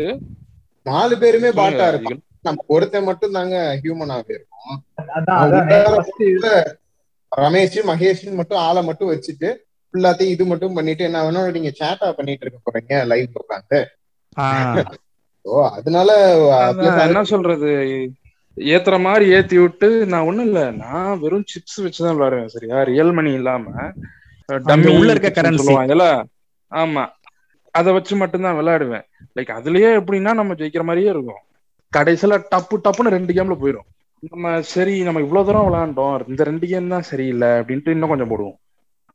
நாலு 0.86 1.14
பேருமே 1.18 1.50
பாட்டா 1.52 1.84
இருப்பான் 1.88 2.18
நம்ம 2.44 2.64
ஒருத்தன் 2.68 3.06
மட்டும் 3.06 3.36
தாங்க 3.36 3.56
இருக்கும். 4.30 4.80
அவங்க 5.36 5.74
அதான். 5.74 5.86
first 5.88 6.48
ரமேஷ் 7.32 7.78
மகேஷ் 7.86 8.24
மட்டும் 8.34 8.60
ஆளை 8.60 8.82
மட்டும் 8.82 9.10
வச்சுட்டு 9.10 9.48
ஃபுல்லாத்தையும் 9.94 10.34
இது 10.34 10.44
மட்டும் 10.44 10.74
பண்ணிட்டு 10.74 11.04
என்ன 11.04 11.22
வேணும் 11.24 11.56
நீங்க 11.56 11.72
சேட்டா 11.80 12.08
பண்ணிட்டு 12.12 12.44
இருக்க 12.44 12.60
போறீங்க 12.66 12.94
லைவ் 13.06 13.40
உட்காந்து 13.40 13.80
ஆ, 14.36 14.44
ஓ 15.44 15.56
அதனால 15.70 16.10
அதான் 16.58 17.00
என்ன 17.06 17.22
சொல்றது? 17.24 17.70
ஏத்துற 18.56 19.00
மாதிரி 19.00 19.30
ஏத்தி 19.30 19.58
விட்டு 19.58 20.06
நான் 20.06 20.26
ஒண்ணும் 20.26 20.44
இல்ல. 20.44 20.70
நான் 20.70 21.20
வெறும் 21.20 21.44
சிப்ஸ் 21.52 21.82
வச்சுதான் 21.82 22.16
விளையாடுவேன் 22.16 22.46
சரியா? 22.46 22.82
ரியல் 22.82 23.12
மணி 23.12 23.32
இல்லாம. 23.32 23.64
டம்மி 24.48 24.98
உள்ள 24.98 25.10
இருக்க 25.10 25.42
currency. 25.42 25.56
சொல்லுவாங்கல்ல? 25.56 26.24
ஆமா. 26.72 27.06
அத 27.70 27.92
வச்சு 27.92 28.16
மட்டும்தான் 28.16 28.56
விளையாடுவேன். 28.56 29.04
லைக் 29.38 29.52
அதுலயே 29.58 29.90
எப்படின்னா 30.00 30.34
நம்ம 30.34 30.54
ஜெயிக்கிற 30.54 30.82
மாதிரியே 30.82 31.10
இருக்கும். 31.10 31.42
கடைசியில 31.96 32.44
டப்பு 32.54 32.76
டப்புன்னு 32.84 33.14
ரெண்டு 33.16 33.32
கேம்ல 33.32 33.56
போயிடும் 33.62 33.88
நம்ம 34.20 34.62
சரி 34.62 35.02
நம்ம 35.02 35.20
இவ்வளவு 35.20 35.46
தூரம் 35.46 35.66
விளையாண்டோம். 35.68 36.28
இந்த 36.28 36.44
ரெண்டு 36.44 36.66
கேம் 36.66 36.88
தான் 36.88 37.02
சரியில்லை 37.02 37.48
அப்படின்ட்டு 37.48 37.90
இன்னும் 37.90 38.08
கொஞ்சம் 38.08 38.30
போடுவோம். 38.30 38.58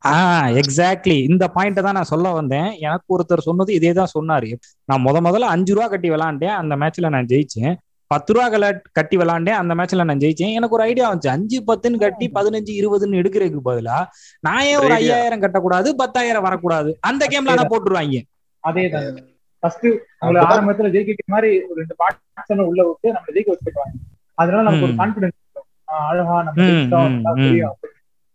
ஆ 0.06 0.48
எக்ஸாக்ட்லி 0.48 1.30
இந்த 1.30 1.48
பாயிண்ட் 1.48 1.82
தான் 1.82 1.94
நான் 1.94 2.04
சொல்ல 2.04 2.32
வந்தேன். 2.32 2.72
எனக்கு 2.80 3.08
ஒருத்தர் 3.16 3.48
சொன்னது 3.48 3.74
இதே 3.74 3.94
தான் 3.94 4.14
சொன்னாரு. 4.20 4.54
நான் 4.86 5.06
முத 5.06 5.18
முதல்ல 5.28 5.54
அஞ்சு 5.56 5.74
ரூபா 5.74 5.88
கட்டி 5.88 6.10
விளாண்டேன் 6.10 6.58
அந்த 6.62 6.76
மேட்ச்ல 6.76 7.10
நான் 7.10 7.26
ஜெயிச்சேன். 7.26 7.76
பத்து 8.12 8.34
ரூபா 8.34 8.46
கல 8.52 8.68
கட்டி 8.92 9.16
விளாண்டேன். 9.18 9.58
அந்த 9.62 9.74
மேட்ச்ல 9.76 10.04
நான் 10.10 10.22
ஜெயிச்சேன். 10.24 10.56
எனக்கு 10.58 10.76
ஒரு 10.76 10.84
ஐடியா 10.84 11.08
வந்துச்சு. 11.14 11.28
அஞ்சு 11.28 11.58
பத்துன்னு 11.68 12.00
கட்டி 12.04 12.26
பதினஞ்சு 12.38 12.72
இருபதுன்னு 12.80 13.20
எடுக்கிறதுக்கு 13.22 13.60
பதிலா 13.66 13.98
நான் 14.40 14.62
ஏன் 14.70 14.80
ஒரு. 14.84 14.94
ஐயாயிரம் 14.94 15.42
கட்டக்கூடாது 15.42 15.90
பத்தாயிரம் 16.02 16.46
வரக்கூடாது? 16.48 16.92
அந்த 17.10 17.24
கேம்ல 17.34 17.54
ஆனா 17.56 17.66
போட்டுருவாங்க. 17.74 18.22
அதேதான். 18.68 19.18
ஃபர்ஸ்ட் 19.60 19.88
உங்களை 20.20 20.46
ஆரம்பத்துல 20.48 20.90
ஜெயிக்க 20.96 21.32
மாதிரி 21.34 21.52
ஒரு 21.70 21.78
ரெண்டு 21.82 21.96
பாட்டு 21.96 22.66
உள்ள 22.72 22.82
விட்டு 22.88 23.16
நம்ம 23.16 23.34
ஜெயிக்க 23.36 23.50
வச்சுருவாங்க 23.56 23.96
அதனால 24.42 24.64
நமக்கு 24.68 24.88
ஒரு. 24.88 24.96
கான்பிடன்ஸ் 25.02 25.38
அழகா 26.00 26.38
நம்ம. 26.44 27.72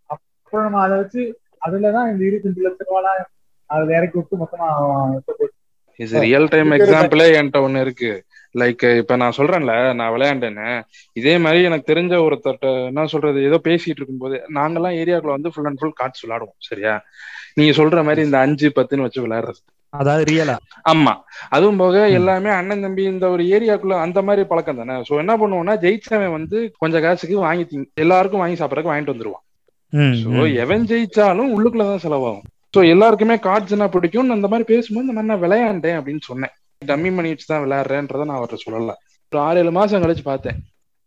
அப்புறம் 0.06 0.66
நம்ம 0.66 0.80
அதை 0.86 0.96
வச்சு 0.96 1.22
அதுலதான் 1.66 2.08
இந்த 2.12 2.22
இருபத்தஞ்சு 2.28 2.64
லட்ச 2.66 2.82
ரூபாலாம் 2.88 3.22
அதுல 3.66 3.96
இறக்கி 3.96 4.18
விட்டு 4.18 4.40
மொத்தமா 4.42 4.66
இது 6.00 6.20
ரியல் 6.20 6.48
டைம் 6.48 6.70
எக்ஸாம்பிளே 6.70 7.26
என்கிட்ட 7.36 7.58
ஒண்ணு 7.66 7.80
இருக்கு. 7.80 8.12
லைக் 8.54 8.96
இப்ப 8.96 9.16
நான் 9.16 9.32
சொல்றேன்ல 9.36 9.94
நான் 9.94 10.10
விளையாண்டேன்னு. 10.12 10.82
இதே 11.12 11.38
மாதிரி 11.38 11.62
எனக்கு 11.62 11.94
தெரிஞ்ச 11.94 11.96
ஒருத்தர்ட்ட 11.96 12.86
என்ன 12.86 13.06
சொல்றது 13.06 13.42
ஏதோ 13.42 13.60
பேசிட்டு 13.64 13.96
இருக்கும்போது 13.96 14.42
நாங்கெல்லாம் 14.54 14.96
ஏரியாக்குள்ள 14.96 15.26
வந்து 15.26 15.52
ஃபுல் 15.52 15.64
அண்ட் 15.64 15.78
ஃபுல் 15.78 15.92
கார்ட்ஸ் 16.02 16.26
விளையாடுவோம் 16.26 16.56
சரியா? 16.58 17.02
நீங்க 17.54 17.82
சொல்ற 17.82 18.04
மாதிரி 18.04 18.24
இந்த 18.24 18.38
அஞ்சு 18.38 18.72
பத்துன்னு 18.76 19.00
வச்சு 19.00 19.26
விளையாடுறது. 19.26 19.82
அதாவது 19.88 20.34
ரியலா 20.34 20.56
ஆமா. 20.92 21.20
அதுவும் 21.48 21.76
போக. 21.76 22.08
எல்லாமே 22.08 22.50
அண்ணன் 22.50 22.80
தம்பி 22.80 23.02
இந்த 23.02 23.28
ஒரு 23.28 23.42
ஏரியாக்குள்ள 23.42 24.00
அந்த 24.00 24.22
மாதிரி 24.22 24.46
பழக்கம் 24.46 24.76
தானே? 24.76 24.92
சோ 24.92 25.16
என்ன 25.16 25.36
பண்ணுவோம்னா 25.36 25.76
ஜெயிச்சவன் 25.76 26.30
வந்து 26.30 26.72
கொஞ்சம் 26.78 27.02
காசுக்கு 27.02 27.38
வாங்கி 27.38 27.78
திங்க- 27.78 27.94
எல்லாருக்கும் 27.94 28.40
வாங்கி 28.40 28.64
சாப்பிடறதுக்கு 28.64 28.92
வாங்கிட்டு 28.92 29.14
வந்துருவான். 29.14 29.42
சோ. 29.96 30.54
எவன் 30.54 30.84
ஜெயிச்சாலும் 30.84 31.58
உள்ளுக்குள்ளதான் 31.58 31.98
செலவாகும். 32.02 32.40
சோ 32.76 32.88
எல்லாருக்குமே 32.88 33.34
கார்ட்ஸ் 33.34 33.70
என்ன 33.70 33.88
பிடிக்கும் 33.88 34.30
அந்த 34.30 34.48
மாதிரி 34.48 34.74
பேசும்போது 34.74 35.06
இந்த 35.06 35.22
மாதிரி 35.22 35.48
நான் 35.48 35.50
விளையாண்டேன் 35.50 36.00
அப்படின்னு 36.02 36.20
சொன்னேன். 36.20 36.50
டம்மி 36.88 37.10
மணி 37.12 37.32
வச்சு 37.32 37.46
தான் 37.46 37.62
விளையாடுறேன்றதை 37.64 38.24
நான் 38.24 38.38
அவர்கிட்ட 38.38 38.64
சொல்லல. 38.66 38.94
ஒரு 39.32 39.40
ஆறு 39.40 39.60
ஏழு 39.60 39.72
மாசம் 39.76 40.02
கழிச்சு 40.02 40.24
பார்த்தேன். 40.24 40.58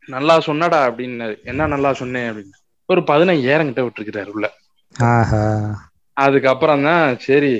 நல்லா 0.07 0.35
சொன்னடா 0.47 0.79
அப்படின்னு 0.87 1.25
என்ன 1.51 1.67
நல்லா 1.73 1.89
சொன்னேன் 2.01 2.27
அப்படின்னு. 2.29 2.55
ஒரு 2.89 3.01
பதினையாயிரம் 3.09 3.69
கிட்ட 3.69 3.81
விட்டுருக்கிறாரு 3.85 4.31
உள்ள. 4.35 4.47
ஆஹா. 4.95 5.43
அதுக்கப்புறம் 6.17 6.85
தான் 6.87 7.17
சரி 7.25 7.53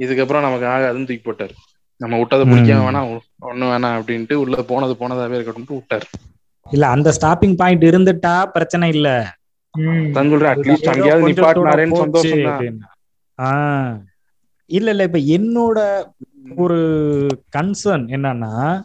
இதுக்கப்புறம் 0.00 0.44
நமக்கு 0.46 0.66
ஆகாதுன்னு 0.74 1.08
தூக்கி 1.08 1.24
போட்டாரு. 1.24 1.54
நம்ம 2.00 2.18
விட்டதை 2.20 2.44
பிடிக்காம. 2.46 2.84
வேணாம் 2.86 3.08
ஒண்ணும் 3.48 3.70
வேணாம் 3.72 3.96
அப்படின்ட்டு 3.98 4.34
உள்ள 4.42 4.56
போனது 4.70 4.94
போனதாவே 5.00 5.36
இருக்கட்டும் 5.36 5.78
விட்டாரு. 5.78 6.06
இல்ல 6.66 6.84
அந்த 6.94 7.08
ஸ்டாப்பிங் 7.16 7.56
பாயிண்ட் 7.56 7.84
இருந்துட்டா 7.90 8.34
பிரச்சனை 8.54 8.88
இல்ல. 8.96 9.08
தான் 10.14 10.30
சொல்றேன் 10.30 10.52
அட்லீஸ்ட் 10.52 10.84
ஏதோ 10.84 10.92
அங்கேயாவது 10.92 11.24
கொஞ்சத்தோட 11.24 11.48
நிப்பாட்டினாரேன்னு 11.48 11.96
போச்சு 11.96 12.30
சந்தோஷம் 12.30 12.78
இல்ல 14.70 14.88
இல்ல 14.94 15.02
இப்ப 15.08 15.20
என்னோட 15.36 15.78
ஒரு 16.56 16.78
கன்சர்ன் 17.56 18.06
என்னன்னா 18.08 18.84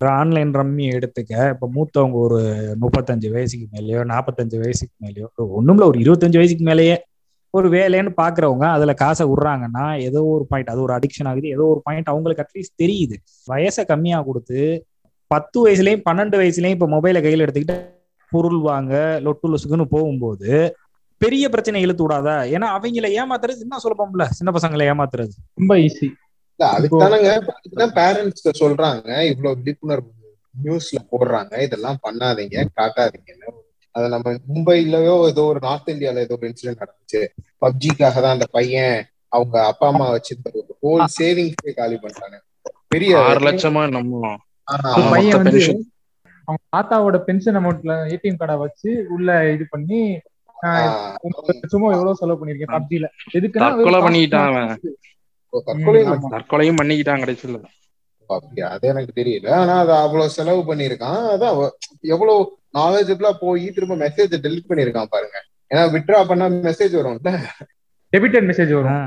ஆன்லைன் 0.00 0.54
ரம்மி 0.54 0.84
எடுத்துக்க 0.96 1.50
இப்ப 1.50 1.68
மூத்தவங்க 1.74 2.12
ஒரு 2.12 2.38
முப்பத்தஞ்சு 2.80 3.28
வயசுக்கு 3.30 3.66
மேலயோ 3.72 4.04
நாற்பத்தஞ்சு 4.04 4.58
வயசுக்கு 4.58 4.94
மேலயோ 5.04 5.26
ஒண்ணுமில்ல 5.58 5.84
ஒரு 5.84 5.98
இருபத்தஞ்சு 6.00 6.36
வயசுக்கு 6.36 6.64
மேலேயே 6.64 7.04
ஒரு 7.50 7.68
வேலைன்னு 7.68 8.12
பாக்குறவங்க 8.16 8.62
அதுல 8.62 8.94
காசை 8.94 9.26
விடுறாங்கன்னா 9.26 9.98
ஏதோ 10.00 10.24
ஒரு 10.24 10.46
பாயிண்ட் 10.48 10.68
அது 10.68 10.82
ஒரு 10.82 10.92
அடிக்ஷன் 10.92 11.28
ஆகுது 11.28 11.48
ஏதோ 11.48 11.64
ஒரு 11.64 11.80
பாயிண்ட் 11.84 12.08
அவங்களுக்கு 12.08 12.44
அட்லீஸ்ட் 12.44 12.80
தெரியுது. 12.82 13.16
வயசை 13.48 13.84
கம்மியா 13.84 14.22
கொடுத்து 14.22 14.86
பத்து 15.26 15.66
வயசுலயும் 15.66 16.04
பன்னெண்டு 16.08 16.36
வயசுலயும் 16.42 16.76
இப்ப 16.76 16.86
மொபைலை 16.86 17.22
கையில 17.22 17.44
எடுத்துக்கிட்டு 17.46 17.78
பொருள் 18.32 18.60
வாங்க 18.60 19.20
லொட்டு 19.24 19.50
லொசுக்குன்னு 19.50 19.84
போகும்போது 19.84 20.76
பெரிய 21.18 21.48
பிரச்சனை 21.48 21.82
இழுத்து 21.82 22.08
விடாதா. 22.08 22.36
ஏன்னா 22.54 22.66
அவங்கள 22.76 23.08
ஏமாத்துறது 23.20 23.60
என்ன 23.60 23.76
சுலபம்ல 23.84 24.24
சின்ன 24.24 24.52
பசங்களை 24.52 24.84
ஏமாத்துறது. 24.92 25.34
ரொம்ப 25.54 25.76
ஈஸி 25.76 26.08
அதுதானங்க 26.74 27.28
அதுக்குதான் 27.50 27.94
பேரண்ட்ஸ் 27.98 28.60
சொல்றாங்க 28.62 29.08
இவ்வளவு 29.30 29.58
விழிப்புணர்வு 29.60 30.10
நியூஸ்ல 30.54 30.98
போடுறாங்க 31.10 31.52
இதெல்லாம் 31.66 31.98
பண்ணாதீங்க 32.02 32.64
காட்டாதீங்கன்னு. 32.78 33.48
அது 33.94 34.06
நம்ம 34.08 34.32
மும்பைலயோ 34.48 35.14
ஏதோ 35.28 35.42
ஒரு 35.44 35.60
நார்த் 35.62 35.92
இந்தியால 35.92 36.24
ஏதோ 36.26 36.36
ஒரு 36.38 36.48
இன்சிடென்ட் 36.50 36.82
நடந்துச்சு. 36.82 37.22
பப்ஜிக்காக 37.62 38.16
தான் 38.16 38.36
அந்த 38.36 38.46
பையன் 38.50 38.96
அவங்க 39.32 39.56
அப்பா 39.70 39.86
அம்மா 39.88 40.06
வச்சிருந்த 40.10 40.50
ஒரு 40.54 40.72
ஹோல் 40.82 41.04
சேவிங்ஸே 41.16 41.72
காலி 41.74 41.96
பண்றாங்க 41.98 42.36
பெரிய 42.88 43.12
ஆறு 43.24 43.40
லட்சமா 43.46 43.82
நம்ம 43.90 44.22
பையன் 45.12 45.38
வந்து. 45.40 45.60
அவங்க 46.48 46.62
தாத்தாவோட 46.74 47.16
பென்ஷன் 47.26 47.58
அமௌண்ட்ல 47.60 47.94
ஏடிஎம் 48.12 48.38
கார்டை 48.40 48.56
வச்சு 48.62 48.90
உள்ள 49.16 49.28
இது 49.54 49.64
பண்ணி 49.74 50.00
சும்மா 51.72 51.88
எவ்வளவு 51.94 52.18
செலவு 52.20 52.38
பண்ணிருக்கேன் 52.40 52.74
பப்ஜில. 52.76 53.06
எதுக்குன்னா 53.38 53.68
தற்கொலை 53.72 54.00
தற்கொலையும் 55.52 56.78
பண்ணிக்கிட்டான் 56.78 57.22
கடைசியில 57.22 57.60
அப்படியா 58.30 58.66
அது 58.70 58.84
எனக்கு 58.88 59.12
தெரியல. 59.14 59.46
ஆனா 59.56 59.74
அது 59.80 59.92
அவ்வளவு 59.98 60.34
செலவு 60.34 60.60
பண்ணிருக்கான் 60.66 61.22
அதான் 61.32 61.56
எவ்வளவு 62.08 62.40
நாலேஜபிளா 62.74 63.30
போய் 63.40 63.64
திரும்ப 63.70 63.94
மெசேஜ் 63.96 64.34
டெலிட் 64.44 64.68
பண்ணிருக்கான் 64.68 65.10
பாருங்க. 65.10 65.38
ஏன்னா 65.70 65.82
விட்ரா 65.94 66.20
பண்ணா 66.28 66.46
மெசேஜ் 66.66 66.94
வரும்ல. 66.98 67.32
டெபிட்டட் 68.12 68.48
மெசேஜ் 68.48 68.72
வரும். 68.72 69.02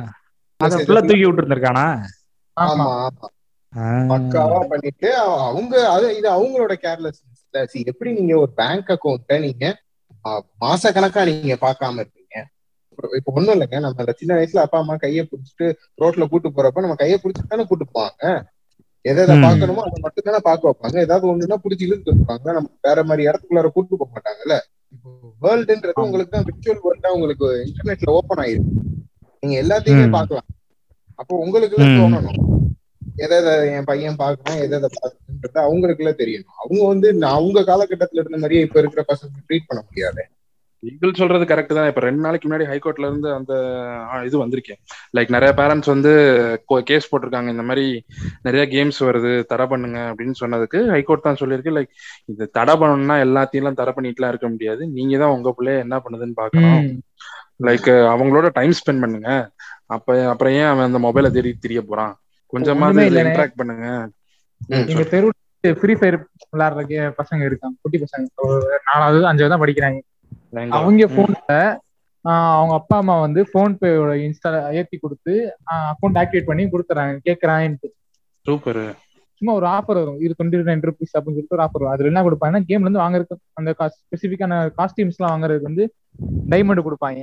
அத 0.60 0.75
ஃபுல்லா 0.79 1.01
தூக்கி 1.01 1.25
விட்டு 1.25 1.41
இருந்திருக்கானா 1.41 1.86
ஆமா 2.58 2.88
பக்காவா 4.10 4.60
பண்ணிட்டு 4.69 5.10
அவ- 5.17 5.39
அவங்க 5.45 5.73
அது 5.89 6.08
இது 6.17 6.27
அவங்களோட 6.29 6.73
கேர்லெஸ்னஸ் 6.84 7.41
எப்படி 7.86 8.10
நீங்க 8.13 8.34
ஒரு 8.38 8.51
பேங்க் 8.56 8.91
அக்கௌண்ட்டை 8.93 9.38
நீங்க 9.39 9.65
மாச 10.62 10.84
கணக்கா 10.91 11.21
நீங்க 11.29 11.56
பார்க்காம 11.62 11.97
இருக்கீங்க 11.97 12.23
இப்ப 13.17 13.34
ஒண்ணும் 13.34 13.56
இல்லைங்க. 13.56 13.79
நம்ம 13.79 13.95
அந்த 13.97 14.15
சின்ன 14.17 14.36
வயசுல 14.36 14.58
அப்பா 14.58 14.77
அம்மா 14.77 14.95
கையை 14.95 15.29
பிடிச்சிட்டு 15.32 15.67
ரோட்ல 16.01 16.27
கூட்டு 16.27 16.49
போறப்ப 16.49 16.82
நம்ம 16.82 16.95
கையை 16.95 17.19
பிடிச்சிட்டு 17.23 17.47
தானே 17.47 17.65
கூட்டு 17.65 17.86
போவாங்க. 17.93 18.23
எதை 19.06 19.23
எதை 19.23 19.36
ம். 19.38 19.43
பார்க்கணுமோ 19.43 19.82
அதை 19.82 19.99
மட்டும் 20.01 20.23
தானே 20.23 20.39
பார்க்க 20.39 20.69
வைப்பாங்க. 20.69 20.97
ஏதாவது 20.99 21.25
ஒண்ணுன்னா 21.32 21.58
பிடிச்சி 21.63 21.79
இழுத்து 21.79 22.13
வைப்பாங்க 22.13 22.53
நம்ம 22.53 22.69
வேற 22.82 23.03
மாதிரி 23.03 23.27
இடத்துக்குள்ளார 23.27 23.71
கூட்டு 23.71 23.97
போக 23.97 24.12
மாட்டாங்கல்ல. 24.13 24.58
இப்போ 24.91 25.10
வேர்ல்டுன்றது 25.41 26.01
உங்களுக்கு 26.01 26.32
தான் 26.32 26.43
விர்ச்சுவல் 26.43 26.84
வேர்ல்டா 26.84 27.10
உங்களுக்கு 27.10 27.47
இன்டர்நெட்ல 27.65 28.12
ஓபன் 28.12 28.38
ஆயிருக்கு. 28.38 28.73
நீங்க 29.43 29.56
எல்லாத்தையுமே 29.63 30.08
ம். 30.08 30.12
பார்க்கலாம். 30.12 30.47
அப்போ 31.15 31.36
உங்களுக்கு. 31.36 31.77
தோணணும். 31.77 32.39
எதை 33.15 33.38
எதை 33.38 33.69
என் 33.71 33.84
பையன் 33.84 34.15
பார்க்கணும் 34.15 34.62
எதை 34.62 34.77
எதை 34.77 34.89
பார்க்கணுன்றது 34.95 35.60
அவங்களுக்குள்ள 35.63 36.12
தெரியணும். 36.13 36.53
அவங்க 36.56 36.88
வந்து 36.88 37.25
அவங்க 37.25 37.62
காலகட்டத்துல 37.62 38.19
இருந்த 38.19 38.38
மாதிரியே 38.38 38.62
இப்ப 38.62 38.79
இருக்கிற 38.79 39.03
பசங்க 39.08 39.32
ட்ரீட் 39.49 39.67
பண்ண 39.67 39.84
முடியாது. 39.88 40.23
ஈகிள் 40.89 41.19
சொல்றது 41.22 41.46
கரெக்ட் 41.52 41.76
தான். 41.78 41.88
இப்ப 41.88 42.02
ரெண்டு 42.02 42.22
நாளைக்கு 42.22 42.50
முன்னாடி 42.50 42.65
ஹைகோர்ட்ல 42.72 43.08
இருந்து 43.10 43.30
அந்த 43.34 43.54
இது 44.26 44.41
வந்திருக்கேன். 44.46 44.80
லைக் 45.17 45.34
நிறைய 45.36 45.52
பேரண்ட்ஸ் 45.60 45.91
வந்து 45.93 46.13
கேஸ் 46.89 47.10
போட்டிருக்காங்க. 47.12 47.50
இந்த 47.56 47.65
மாதிரி 47.69 47.86
நிறைய 48.41 48.63
கேம்ஸ் 48.76 49.00
வருது. 49.08 49.34
தடை 49.52 49.65
பண்ணுங்க 49.65 50.00
அப்படின்னு 50.12 50.34
சொன்னதுக்கு 50.41 50.82
ஹைகோர்ட் 50.96 51.28
தான் 51.28 51.39
சொல்லியிருக்கு. 51.39 51.74
லைக் 51.78 51.91
இது 52.26 52.50
தடை 52.50 52.76
பண்ணணும்னா 52.76 53.17
எல்லாத்தையும் 53.28 53.80
தடை 53.82 53.93
பண்ணிட்டுலாம் 53.98 54.34
இருக்க 54.36 54.50
முடியாது. 54.50 54.88
நீங்க 54.88 55.17
தான் 55.17 55.36
உங்க 55.38 55.56
பிள்ளைய 55.58 55.86
என்ன 55.88 56.02
பண்ணுதுன்னு 56.06 56.39
பார்க்கணும். 56.41 56.82
ம். 56.82 57.00
லைக் 57.67 57.88
அவங்களோட 58.13 58.50
டைம் 58.54 58.72
ஸ்பெண்ட் 58.72 59.04
பண்ணுங்க. 59.06 59.30
அப்ப 59.86 60.30
அப்புறம் 60.30 60.54
ஏன் 60.54 60.69
அவன் 60.72 60.93
அந்த 60.93 61.00
மொபைலை 61.08 61.30
தேடி 61.32 61.54
தெரிய 61.54 61.82
போறான்? 61.82 62.13
இல்லைண்ணே. 62.54 63.34
இன்ட்ராக்ட் 63.34 63.60
பண்ணுங்க. 63.62 63.86
எங்க 64.67 65.04
தெருவுல 65.13 65.76
ஃப்ரீ 65.82 65.93
ஃபயர் 66.00 66.17
விளையாடுற 66.54 67.12
பசங்க 67.19 67.43
இருக்காங்க. 67.50 67.76
குட்டி 67.82 67.98
பசங்க. 68.04 68.26
நாலாவது 68.89 69.22
அஞ்சாவது 69.30 69.54
தான் 69.54 69.63
படிக்கிறாங்க. 69.63 70.00
அவங்க 70.78 71.06
போன்ல 71.18 71.54
அவங்க 72.58 72.74
அப்பா 72.80 72.98
அம்மா 73.02 73.16
வந்து 73.20 73.42
போன் 73.54 73.74
பேயோட 73.82 74.12
இன்ஸ்டா 74.26 74.50
ஏத்தி 74.80 74.98
கொடுத்து 74.98 75.34
அக்கௌண்ட் 75.76 76.20
ஆக்டிவேட் 76.22 76.50
பண்ணி 76.50 76.63
கொடுத்துறாங்க 76.74 77.16
கேக்குறான்ட்டு 77.28 77.89
சூப்பர். 78.46 78.84
சும்மா 79.42 79.54
ஒரு 79.60 79.68
ஆஃபர் 79.78 80.00
வரும். 80.00 80.20
இது 80.24 80.36
டுவெண்ட்டி 80.38 80.60
நைன் 80.70 80.84
ருபீஸ் 80.88 81.13
அப்படின்னு 81.16 81.38
சொல்லிட்டு 81.38 81.58
ஒரு 81.58 81.63
ஆஃபர் 81.66 81.84
வரும். 81.84 81.94
அதுல 81.96 82.10
என்ன 82.12 82.24
கொடுப்பாங்கன்னா 82.28 82.62
கேம்ல 82.70 82.86
இருந்து 82.88 83.04
வாங்குறதுக்கு 83.04 83.38
அந்த 83.60 83.72
ஸ்பெசிஃபிக்கான 83.96 84.60
காஸ்டியூம்ஸ் 84.80 85.18
எல்லாம் 85.20 85.34
வாங்குறதுக்கு 85.34 85.70
வந்து 85.70 85.86
டைமண்ட் 86.52 86.86
கொடுப்பாங்க. 86.88 87.22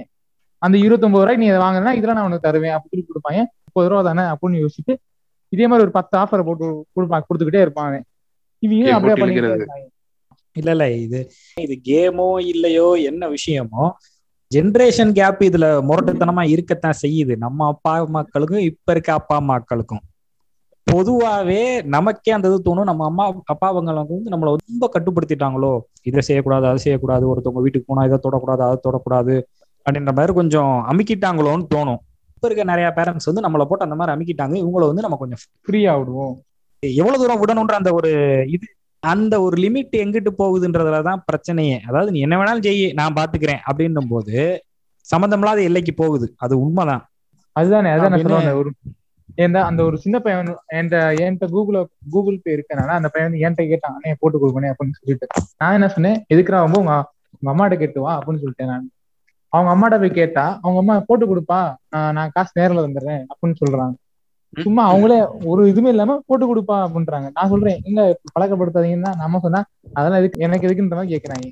அந்த 0.62 0.76
இருபத்தொன்பது 0.86 1.24
ரூபாய் 1.24 1.40
நீ 1.42 1.46
அதை 1.52 1.60
வாங்கினா 1.66 1.92
இதெல்லாம் 1.98 2.18
நான் 2.18 2.28
உனக்கு 2.30 2.46
தருவேன் 2.48 2.74
அப்படின்னு 2.76 2.94
சொல்லி 2.96 3.10
கொடுப்பாங்க. 3.12 3.40
முப்பது 3.66 3.88
ரூபா 3.92 4.02
தானே 4.10 4.24
அப்படின்னு 4.32 4.62
யோசிச்சுட்டு 4.64 4.94
இதே 5.52 5.66
மாதிரி 5.70 5.86
ஒரு 5.86 5.94
பத்து 5.98 6.14
ஆஃபரை 6.22 6.42
போட்டு 6.48 6.66
கொடுப்பாங்க 6.96 7.24
கொடுத்துக்கிட்டே 7.28 7.62
இருப்பாங்க. 7.66 7.96
இவங்க 8.62 8.92
அப்படியே. 8.96 9.14
இருக்காங்க? 9.60 9.86
இல்ல 10.56 10.70
இல்ல 10.70 10.90
இது 10.96 11.20
இது 11.56 11.80
கேமோ 11.80 12.40
இல்லையோ 12.52 12.88
என்ன 13.10 13.22
விஷயமோ 13.28 13.84
ஜென்ரேஷன் 14.50 15.12
கேப் 15.12 15.42
இதுல 15.48 15.66
முரட்டுத்தனமா 15.88 16.42
இருக்கத்தான் 16.48 17.00
செய்யுது. 17.02 17.36
நம்ம 17.36 17.66
அப்பா 17.66 17.92
அம்மாக்களுக்கும் 18.04 18.64
இப்ப 18.70 18.92
இருக்க 18.92 19.12
அப்பா 19.12 19.34
அம்மாக்களுக்கும். 19.40 20.02
பொதுவாவே 20.86 21.60
நமக்கே 21.86 22.30
அந்த 22.30 22.48
இது 22.48 22.58
தோணும். 22.68 22.84
நம்ம 22.84 23.04
அம்மா 23.04 23.24
அப்பா 23.44 23.66
அவங்களுக்கு 23.68 24.16
வந்து 24.16 24.32
நம்மளை 24.34 24.52
ரொம்ப 24.62 24.88
கட்டுப்படுத்திட்டாங்களோ. 24.94 25.72
இதை 26.02 26.20
செய்யக்கூடாது 26.20 26.66
அதை 26.66 26.78
செய்யக்கூடாது 26.78 27.24
ஒருத்தவங்க 27.30 27.62
வீட்டுக்கு 27.66 27.88
போனா 27.90 28.04
இதை 28.04 28.18
தொடக்கூடாது 28.26 28.62
அதை 28.68 28.78
தொடக்கூடாது 28.86 29.34
அப்படின்ற 29.86 30.12
மாதிரி 30.12 30.32
கொஞ்சம் 30.32 30.72
அமுக்கிட்டாங்களோன்னு 30.90 31.66
தோணும். 31.74 32.00
இப்ப 32.36 32.46
இருக்க 32.48 32.64
நிறைய 32.64 32.88
பேரண்ட்ஸ் 32.96 33.28
வந்து 33.30 33.44
நம்மளை 33.46 33.64
போட்டு 33.68 33.86
அந்த 33.88 33.96
மாதிரி 33.96 34.14
அமுக்கிட்டாங்க. 34.16 34.54
இவங்கள 34.62 34.84
வந்து 34.90 35.02
நம்ம 35.02 35.16
கொஞ்சம் 35.16 35.42
ஃப்ரீயா 35.64 35.94
விடுவோம். 35.98 36.34
எவ்வளவு 36.82 37.20
தூரம் 37.22 37.40
விடணுன்ற 37.42 37.74
அந்த 37.80 37.90
ஒரு 37.92 38.10
இது 38.48 38.66
அந்த 39.02 39.34
ஒரு 39.42 39.56
லிமிட் 39.56 39.94
எங்கிட்டு 40.02 40.30
போகுதுன்றதுலதான் 40.38 41.22
பிரச்சனையே. 41.28 41.76
அதாவது 41.88 42.10
நீ 42.10 42.20
என்ன 42.20 42.36
வேணாலும் 42.38 42.62
செய்ய 42.62 42.88
நான் 42.94 43.14
பாத்துக்கிறேன் 43.14 43.62
அப்படின்னும் 43.68 44.10
போது 44.10 44.34
சம்பந்தமில்லாத 45.06 45.60
எல்லைக்கு 45.62 45.94
போகுது. 45.94 46.26
அது 46.36 46.54
உண்மைதான். 46.60 47.04
அதுதானே 47.56 47.90
அதான் 47.90 48.16
சொல்லுவேன் 48.16 48.58
ஒரு 48.60 48.70
ஏன்டா 49.38 49.60
அந்த 49.60 49.80
ஒரு 49.84 49.96
சின்ன 49.98 50.16
பையன் 50.18 50.48
என்கிட்ட 50.76 50.98
என்கிட்ட 51.24 51.46
கூகுள் 51.50 51.76
கூகுள் 52.10 52.38
பே 52.44 52.50
இருக்கனால 52.56 52.94
அந்த 52.98 53.08
பையன் 53.08 53.28
வந்து 53.28 53.42
என்கிட்ட 53.44 53.64
கேட்டான் 53.68 53.94
அண்ணே 53.96 54.14
போட்டு 54.20 54.38
கொடுக்கணே 54.38 54.70
அப்படின்னு 54.72 54.98
சொல்லிட்டு. 55.00 55.26
நான் 55.58 55.76
என்ன 55.78 55.88
சொன்னேன் 55.88 56.18
எதுக்குறா 56.34 56.64
ரொம்ப 56.66 56.78
உங்க 56.78 56.94
உங்க 57.36 57.50
அம்மாட்ட 57.52 57.76
கேட்டு 57.82 58.00
வா 58.04 58.12
அப்படின்னு 58.18 58.42
சொல்லிட்டேன் 58.42 58.70
நான். 58.72 58.86
அவங்க 59.52 59.70
அம்மாட்ட 59.74 59.96
போய் 59.98 60.18
கேட்டா 60.20 60.44
அவங்க 60.62 60.78
அம்மா 60.82 60.96
போட்டு 61.08 61.26
கொடுப்பா 61.26 61.60
நான் 61.94 62.14
நான் 62.16 62.34
காசு 62.34 62.52
நேரில் 62.60 62.84
வந்துடுறேன் 62.86 63.22
அப்படின்னு 63.30 63.60
சொல்றாங்க. 63.62 63.94
சும்மா 64.52 64.82
அவங்களே 64.90 65.18
ஒரு 65.50 65.62
இதுவுமே 65.70 65.90
இல்லாம 65.94 66.16
போட்டு 66.28 66.44
கொடுப்பா 66.50 66.76
அப்படின்றாங்க. 66.84 67.28
நான் 67.36 67.50
சொல்றேன் 67.52 67.80
இல்ல 67.88 68.00
பழக்கப்படுத்தாதீங்கன்னா 68.34 69.12
நம்ம 69.22 69.40
சொன்னா 69.44 69.60
அதெல்லாம் 69.98 70.20
எதுக்கு 70.22 70.44
எனக்கு 70.46 70.66
எதுக்குன்ற 70.68 70.96
மாதிரி 70.98 71.12
கேக்குறாங்க. 71.14 71.46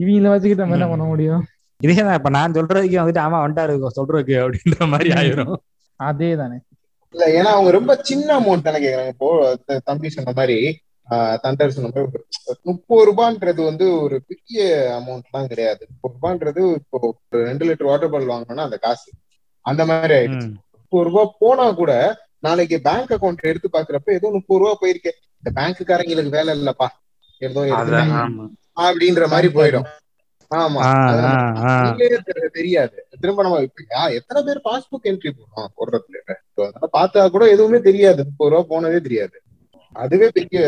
இவங்கள 0.00 0.32
வச்சுக்கிட்டு 0.32 0.64
நம்ம 0.64 0.76
என்ன 0.78 0.88
பண்ண 0.90 1.06
முடியும்? 1.12 1.42
இதே 1.80 1.96
தான் 2.06 2.18
இப்ப 2.18 2.30
நான் 2.36 2.56
சொல்றதுக்கு 2.58 3.00
வந்துட்டு 3.00 3.24
ஆமா 3.24 3.38
வந்துட்டாரு 3.44 3.74
சொல்றதுக்கு 3.98 4.34
அப்படின்ற 4.42 4.86
மாதிரி 4.92 5.10
ஆயிரும். 5.18 5.56
அதே 6.00 6.30
தானே. 6.42 6.58
இல்ல 7.14 7.24
ஏன்னா 7.38 7.50
அவங்க 7.56 7.70
ரொம்ப 7.78 7.92
சின்ன 8.08 8.28
அமௌண்ட் 8.40 8.66
தானே 8.68 8.80
கேக்குறாங்க. 8.84 9.14
இப்போ 9.16 9.28
தம்பி 9.88 10.14
சொன்ன 10.16 10.34
மாதிரி 10.40 10.58
தண்டர் 11.44 11.74
சொன்ன 11.74 11.90
மாதிரி 11.92 12.22
முப்பது 12.68 13.04
ரூபான்றது 13.08 13.60
வந்து 13.68 13.86
ஒரு 14.04 14.16
பெரிய 14.30 14.64
அமௌண்ட் 14.98 15.34
தான் 15.36 15.50
கிடையாது. 15.52 15.82
முப்பது 15.92 16.14
ரூபான்றது 16.16 16.62
இப்போ 16.80 16.98
ஒரு 17.08 17.42
ரெண்டு 17.50 17.66
லிட்டர் 17.68 17.90
வாட்டர் 17.90 18.10
பாட்டில் 18.14 18.32
வாங்கணும்னா 18.34 18.66
அந்த 18.68 18.78
காசு. 18.86 19.08
அந்த 19.66 19.82
மாதிரி 19.90 20.14
ஆயிடுச்சு. 20.18 20.48
முப்பது 20.80 21.06
ரூபாய் 21.08 21.32
போனா 21.42 21.66
கூட 21.80 21.92
நாளைக்கு 22.42 22.76
பேங்க் 22.80 23.12
அக்கௌண்ட் 23.14 23.48
எடுத்து 23.50 23.68
பாக்குறப்ப 23.72 24.12
ஏதோ 24.12 24.28
முப்பது 24.32 24.60
ரூபா 24.60 24.72
போயிருக்கே. 24.80 25.12
இந்த 25.40 25.50
பேங்க்குக்காரங்களுக்கு 25.54 26.30
வேலை 26.30 26.52
இல்லப்பா. 26.58 26.88
ஏதோ 27.42 27.60
அப்படின்ற 28.82 29.24
மாதிரி 29.28 29.48
போயிடும். 29.54 29.88
ஆமா. 30.50 30.82
தெரியாது. 32.58 32.96
திரும்ப 33.20 33.42
நம்ம 33.42 33.58
எத்தனை 34.18 34.40
பேர் 34.42 34.60
பாஸ்புக் 34.64 35.08
என்ட்ரி 35.10 35.30
போடுறோம் 35.32 35.72
போடுறதுல? 35.78 36.36
பார்த்தா 36.96 37.28
கூட 37.30 37.44
எதுவுமே 37.48 37.80
தெரியாது. 37.80 38.20
முப்பது 38.24 38.50
ரூபா 38.50 38.62
போனதே 38.68 39.00
தெரியாது. 39.00 39.36
அதுவே 39.96 40.28
பெரிய 40.30 40.58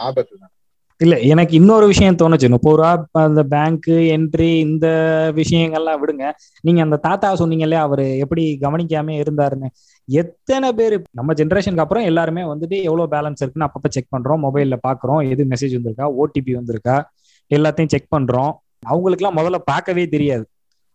ஆபத்து 0.00 0.34
தான் 0.38 0.52
இல்ல 1.00 1.16
எனக்கு 1.32 1.54
இன்னொரு 1.56 1.86
விஷயம் 1.86 2.16
தோணுச்சு. 2.16 2.48
முப்பது 2.48 2.76
ரூபா 2.76 2.90
அந்த 3.22 3.42
பேங்க் 3.52 3.86
என்ட்ரி 4.14 4.50
இந்த 4.66 4.86
விஷயங்கள்லாம் 5.36 6.00
விடுங்க. 6.02 6.24
நீங்க 6.64 6.80
அந்த 6.82 6.96
தாத்தா 7.06 7.28
சொன்னீங்கல்ல 7.34 7.76
அவரு 7.86 8.18
எப்படி 8.18 8.44
கவனிக்காம 8.60 9.14
இருந்தாருன்னு. 9.20 9.68
எத்தனை 10.08 10.72
பேர் 10.72 11.02
நம்ம 11.12 11.32
ஜென்ரேஷனுக்கு 11.32 11.84
அப்புறம் 11.84 12.04
எல்லாருமே 12.04 12.42
வந்துட்டு 12.42 12.76
எவ்வளவு 12.82 13.10
பேலன்ஸ் 13.14 13.40
இருக்குன்னு 13.40 13.68
அப்பப்ப 13.68 13.88
செக் 13.88 14.12
பண்றோம். 14.16 14.40
மொபைல்ல 14.46 14.76
பாக்குறோம். 14.86 15.20
எது 15.30 15.42
மெசேஜ் 15.44 15.74
வந்திருக்கா? 15.78 16.06
ஓடிபி 16.20 16.52
வந்திருக்கா? 16.58 16.96
எல்லாத்தையும் 17.50 17.92
செக் 17.94 18.12
பண்றோம். 18.16 18.52
அவங்களுக்குலாம் 18.92 19.38
முதல்ல 19.38 19.58
பார்க்கவே 19.64 20.08
தெரியாது. 20.08 20.44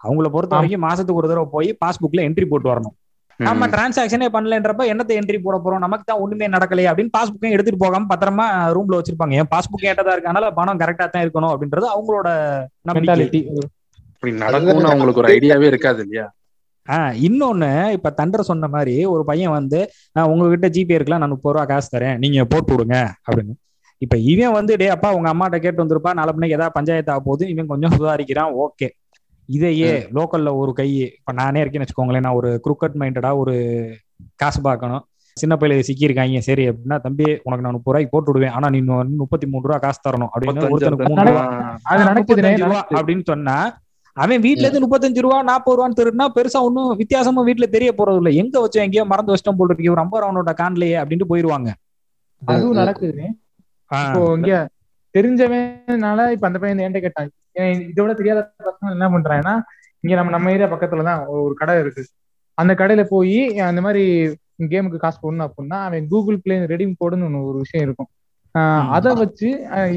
அவங்கள 0.04 0.30
பொறுத்த 0.30 0.56
வரைக்கும் 0.56 0.86
மாசத்துக்கு 0.88 1.22
ஒரு 1.22 1.28
தடவை 1.28 1.48
போய் 1.52 1.78
பாஸ்புக்ல 1.86 2.26
என்ட்ரி 2.28 2.48
போட்டு 2.48 2.70
வரணும். 2.74 2.96
நம்ம 3.40 3.68
டிரான்சாக்ஷனே 3.68 4.28
பண்ணலன்றப்ப 4.34 4.84
என்னத்தை 4.94 5.14
என்ட்ரி 5.20 5.38
போட 5.44 5.56
போறோம்? 5.58 5.84
நமக்கு 5.86 6.06
தான் 6.08 6.20
ஒண்ணுமே 6.20 6.48
நடக்கலையே 6.48 6.90
அப்படின்னு 6.90 7.16
பாஸ்புக்கையும் 7.18 7.56
எடுத்துட்டு 7.56 7.84
போகாம 7.86 8.08
பத்திரமா 8.12 8.46
ரூம்ல 8.76 9.00
வச்சிருப்பாங்க. 9.00 9.34
என் 9.42 9.52
பாஸ்புக் 9.54 9.88
ஏட்டதா 9.92 10.14
இருக்கனால 10.16 10.52
பணம் 10.60 10.82
கரெக்டா 10.84 11.06
தான் 11.16 11.26
இருக்கணும் 11.26 11.54
அப்படின்றது 11.54 11.88
அவங்களோட 11.96 12.28
நம்பிக்கை. 12.90 13.00
மென்டாலிட்டி 13.00 13.42
நடக்கும்னு 14.46 14.90
அவங்களுக்கு 14.92 15.22
ஒரு 15.24 15.32
ஐடியாவே 15.38 15.68
இருக்காது 15.72 16.02
இல்லையா? 16.04 16.26
ஆஹ் 16.92 17.14
இன்னொன்னு 17.26 17.92
இப்ப 17.92 18.14
தண்டர் 18.22 18.40
சொன்ன 18.40 18.68
மாதிரி 18.68 19.06
ஒரு 19.06 19.24
பையன் 19.26 19.52
வந்து 19.52 19.92
உங்ககிட்ட 20.14 20.68
ஜிபே 20.68 20.92
இருக்கலாம் 20.92 21.20
நான் 21.20 21.30
முப்பது 21.30 21.58
ரூபா 21.58 21.74
காசு 21.74 21.98
தரேன். 21.98 22.18
நீங்க 22.18 22.46
போட்டு 22.46 22.76
விடுங்க 22.76 23.10
அப்படின்னு. 23.32 23.54
இப்ப 23.98 24.18
இவன் 24.18 24.52
வந்து 24.52 24.76
டே 24.76 24.88
அப்பா 24.88 25.14
உங்க 25.14 25.34
அம்மாட்ட 25.34 25.58
கேட்டு 25.58 25.84
வந்திருப்பா. 25.84 26.14
நாளை 26.14 26.32
பின்னைக்கு 26.32 26.56
ஏதாவது 26.56 26.72
பஞ்சாயத்து 26.74 27.12
ஆக 27.12 27.22
போகுது. 27.26 27.50
இவன் 27.50 27.66
கொஞ்சம் 27.66 27.94
சுதாரிக்கிறான். 27.98 28.52
ஓகே. 28.66 28.90
இதையே 29.46 30.08
லோக்கல்ல 30.14 30.56
ஒரு 30.56 30.74
கை 30.74 30.98
இப்ப 31.18 31.32
நானே 31.32 31.64
இருக்கேன்னு 31.64 31.86
வச்சுக்கோங்களேன் 31.86 32.20
நான் 32.20 32.34
ஒரு 32.34 32.62
குருக்கட் 32.64 33.00
மைண்டடா 33.00 33.38
ஒரு 33.38 33.56
காசு 34.36 34.62
பார்க்கணும். 34.62 35.06
சின்ன 35.34 35.58
பையில 35.60 35.84
சிக்கியிருக்காங்க. 35.88 36.40
சரி 36.40 36.70
அப்படின்னா 36.70 37.00
தம்பி 37.00 37.24
உனக்கு 37.24 37.66
நான் 37.66 37.78
முப்பது 37.78 37.82
ரூபாய்க்கு 37.84 38.10
போட்டு 38.12 38.32
விடுவேன். 38.32 38.56
ஆனா 38.56 38.70
நீ 38.70 38.80
முப்பத்தி 39.18 39.48
மூணு 39.48 39.68
ரூபா 39.68 39.78
காசு 39.78 40.00
தரணும். 40.10 40.28
அப்படின்னு 40.36 40.68
ஒருத்தனுக்கு 40.74 41.08
மூணு 41.08 41.24
ரூபா. 41.24 42.88
அப்படின்னு 42.90 43.22
சொன்னா 43.24 43.82
அவன் 44.18 44.44
வீட்ல 44.44 44.64
இருந்து 44.64 44.84
முப்பத்தஞ்சு 44.84 45.24
ரூபா 45.26 45.38
நாற்பது 45.44 45.78
ரூபான்னு 45.78 45.98
திருடினா 46.00 46.26
பெருசா 46.36 46.60
ஒன்னும் 46.68 46.90
வித்தியாசமா 47.02 47.42
வீட்டுல 47.48 47.68
தெரிய 47.76 47.92
போறது 47.94 48.20
இல்ல 48.22 48.32
எங்க 48.42 48.56
வச்சோம் 48.64 48.86
எங்கேயோ 48.86 49.06
மறந்து 49.12 49.34
வச்சிட்டோம் 49.34 49.60
போல 49.60 49.70
இருக்கு. 49.70 49.94
ஒரு 49.94 50.04
ஐம்பது 50.04 50.22
ரூபானோட 50.24 50.54
காணலையே 50.60 50.98
அப்படின்ட்டு 51.02 51.32
போயிருவாங்க. 51.32 51.70
அதுவும் 52.42 52.80
நடக்குதுனே 52.82 53.28
ஆஹ் 53.92 54.06
இப்போ 54.06 54.22
இங்க 54.38 54.52
தெரிஞ்சவனால 55.16 56.20
இப்ப 56.36 56.46
அந்த 56.50 56.60
பையன் 56.62 56.84
என்கிட்ட 56.84 57.06
கேட்டான். 57.06 57.32
இதோட 57.92 58.12
தெரியாத 58.20 58.40
பசங்க 58.68 58.94
என்ன 58.96 59.08
பண்றாங்கன்னா 59.16 59.56
இங்க 60.04 60.14
நம்ம 60.16 60.32
நம்ம 60.36 60.52
ஏரியா 60.52 60.68
பக்கத்துல 60.72 61.04
தான் 61.10 61.20
ஒரு 61.40 61.54
கடை 61.56 61.76
இருக்கு. 61.80 62.04
அந்த 62.58 62.72
கடையில 62.80 63.04
போய் 63.12 63.38
அந்த 63.68 63.82
மாதிரி 63.86 64.04
கேமுக்கு 64.72 64.98
காசு 64.98 65.18
போடணும் 65.22 65.48
அப்படின்னா 65.48 65.78
அவன் 65.88 66.10
கூகுள் 66.12 66.42
பிளே 66.44 66.56
ரெடீம் 66.72 66.98
கோடுன்னு 67.00 67.28
ஒண்ணு 67.30 67.48
ஒரு 67.50 67.58
விஷயம் 67.64 67.86
இருக்கும். 67.88 68.10
அதை 68.96 69.12
வச்சு 69.22 69.48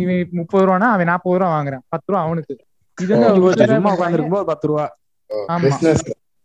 இவன் 0.02 0.20
முப்பது 0.38 0.64
ரூபானா 0.66 0.88
அவன் 0.94 1.10
நாற்பது 1.10 1.36
ரூபா 1.36 1.50
வாங்குறான். 1.54 1.84
பத்து 1.88 2.08
ரூபா 2.08 2.22
அவனுக்கு. 2.26 2.54
பத்து 4.44 4.66
ரூபா. 4.66 4.96
ஆமா. 5.48 5.60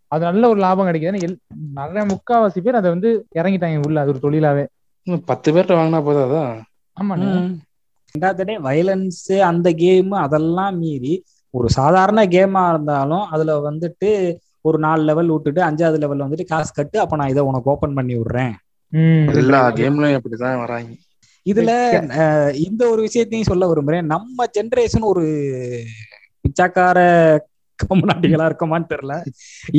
அது 0.07 0.23
நல்ல 0.23 0.49
ஒரு 0.49 0.59
லாபம் 0.59 0.87
கிடைக்குதுன்னு 0.87 1.21
எல்- 1.21 1.39
நிறைய 1.73 2.05
முக்காவாசி 2.05 2.61
பேர் 2.61 2.75
அதை 2.75 2.89
வந்து 2.89 3.25
இறங்கிட்டாங்க 3.35 3.85
உள்ள 3.85 4.01
அது 4.01 4.09
ஒரு 4.09 4.19
தொழிலாவே. 4.21 4.65
பத்து 5.25 5.51
பேர்ட்ட 5.51 5.65
வாங்கினா 5.65 6.01
போதாதா 6.01 6.61
ஆமாண்ணே 6.97 7.29
ரெண்டாவது 8.15 8.61
வயலன்ஸ் 8.63 9.39
அந்த 9.39 9.73
கேம் 9.73 10.11
அதெல்லாம் 10.11 10.77
மீறி 10.77 11.23
ஒரு 11.49 11.69
சாதாரண 11.69 12.25
கேமா 12.25 12.69
இருந்தாலும் 12.69 13.25
அதுல 13.25 13.71
வந்துட்டு 13.71 14.37
ஒரு 14.61 14.79
நாலு 14.79 15.03
லெவல் 15.03 15.27
விட்டுட்டு 15.27 15.61
அஞ்சாவது 15.61 15.97
லெவல்ல 15.97 16.27
வந்துட்டு 16.27 16.45
காசு 16.45 16.73
கட்டு 16.73 16.99
அப்ப 16.99 17.15
நான் 17.15 17.29
இதை 17.29 17.43
உனக்கு 17.43 17.71
ஓபன் 17.71 17.93
பண்ணி 17.93 18.15
விடுறேன். 18.15 18.53
எல்லா 19.35 19.71
கேம்லயும் 19.71 20.19
அப்படிதான் 20.19 20.57
வராங்க. 20.57 20.89
இதுல 21.45 21.71
இந்த 22.53 22.89
ஒரு 22.89 23.01
விஷயத்தையும் 23.01 23.47
சொல்ல 23.47 23.73
விரும்புறேன். 23.73 24.01
நம்ம 24.01 24.45
ஜெனரேஷன் 24.59 25.01
ஒரு 25.01 25.23
பிச்சாக்கார 26.43 26.99
கம்முனாட்டிகளா 27.79 28.47
இருக்கமான்னு 28.49 28.91
தெரியல. 28.91 29.15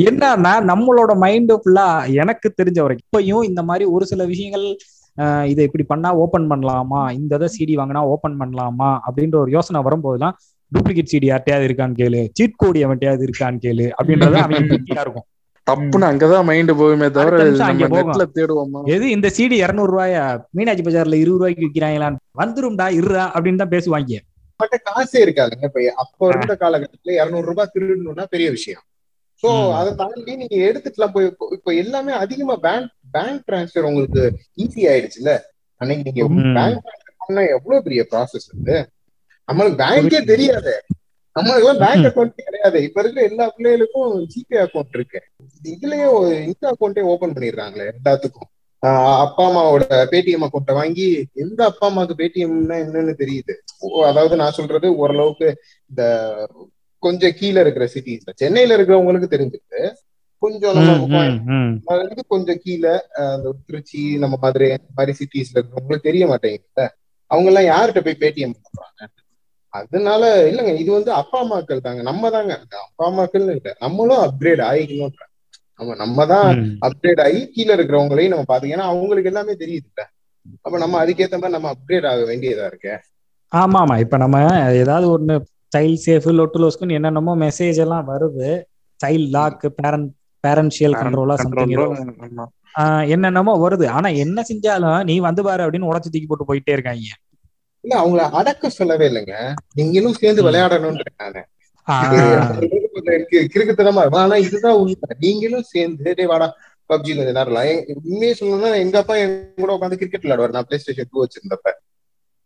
என்னன்னா 0.07 0.53
நம்மளோட 0.69 1.11
மைண்ட் 1.17 1.51
ஃபுல்லா 1.51 1.85
எனக்கு 2.21 2.47
தெரிஞ்ச 2.61 2.79
வரைக்கும் 2.81 3.07
இப்பயும் 3.07 3.47
இந்த 3.49 3.63
மாதிரி 3.63 3.85
ஒரு 3.95 4.05
சில 4.05 4.25
விஷயங்கள் 4.25 4.65
இதை 5.51 5.63
இப்படி 5.65 5.83
பண்ணா 5.83 6.09
ஓபன் 6.15 6.47
பண்ணலாமா? 6.49 7.01
இந்த 7.11 7.33
இதை 7.35 7.49
சிடி 7.55 7.73
வாங்கினா 7.79 8.01
ஓபன் 8.13 8.39
பண்ணலாமா? 8.39 8.89
அப்படின்ற 9.07 9.35
ஒரு 9.35 9.51
யோசனை 9.51 9.81
வரும்போதுதான் 9.81 10.35
டூப்ளிகேட் 10.71 11.11
சிடி 11.11 11.27
யார்ட்டையாவது 11.31 11.67
இருக்கான்னு 11.67 11.99
கேளு. 12.01 12.21
சீட் 12.33 12.59
கோடி 12.61 12.85
அவன்கிட்டயாவது 12.85 13.27
இருக்கான்னு 13.27 13.63
கேளு. 13.65 13.85
அப்படின்றது 13.97 14.37
அவங்க 14.45 15.01
இருக்கும். 15.03 15.27
தப்புன்னு 15.67 16.07
அங்கதான் 16.09 16.47
மைண்ட் 16.47 16.71
போகுமே 16.71 17.07
தவிர 17.11 17.43
தேடுவோமா? 18.37 18.81
எது 18.85 19.05
இந்த 19.09 19.27
சிடி 19.37 19.57
இருநூறு 19.65 19.91
ரூபாயா? 19.93 20.23
மீனாட்சி 20.51 20.83
பஜார்ல 20.83 21.19
இருபது 21.23 21.37
ரூபாய்க்கு 21.37 21.65
விற்கிறாங்களான்னு 21.65 22.21
வந்துரும்டா 22.41 22.87
இருடா 22.99 23.25
அப்படின்னு 23.35 23.61
தான் 23.63 23.73
பேசுவாங்க. 23.75 24.19
பட்ட 24.67 24.81
காசே 24.95 25.21
இருக்காதுங்க. 25.21 25.63
இப்ப 25.63 25.93
அப்ப 25.95 26.27
இருந்த 26.27 26.57
காலகட்டத்துல 26.59 27.11
இருநூறு 27.11 27.45
ரூபாய் 27.45 27.69
திருடணும்னா 27.73 28.23
பெரிய 28.23 28.49
விஷயம். 28.49 28.81
சோ. 29.41 29.73
அதை 29.73 29.93
தாண்டி 29.95 30.35
நீங்க 30.35 30.55
எடுத்துக்கலாம். 30.55 31.11
போய் 31.13 31.35
இப்போ- 31.63 31.77
எல்லாமே 31.77 32.11
அதிகமா 32.13 32.55
பேங்க் 32.55 32.91
பேங்க் 33.11 33.43
டிரான்ஸ்ஃபர் 33.51 33.79
உங்களுக்கு 33.79 34.37
ஈஸி 34.57 34.75
ஆயிடுச்சுல்ல? 34.75 35.39
அன்னைக்கு 35.75 36.11
நீங்க. 36.11 36.27
பேங்க் 36.53 36.85
டிரான்ஸ்ஃபர் 36.85 37.23
பண்ணா 37.27 37.43
எவ்வளவு 37.43 37.83
பெரிய 37.83 38.07
ப்ராசஸ் 38.11 38.57
அது? 38.61 38.89
நம்மளுக்கு 39.53 39.75
பேங்கே 39.75 40.25
தெரியாது. 40.25 40.83
நம்மளுக்கு 41.39 41.65
எல்லாம் 41.65 41.77
பேங்க் 41.77 42.05
அக்கௌண்ட் 42.05 42.43
கிடையாது. 42.43 42.83
இப்ப 42.83 43.01
இருக்கிற 43.01 43.27
எல்லா 43.27 43.53
பிள்ளைகளுக்கும் 43.57 44.25
ஜிபே 44.25 44.67
அக்கௌண்ட் 44.67 44.93
இருக்கு. 44.93 45.23
இதுலயே 45.63 46.41
இந்த 46.41 46.75
அக்கௌண்ட்டே 46.79 46.99
ஓபன் 46.99 47.33
பண்ணிடுறாங்களே 47.33 47.91
எல்லாத்துக்கும். 48.05 48.52
அப்பா 49.23 49.43
அம்மாவோட 49.43 49.83
பேடிஎம் 50.11 50.45
அக்கௌண்ட்டை 50.45 50.73
வாங்கி 50.77 51.05
எந்த 51.43 51.59
அப்பா 51.69 51.85
அம்மாவுக்கு 51.89 52.15
பேடிஎம்னா 52.19 52.77
என்னன்னு 52.83 53.13
தெரியுது. 53.21 53.53
அதாவது 54.09 54.35
நான் 54.41 54.57
சொல்றது 54.57 54.87
ஓரளவுக்கு 55.01 55.47
இந்த 55.91 56.03
கொஞ்சம் 57.03 57.35
கீழே 57.39 57.59
இருக்கிற 57.63 57.85
சிட்டிஸ்ல 57.93 58.33
சென்னையில 58.41 58.75
இருக்கிறவங்களுக்கு 58.77 59.29
தெரிஞ்சுது 59.31 59.81
கொஞ்சம் 60.41 60.77
நம்ம 60.79 61.15
இருந்து 61.99 62.23
கொஞ்சம் 62.31 62.59
கீழே 62.63 62.91
அஹ், 63.19 63.35
இந்த 63.37 63.51
திருச்சி 63.67 64.01
நம்ம 64.23 64.35
மதுரை 64.41 64.67
இந்த 64.73 64.91
மாதிரி 64.97 65.13
சிட்டிஸ்ல 65.19 65.57
இருக்கிறவங்களுக்கு 65.57 66.07
தெரிய 66.09 66.25
மாட்டேங்குது 66.31 66.85
அவங்க 67.31 67.49
எல்லாம் 67.51 67.69
யார்கிட்ட 67.69 68.01
போய் 68.03 68.21
பேடிஎம் 68.21 68.55
பண்றாங்க 68.57 69.09
அதனால 69.73 70.21
இல்லைங்க 70.49 70.73
இது 70.79 70.91
வந்து 70.91 71.11
அப்பா 71.19 71.37
அம்மாக்கள் 71.39 71.85
தாங்க. 71.85 72.01
நம்ம 72.07 72.29
தாங்க. 72.31 72.51
அப்பா 72.81 73.03
அம்மாக்கள்னு 73.07 73.53
இல்லை. 73.53 73.71
நம்மளும் 73.83 74.23
அப்கிரேட் 74.25 74.61
ஆகிக்கணும் 74.67 75.15
நம்ம 75.79 75.95
நம்ம 75.99 76.25
தான். 76.27 76.49
அப்கிரேட் 76.87 77.21
ஆகி 77.21 77.41
கீழே 77.53 77.71
இருக்கிறவங்களையும் 77.73 78.33
நம்ம 78.33 78.47
பாத்தீங்கன்னா 78.49 78.87
அவங்களுக்கு 78.91 79.31
எல்லாமே 79.31 79.55
தெரியுதுல்ல. 79.59 80.03
அப்ப 80.65 80.75
நம்ம 80.77 80.95
அதுக்கேத்த 81.03 81.37
மாதிரி 81.37 81.55
நம்ம 81.55 81.71
அப்கிரேட் 81.73 82.09
ஆக 82.09 82.23
வேண்டியதா 82.29 82.65
இருக்கு? 82.65 82.93
ஆமா 83.51 83.79
ஆமா 83.81 83.95
இப்ப 84.03 84.17
நம்ம 84.17 84.37
ஏதாவது 84.79 85.07
ஒண்ணு 85.11 85.35
சைல்ட் 85.75 86.01
சேஃப் 86.03 86.27
லொட்டு 86.37 86.61
லோஸ்க்குன்னு 86.63 86.97
என்னென்னமோ 86.97 87.33
மெசேஜ் 87.43 87.79
எல்லாம் 87.85 88.07
வருது. 88.09 88.49
சைல்ட் 88.99 89.31
லாக் 89.35 89.65
பேரண்ட் 89.77 90.09
பேரன்ஷியல் 90.43 90.95
கண்ட்ரோலா 91.01 91.35
சம்திங். 91.37 91.73
என்னென்னமோ 93.13 93.53
வருது. 93.63 93.85
ஆனா 93.97 94.09
என்ன 94.23 94.39
செஞ்சாலும் 94.49 94.99
நீ 95.03 95.15
வந்து 95.27 95.41
பாரு 95.43 95.63
அப்படின்னு 95.65 95.89
உடச்சு 95.91 96.09
தூக்கி 96.09 96.27
போட்டு 96.27 96.49
போயிட்டே 96.49 96.75
இருக்காங்க. 96.77 97.07
இல்ல 97.83 97.93
அவங்கள 97.99 98.23
அடக்க 98.31 98.69
சொல்லவே 98.71 99.05
இல்லைங்க. 99.09 99.35
நீங்களும் 99.73 100.19
சேர்ந்து 100.19 100.41
ம். 100.41 100.47
விளையாடணும்ன்றேன் 100.47 101.17
கிறுக்குத்தனமா 101.87 103.79
இருக்கும். 103.79 104.11
ஆனா 104.11 104.35
இதுதான் 104.35 104.73
உண்மை. 104.73 104.95
நீங்களும் 105.19 105.61
சேர்ந்து 105.61 106.27
வாடா 106.27 106.57
பப்ஜி 106.89 107.07
கொஞ்ச 107.15 107.31
நேரம் 107.31 107.85
உண்மையை 108.03 108.35
சொல்லணும்னா 108.39 108.75
எங்க 108.75 108.99
அப்பா 108.99 109.15
என் 109.15 109.53
கூட 109.55 109.75
உட்காந்து 109.75 109.93
கிரிக்கெட் 109.93 110.21
விளையாடுவார். 110.21 110.49
நான் 110.49 110.63
பிளே 110.67 110.81
ஸ்டேஷன் 110.81 111.05
டூ 111.11 111.23
வச்சிருந்தப்ப. 111.23 111.71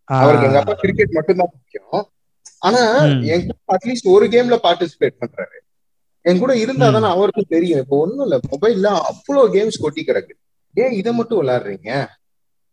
அவருக்கு 0.03 0.45
எங்க 0.45 0.59
அப்பா 0.59 0.73
கிரிக்கெட் 0.73 1.09
மட்டும்தான் 1.09 1.49
முக்கியம். 1.51 2.11
ஆனா. 2.59 3.01
என் 3.21 3.45
கூட 3.45 3.77
அட்லீஸ்ட் 3.77 4.03
ஒரு 4.03 4.25
கேம்ல 4.25 4.57
பார்ட்டிசிபேட் 4.63 5.09
பண்றாரு. 5.19 5.59
என் 6.21 6.39
கூட 6.39 6.55
இருந்தா 6.55 6.89
தானே 6.89 7.05
அவருக்கும் 7.05 7.45
தெரியும். 7.49 7.79
இப்போ 7.79 7.97
ஒண்ணும் 7.97 8.21
இல்ல. 8.21 8.39
மொபைல்ல 8.49 8.85
அவ்வளவு 8.85 9.53
கேம்ஸ் 9.53 9.79
கொட்டி 9.79 10.03
கிடக்கு. 10.07 10.31
ஏன் 10.73 10.91
இதை 10.91 11.13
மட்டும் 11.13 11.41
விளையாடுறீங்க? 11.41 12.07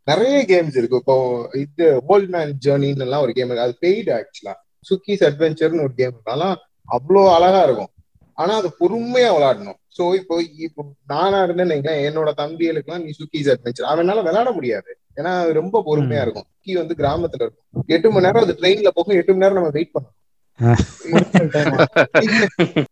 நிறைய 0.04 0.44
கேம்ஸ் 0.48 0.76
இருக்கு. 0.76 0.96
இப்போ 0.96 1.48
இது 1.52 2.02
ஓல்ட் 2.06 2.28
மேன் 2.28 2.58
ஜேர்னின்னு 2.64 3.00
எல்லாம் 3.00 3.22
ஒரு 3.22 3.32
கேம் 3.32 3.50
இருக்கு. 3.50 3.64
அது 3.64 3.76
பெய்டு 3.80 4.06
ஆக்சுவலா 4.06 4.62
சுக்கிஸ் 4.90 5.24
அட்வென்ச்சர்னு 5.24 5.82
ஒரு 5.82 5.94
கேம் 5.94 6.20
அதெல்லாம் 6.24 6.56
அவ்வளோ 6.88 7.34
அழகா 7.34 7.62
இருக்கும். 7.62 7.88
ஆனா 8.38 8.54
அது 8.54 8.76
பொறுமையா 8.80 9.34
விளையாடணும். 9.34 9.76
சோ 9.98 10.14
இப்போ 10.14 10.42
இப்போ 10.58 10.92
நானா 11.06 11.44
இருந்தேன்னு 11.44 12.08
என்னோட 12.08 12.32
தம்பிகளுக்குலாம் 12.36 13.04
நீ 13.04 13.12
சுக்கிஸ் 13.18 13.54
அட்வென்ச்சர் 13.54 13.84
அவனால 13.84 14.22
விளையாட 14.22 14.52
முடியாது. 14.52 14.98
ஏன்னா 15.16 15.40
அது 15.40 15.52
ரொம்ப 15.52 15.82
பொறுமையா 15.86 16.20
இருக்கும். 16.20 16.46
சுக்கி 16.50 16.76
வந்து 16.76 16.94
கிராமத்துல 16.94 17.40
இருக்கும். 17.40 17.86
எட்டு 17.86 18.10
மணி 18.10 18.26
நேரம் 18.26 18.42
அது 18.42 18.56
ட்ரெயின்ல 18.60 18.88
போகும். 18.88 19.16
எட்டு 19.16 19.32
மணி 19.32 19.38
நேரம் 19.38 19.54
நம்ம 19.54 19.68
வெயிட் 19.68 19.94
பண்ணணும். 19.94 20.14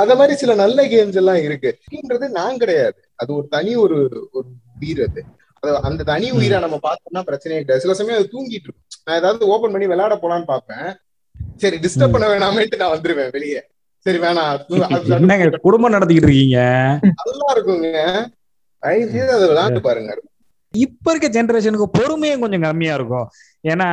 அத 0.00 0.14
மாதிரி 0.14 0.36
சில 0.36 0.54
நல்ல 0.54 0.86
கேம்ஸ் 0.86 1.12
எல்லாம் 1.12 1.36
இருக்கு. 1.36 1.78
அப்படின்றது 1.80 2.28
நான் 2.28 2.58
கிடையாது. 2.58 3.08
அது 3.16 3.34
ஒரு 3.34 3.48
தனி 3.48 3.76
ஒரு 3.76 4.28
ஒரு 4.32 4.48
உயிர் 4.80 5.02
அது. 5.02 5.24
அது 5.62 5.82
அந்த 5.82 6.02
தனி 6.02 6.30
உயிரை 6.30 6.60
நம்ம 6.60 6.78
பார்த்தோம்னா 6.82 7.22
பிரச்சனையே 7.26 7.60
கிடையாது. 7.60 7.80
சில 7.80 7.94
சமயம் 7.94 8.18
அது 8.18 8.32
தூங்கிட்டு 8.32 8.66
இருக்கும். 8.66 8.86
நான் 9.04 9.16
ஏதாவது 9.16 9.46
ஓபன் 9.46 9.70
பண்ணி 9.70 9.86
விளையாட 9.86 10.14
போலான்னு 10.22 10.44
பார்ப்பேன். 10.44 10.86
சரி 11.56 11.76
டிஸ்டர்ப் 11.76 12.12
பண்ண 12.12 12.26
வேணாமேட்டு 12.28 12.76
நான் 12.76 12.92
வந்துருவேன் 12.92 13.30
வெளியே. 13.30 13.60
சரி 14.06 14.18
வேணாம். 14.18 14.60
குடும்பம் 15.60 15.92
நடத்திக்கிட்டு 15.92 16.28
இருக்கீங்க? 16.28 16.60
நல்லா 17.02 17.48
இருக்குங்க. 17.54 17.88
அதை 18.82 19.48
விளையாண்டு 19.50 19.80
பாருங்க. 19.80 20.12
இப்ப 20.74 21.12
இருக்க 21.12 21.42
ஜெனரேஷனுக்கு 21.42 21.86
பொறுமையும் 21.98 22.40
கொஞ்சம் 22.40 22.60
கம்மியா 22.60 22.94
இருக்கும். 22.94 23.28
ஏன்னா 23.68 23.88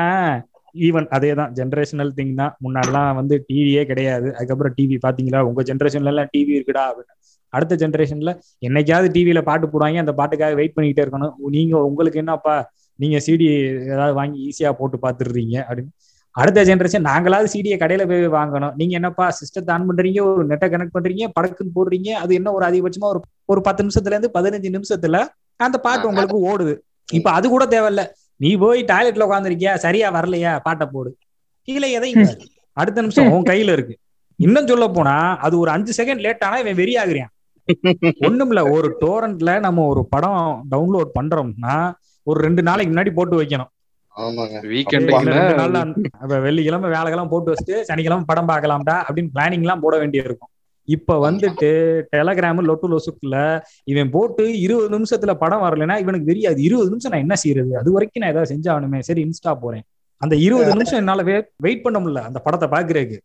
ஈவன் 0.75 1.07
அதே 1.07 1.33
தான் 1.33 1.53
ஜென்ரேஷனல் 1.53 2.11
திங் 2.15 2.35
தான். 2.35 2.57
முன்னாடிலாம் 2.63 3.15
வந்து 3.15 3.45
டிவியே 3.49 3.85
கிடையாது. 3.85 4.35
அதுக்கப்புறம் 4.35 4.73
டிவி 4.77 4.97
பாத்தீங்களா? 5.05 5.39
உங்க 5.39 5.61
ஜென்ரேஷன்ல 5.63 6.05
எல்லாம் 6.05 6.29
டிவி 6.37 6.53
இருக்குடா 6.57 6.83
அப்படின்னு. 6.89 7.13
அடுத்த 7.49 7.75
ஜென்ரேஷன்ல 7.75 8.31
என்னைக்காவது 8.67 9.07
டிவியில 9.15 9.41
பாட்டு 9.41 9.67
போடுவாங்க 9.67 9.97
அந்த 9.97 10.13
பாட்டுக்காக 10.17 10.55
வெயிட் 10.55 10.75
பண்ணிக்கிட்டே 10.75 11.05
இருக்கணும். 11.05 11.33
நீங்க 11.49 11.83
உங்களுக்கு 11.83 12.19
என்னப்பா 12.19 12.55
நீங்க 12.99 13.17
சிடி 13.25 13.47
ஏதாவது 13.85 14.13
வாங்கி 14.13 14.39
ஈஸியா 14.49 14.71
போட்டு 14.71 14.97
பாத்துடுறீங்க 15.01 15.55
அப்படின்னு. 15.67 15.91
அடுத்த 16.35 16.63
ஜென்ரேஷன் 16.63 17.07
நாங்களாவது 17.07 17.47
சிடியை 17.53 17.77
கடையில 17.79 18.07
போய் 18.07 18.27
வாங்கணும். 18.29 18.73
நீங்க 18.75 18.93
என்னப்பா 18.93 19.31
சிஸ்டத்தை 19.37 19.71
ஆன் 19.71 19.89
பண்றீங்க 19.89 20.21
ஒரு 20.21 20.47
நெட்டை 20.47 20.67
கனெக்ட் 20.73 20.95
பண்றீங்க 20.97 21.27
படக்குன்னு 21.39 21.75
போடுறீங்க 21.75 22.09
அது 22.09 22.35
என்ன 22.35 22.51
ஒரு 22.51 22.65
அதிகபட்சமா 22.65 23.07
ஒரு 23.07 23.21
ஒரு 23.45 23.61
பத்து 23.61 23.83
நிமிஷத்துல 23.83 24.05
இருந்து 24.05 24.31
பதினஞ்சு 24.33 24.69
நிமிஷத்துல 24.77 25.19
அந்த 25.59 25.77
பாட்டு 25.77 26.07
உங்களுக்கு 26.07 26.37
ஓடுது. 26.49 26.73
இப்ப 27.11 27.31
அது 27.31 27.49
கூட 27.49 27.65
தேவையில்ல. 27.65 28.03
நீ 28.35 28.55
போய் 28.55 28.83
டாய்லெட்ல 28.83 29.25
உட்காந்துருக்கியா 29.27 29.75
சரியா 29.75 30.13
வரலையா 30.13 30.59
பாட்டை 30.63 30.87
போடு. 30.91 31.17
கீழே 31.67 31.91
எதையும். 31.91 32.23
அடுத்த 32.77 33.01
நிமிஷம் 33.01 33.31
உன் 33.31 33.43
கையில 33.43 33.71
இருக்கு. 33.71 33.95
இன்னும் 34.39 34.67
சொல்ல 34.67 34.87
போனா 34.87 35.37
அது 35.37 35.59
ஒரு 35.59 35.71
அஞ்சு 35.71 36.03
செகண்ட் 36.03 36.19
லேட் 36.19 36.43
ஆனா 36.43 36.57
இவன் 36.57 36.75
வெறியாகுறான். 36.75 37.31
ஒண்ணுமில்ல 38.27 38.71
ஒரு 38.71 38.97
டோரண்ட்ல 39.01 39.59
நம்ம 39.59 39.85
ஒரு 39.85 40.05
படம் 40.09 40.67
டவுன்லோட் 40.71 41.11
பண்றோம்னா 41.19 41.75
ஒரு 42.23 42.39
ரெண்டு 42.41 42.61
நாளைக்கு 42.63 42.93
முன்னாடி 42.93 43.11
போட்டு 43.13 43.41
வைக்கணும். 43.41 43.71
இல்ல, 46.21 46.39
வெள்ளிக்கிழமை 46.39 46.89
வேலைக்கெல்லாம் 46.89 47.29
போட்டு 47.29 47.53
வச்சுட்டு 47.53 47.81
சனிக்கிழமை 47.81 48.25
படம் 48.27 48.47
பார்க்கலாம்டா 48.47 48.95
அப்படின்னு 49.07 49.29
பிளானிங் 49.35 49.65
எல்லாம் 49.65 49.79
போட 49.79 49.97
வேண்டியது 49.97 50.27
இருக்கும் 50.29 50.51
இப்ப 50.87 51.31
வந்துட்டு 51.31 51.69
டெலகிராம் 52.15 52.61
லொட்டு 52.69 52.87
லொசுக்குல 52.93 53.37
இவன் 53.83 54.09
போட்டு 54.09 54.59
இருபது 54.59 54.89
நிமிஷத்துல 54.99 55.33
படம் 55.33 55.61
வரலைன்னா 55.61 55.97
இவனுக்கு 55.99 56.25
தெரியாது. 56.25 56.61
இருபது 56.61 56.89
நிமிஷம் 56.89 57.11
நான் 57.11 57.19
என்ன 57.19 57.35
செய்யறது? 57.35 57.77
அது 57.77 57.91
வரைக்கும் 57.91 58.23
நான் 58.23 58.31
ஏதாவது 58.31 58.51
செஞ்சாகணுமே. 58.55 58.99
சரி 58.99 59.21
இன்ஸ்டா 59.23 59.53
போறேன். 59.61 59.83
அந்த 60.21 60.35
இருபது 60.35 60.67
நிமிஷம் 60.67 60.99
என்னால 60.99 61.23
வெயிட் 61.57 61.81
பண்ண 61.81 61.99
முடியல 61.99 62.21
அந்த 62.21 62.39
படத்தை 62.39 62.67
பாக்குறதுக்கு 62.69 63.17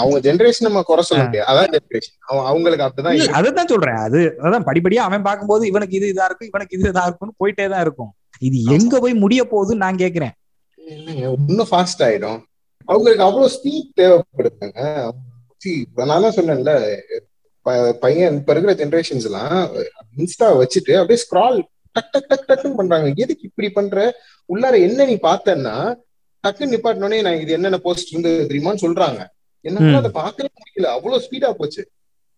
அவங்க 0.00 0.18
ஜெனரேஷன் 0.26 0.66
நம்ம 0.66 0.82
குறை 0.90 1.02
சொல்ல 1.08 1.24
முடியாது. 1.24 1.48
அதான் 1.52 1.72
ஜெனரேஷன் 1.74 2.16
அவங்களுக்கு 2.50 2.86
அப்படிதான். 2.86 3.36
அதுதான் 3.40 3.70
சொல்றேன். 3.72 4.00
அது 4.06 4.20
அதான் 4.44 4.66
படிப்படியா 4.68 5.02
அவன் 5.08 5.26
பார்க்கும்போது 5.28 5.66
இவனுக்கு 5.70 5.96
இது 6.00 6.12
இதா 6.12 6.26
இருக்கும் 6.28 6.50
இவனுக்கு 6.52 6.76
இது 6.78 6.92
இதா 6.92 7.04
இருக்கும்னு 7.08 7.38
போயிட்டே 7.42 7.66
தான் 7.74 7.84
இருக்கும். 7.86 8.12
இது 8.48 8.56
எங்க 8.76 9.00
போய் 9.04 9.14
முடிய 9.24 9.42
போகுதுன்னு 9.52 9.84
நான் 9.86 10.02
கேக்குறேன். 10.04 10.34
இன்னும் 11.48 11.70
ஃபாஸ்ட் 11.72 12.04
ஆயிடும். 12.06 12.40
அவங்களுக்கு 12.88 13.26
அவ்வளவு 13.26 13.52
ஸ்பீட் 13.56 13.90
தேவைப்படுதுங்க. 14.00 14.80
நான் 16.12 16.36
சொன்னேன்ல 16.38 16.72
பையன் 18.04 18.36
இப்ப 18.38 18.52
இருக்கிற 18.52 18.72
ஜென்ரேஷன்ஸ் 18.80 19.26
எல்லாம் 19.28 19.58
இன்ஸ்டா 20.22 20.46
வச்சுட்டு 20.60 20.92
அப்படியே 21.00 21.20
ஸ்க்ரால் 21.24 21.58
டக் 21.96 22.10
டக் 22.12 22.26
டக் 22.30 22.46
டக்குன்னு 22.48 22.78
பண்றாங்க. 22.78 23.08
எதுக்கு 23.22 23.44
இப்படி 23.48 23.68
பண்ற? 23.70 23.96
உள்ளார 24.48 24.74
என்ன 24.86 25.04
நீ 25.10 25.14
பார்த்தன்னா 25.28 25.74
டக்குன்னு 26.44 26.74
நிப்பாட்டினோடனே 26.74 27.20
நான் 27.26 27.40
இது 27.42 27.52
என்னென்ன 27.56 27.78
போஸ்ட் 27.84 28.12
இருந்து 28.12 28.30
தெரியுமான்னு 28.48 28.84
சொல்றாங்க. 28.84 29.20
என்னால 29.64 29.98
அதை 30.02 30.10
பாக்கவே 30.20 30.50
முடியல. 30.60 30.88
அவ்வளவு 30.96 31.24
ஸ்பீடா 31.24 31.50
போச்சு. 31.60 31.82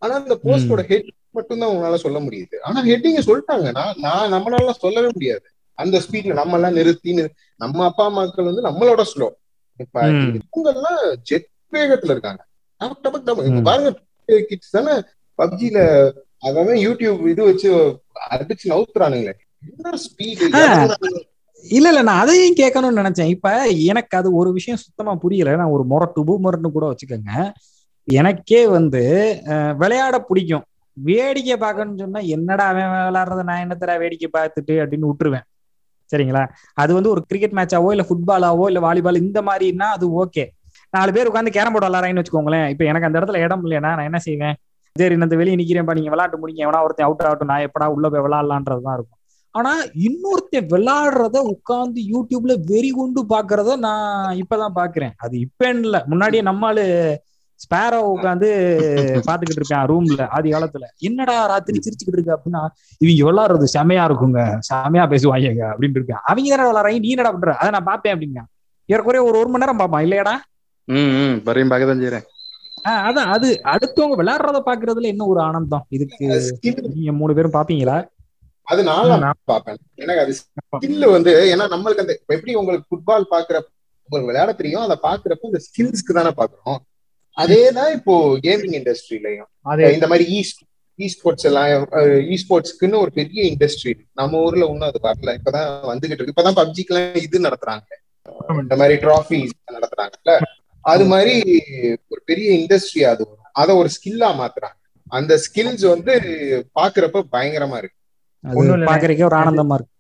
ஆனா 0.03 0.14
அந்த 0.20 0.35
போஸ்டோட 0.45 0.83
ஹெட் 0.91 1.11
மட்டும் 1.37 1.61
தான் 1.62 1.72
உங்களால 1.72 1.99
சொல்ல 2.05 2.18
முடியுது. 2.25 2.57
ஆனா 2.66 2.79
ஹெட்டிங்க 2.91 3.20
சொல்லிட்டாங்க. 3.29 3.68
நான் 3.79 4.01
நான் 4.07 4.33
நம்மளால 4.35 4.75
சொல்லவே 4.85 5.11
முடியாது. 5.14 5.47
அந்த 5.79 5.97
ஸ்பீட்ல 6.05 6.35
நம்ம 6.41 6.57
எல்லாம் 6.59 6.77
நிறுத்தி 6.79 7.12
நம்ம 7.61 7.85
அப்பா 7.85 8.05
அம்மாக்கள் 8.11 8.49
வந்து 8.51 8.66
நம்மளோட 8.68 9.05
ஸ்லோ 9.12 9.29
இப்ப 9.81 10.07
இவங்க 10.09 10.68
எல்லாம் 10.75 11.01
ஜெட் 11.29 11.49
வேகத்துல 11.72 12.14
இருக்காங்க. 12.14 12.43
பாருங்க 13.68 13.91
கிட்ஸ் 14.51 14.75
தானே 14.77 14.95
பப்ஜில 15.39 15.79
அவன் 16.49 16.81
யூடியூப் 16.87 17.22
இது 17.33 17.43
வச்சு 17.49 17.68
அடிச்சு 18.35 18.72
நவுத்துறானுங்களே 18.72 19.35
என்ன 19.68 19.99
ஸ்பீடு 20.05 20.47
இல்ல 21.65 21.89
இல்ல 21.89 22.03
நான் 22.03 22.23
அதையும் 22.23 22.59
கேட்கணும்னு 22.61 23.01
நினைச்சேன். 23.01 23.31
இப்ப 23.35 23.49
எனக்கு 23.93 24.15
அது 24.19 24.29
ஒரு 24.35 24.53
விஷயம் 24.53 24.81
சுத்தமா 24.85 25.15
புரியல. 25.15 25.57
நான் 25.57 25.75
ஒரு 25.77 25.85
முரட்டு 25.85 26.23
பூமர்னு 26.29 26.71
கூட 26.77 26.87
வச்சுக்கோங்க. 26.91 27.33
எனக்கே 28.09 28.67
வந்து 28.67 29.03
விளையாட 29.83 30.17
பிடிக்கும். 30.19 30.65
வேடிக்கை 30.97 31.57
பார்க்கணும்னு 31.57 32.03
சொன்னா 32.05 32.21
என்னடா 32.21 32.65
அவன் 32.73 32.91
விளையாடுறத 33.09 33.43
நான் 33.43 33.62
என்னத்தடா 33.65 33.95
வேடிக்கை 34.03 34.29
பார்த்துட்டு? 34.39 34.75
அப்படின்னு 34.83 35.09
விட்டுருவேன். 35.11 35.47
சரிங்களா? 36.12 36.43
அது 36.75 36.95
வந்து 36.95 37.11
ஒரு 37.11 37.21
கிரிக்கெட் 37.29 37.57
மேட்சாவோ 37.59 37.91
இல்ல 37.95 38.05
ஃபுட்பாலாவோ 38.09 38.67
இல்ல 38.71 38.81
வாலிபால் 38.81 39.23
இந்த 39.23 39.43
மாதிரின்னா 39.43 39.89
அது 39.97 40.07
ஓகே 40.23 40.45
நாலு 40.93 41.12
பேர் 41.12 41.29
உட்காந்து 41.31 41.57
கேரம் 41.57 41.73
போர்டு 41.73 41.89
விளாட்றாங்கன்னு 41.89 42.23
வச்சுக்கோங்களேன். 42.23 42.69
இப்போ 42.69 42.85
எனக்கு 42.85 43.07
அந்த 43.09 43.21
இடத்துல 43.21 43.41
இடம் 43.47 43.62
இல்லையா? 43.62 43.81
நான் 43.87 44.09
என்ன 44.11 44.19
செய்வேன்? 44.19 44.57
சரி 44.97 45.15
இந்த 45.15 45.37
வெளியே 45.37 45.57
நிக்கிறேன்ப்பா 45.57 45.95
நீங்க 45.99 46.11
விளாட்டு 46.15 46.41
முடிங்க. 46.41 46.61
எவனா 46.67 46.83
ஒருத்தன் 46.87 47.07
அவுட் 47.07 47.27
ஆகட்டும். 47.29 47.51
நான் 47.53 47.65
எப்படா 47.69 47.87
உள்ள 47.95 48.09
போய் 48.11 48.25
விளாட்லான்றதுதான் 48.27 48.97
இருக்கும். 48.99 49.19
ஆனா 49.55 49.73
இன்னொருத்தன் 50.07 50.71
விளையாடுறத 50.71 51.39
உட்காந்து 51.53 52.01
யூடியூப்ல 52.13 52.55
வெறி 52.71 52.91
கொண்டு 52.93 53.21
பாக்குறத 53.31 53.77
நான் 53.81 54.09
இப்பதான் 54.43 54.77
பாக்குறேன் 54.79 55.15
அது 55.25 55.35
இப்பன்னு 55.47 55.85
இல்ல. 55.85 55.99
முன்னாடியே 56.11 56.43
நம்மளு 56.49 56.85
ஸ்பேரோ 57.61 57.99
உட்காந்து 58.15 58.49
பாத்துக்கிட்டு 59.27 59.61
இருப்பேன் 59.61 59.87
ரூம்ல 59.91 60.23
ஆதி 60.37 60.49
காலத்துல. 60.53 60.87
என்னடா 61.09 61.37
ராத்திரி 61.53 61.79
சிரிச்சுக்கிட்டு 61.79 62.19
இருக்கு 62.19 62.35
அப்படின்னா 62.37 62.63
இவங்க 63.01 63.23
விளாடுறது 63.29 63.67
செமையா 63.75 64.05
இருக்குங்க. 64.09 64.41
செமையா 64.71 65.05
பேசுவாங்க 65.13 65.43
அப்படின்னு 65.71 65.99
இருப்பேன் 65.99 66.23
அவங்க 66.25 66.51
தானே 66.53 66.69
விளாடுறாங்க 66.69 67.01
நீ 67.01 67.13
என்னடா 67.15 67.33
பண்ற? 67.35 67.55
அதை 67.61 67.71
நான் 67.77 67.89
பாப்பேன் 67.91 68.15
அப்படிங்க 68.15 68.43
ஏறக்குறைய 68.89 69.23
ஒரு 69.25 69.37
ஒரு 69.41 69.49
மணி 69.49 69.65
நேரம் 69.65 69.83
பாப்பான் 69.83 70.05
இல்லையாடா? 70.07 70.35
ம் 70.89 71.37
பரையும் 71.47 71.71
பார்க்க 71.71 71.91
தான் 71.91 72.03
செய்யறேன் 72.03 72.27
அதான். 73.03 73.29
அது 73.35 73.49
அடுத்தவங்க 73.73 74.17
விளையாடுறத 74.19 74.59
பாக்குறதுல 74.67 75.11
என்ன 75.13 75.27
ஒரு 75.27 75.41
ஆனந்தம்? 75.41 75.85
இதுக்கு 75.91 76.25
நீங்க 76.97 77.13
மூணு 77.21 77.35
பேரும் 77.37 77.57
பாப்பீங்களா 77.57 77.97
அது 78.67 78.81
நான் 78.89 79.39
பாப்பேன் 79.45 79.81
எனக்கு 79.95 80.23
அது 80.25 80.33
ஸ்கில் 80.41 81.07
வந்து 81.15 81.33
ஏன்னா 81.53 81.65
நம்மளுக்கு 81.75 82.05
அந்த 82.05 82.15
எப்படி 82.35 82.55
உங்களுக்கு 82.55 82.89
ஃபுட்பால் 82.91 83.33
பாக்குற 83.35 83.57
உங்களுக்கு 84.09 84.31
விளையாட 84.31 84.53
தெரியும் 84.53 84.87
அதை 84.87 84.97
பாக்குறப்ப 85.09 85.51
இந்த 85.51 85.61
ஸ்கில்ஸ்க்கு 85.67 86.19
தானே 86.19 86.33
பாக்குறோம் 86.41 86.79
அதேதான் 87.37 87.93
இப்போ 87.99 88.15
கேமிங் 88.47 88.77
இண்டஸ்ட்ரியிலையும் 88.81 89.51
இந்த 89.97 90.07
மாதிரி 90.07 90.25
ஈ 90.37 90.41
இ 90.99 91.07
ஸ்போர்ட்ஸ் 91.15 91.47
எல்லாம் 91.49 91.69
இ 92.33 92.37
ஸ்போர்ட்ஸ்க்குன்னு 92.43 93.01
ஒரு 93.05 93.11
பெரிய 93.11 93.41
இண்டஸ்ட்ரி 93.53 93.93
நம்ம 94.21 94.43
ஊர்ல 94.47 94.67
இன்னும் 94.73 94.89
அது 94.91 95.01
வரல. 95.07 95.33
இப்பதான் 95.39 95.71
வந்துகிட்டு 95.93 96.21
இருக்கு. 96.21 96.35
இப்பதான் 96.35 96.59
பப்ஜிக்கு 96.61 96.93
எல்லாம் 96.93 97.25
இது 97.27 97.47
நடத்துறாங்க. 97.47 97.89
இந்த 98.62 98.77
மாதிரி 98.81 98.95
ட்ராஃபி 99.05 99.39
நடத்துறாங்கல்ல. 99.77 100.35
அது 100.85 101.05
மாதிரி 101.12 101.35
ஒரு 102.12 102.21
பெரிய 102.25 102.49
இண்டஸ்ட்ரி 102.61 103.03
அது 103.12 103.25
அதை 103.53 103.73
ஒரு 103.81 103.91
ஸ்கில்லா 103.97 104.29
மாத்துறாங்க. 104.43 104.79
அந்த 105.12 105.33
ஸ்கில்ஸ் 105.45 105.85
வந்து 105.95 106.12
பாக்குறப்ப 106.79 107.25
பயங்கரமா 107.35 107.77
இருக்கு. 107.83 107.99
பாக்குறதுக்கே 108.91 109.29
ஒரு 109.31 109.39
ஆனந்தமா 109.41 109.77
இருக்கு. 109.79 109.93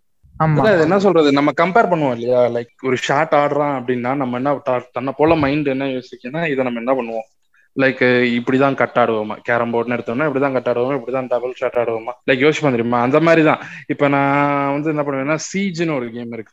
என்ன 0.86 0.96
சொல்றது? 1.04 1.28
நம்ம 1.38 1.50
கம்பேர் 1.60 1.90
பண்ணுவோம் 1.90 2.16
இல்லையா? 2.16 2.40
லைக் 2.54 2.72
ஒரு 2.88 2.96
ஷார்ட் 3.06 3.34
ஆடுறான் 3.42 3.76
அப்படின்னா 3.78 4.12
நம்ம 4.22 4.40
என்ன 4.40 4.80
தன்னை 4.96 5.12
போல 5.20 5.34
மைண்ட் 5.44 5.68
என்ன 5.74 5.88
யோசிக்கனா 5.96 6.42
இதை 6.52 6.64
நம்ம 6.68 6.82
என்ன 6.82 6.94
பண்ணுவோம்? 7.00 7.28
லைக் 7.82 8.02
இப்படிதான் 8.38 8.78
கட் 8.80 8.98
ஆடுவோமா? 9.02 9.36
கேரம் 9.46 9.72
போர்டுன்னு 9.74 9.96
எடுத்தோம்னா 9.96 10.26
இப்படிதான் 10.28 10.56
கட் 10.56 10.68
ஆடுவோமா? 10.72 10.96
இப்படிதான் 10.98 11.30
டபுள் 11.32 11.54
ஷாட் 11.60 11.78
ஆடுவோமா? 11.82 12.12
லைக் 12.28 12.44
யோசிப்பா 12.46 12.72
தெரியுமா? 12.74 12.98
அந்த 13.06 13.20
மாதிரி 13.28 13.44
தான் 13.50 13.62
இப்ப 13.92 14.08
நான் 14.14 14.72
வந்து 14.74 14.92
என்ன 14.94 15.04
பண்ணுவேன்னா 15.06 15.38
சீஜ்னு 15.48 15.96
ஒரு 16.00 16.08
கேம் 16.16 16.34
இருக்கு. 16.36 16.52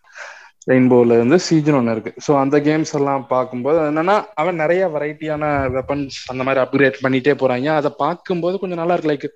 ரெயின்போல 0.69 1.17
வந்து 1.21 1.37
சீஜன் 1.47 1.77
ஒன்று 1.77 1.93
இருக்கு. 1.95 2.11
ஸோ 2.25 2.31
அந்த 2.41 2.55
கேம்ஸ் 2.67 2.93
எல்லாம் 2.97 3.23
பார்க்கும்போது 3.33 3.77
என்னன்னா 3.89 4.15
அவன் 4.41 4.61
நிறைய 4.63 4.81
வெரைட்டியான 4.95 5.43
வெப்பன்ஸ் 5.75 6.17
அந்த 6.31 6.41
மாதிரி 6.47 6.63
அப்கிரேட் 6.65 6.97
பண்ணிட்டே 7.05 7.33
போறாங்க. 7.43 7.69
அதை 7.79 7.91
பார்க்கும்போது 8.03 8.59
கொஞ்சம் 8.63 8.81
நல்லா 8.81 8.95
இருக்கு. 8.95 9.11
லைக் 9.13 9.27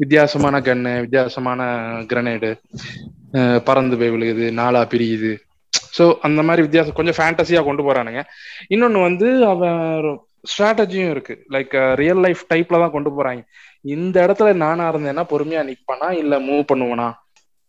வித்தியாசமான 0.00 0.56
கன்னு 0.66 0.92
வித்தியாசமான 1.04 1.60
கிரனேடு 2.10 2.50
பறந்து 3.68 3.96
போய் 4.00 4.12
விழுகுது 4.14 4.46
நாளா 4.60 4.82
பிரியுது. 4.92 5.32
ஸோ 5.96 6.04
அந்த 6.26 6.40
மாதிரி 6.48 6.64
வித்தியாசம் 6.66 6.96
கொஞ்சம் 6.98 7.18
ஃபேண்டசியா 7.18 7.60
கொண்டு 7.68 7.82
போறானுங்க. 7.86 8.20
இன்னொன்னு 8.74 9.00
வந்து 9.08 9.28
அவன் 9.52 9.80
ஸ்ட்ராட்டஜியும் 10.52 11.10
இருக்கு. 11.14 11.34
லைக் 11.54 11.74
ரியல் 12.00 12.22
லைஃப் 12.26 12.42
டைப்ல 12.52 12.80
தான் 12.82 12.94
கொண்டு 12.96 13.10
போறாங்க. 13.16 13.42
இந்த 13.84 14.16
இடத்துல 14.26 14.52
நானா 14.64 14.84
இருந்தேன்னா 14.92 15.24
பொறுமையா 15.32 15.62
நிப்பானா 15.70 16.08
இல்ல 16.22 16.34
மூவ் 16.48 16.62
பண்ணுவனா? 16.70 17.08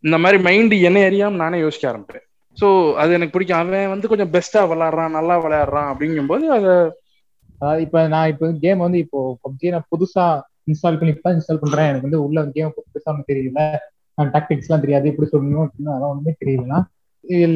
இந்த 0.04 0.16
மாதிரி 0.22 0.38
மைண்ட் 0.46 0.74
என்ன 0.88 1.00
எரியாம 1.08 1.40
நானே 1.42 1.58
யோசிக்க 1.64 1.90
ஆரம்பிப்பேன். 1.90 2.26
ஸோ 2.58 2.68
அது 3.02 3.10
எனக்கு 3.16 3.34
பிடிக்கும். 3.34 3.60
அவன் 3.62 3.92
வந்து 3.92 4.10
கொஞ்சம் 4.12 4.32
பெஸ்டா 4.34 4.62
விளாடுறான் 4.72 5.16
நல்லா 5.18 5.36
விளையாடுறான் 5.44 5.90
அப்படிங்கும்போது 5.92 6.46
அதை 6.56 6.74
அதாவது 7.60 7.82
இப்ப 7.86 7.98
நான் 8.14 8.30
இப்போ 8.32 8.46
கேம் 8.64 8.80
வந்து 8.84 8.98
இப்போ 9.04 9.20
பப்ஜி 9.44 9.68
நான் 9.74 9.90
புதுசா 9.92 10.24
இன்ஸ்டால் 10.70 10.98
பண்ணி 11.00 11.12
இப்போ 11.16 11.30
இன்ஸ்டால் 11.36 11.62
பண்றேன். 11.62 11.88
எனக்கு 11.90 12.08
வந்து 12.08 12.20
உள்ள 12.26 12.44
கேம் 12.56 12.74
புதுசா 12.76 13.12
தெரியல. 13.30 13.60
டாக்டிக்ஸ் 14.34 14.68
எல்லாம் 14.68 14.84
தெரியாது. 14.84 15.06
எப்படி 15.10 15.28
சொல்லணும் 15.34 15.64
அப்படின்னு 15.66 15.92
அதெல்லாம் 15.92 16.12
ஒண்ணுமே 16.14 16.32
தெரியலன்னா 16.42 16.80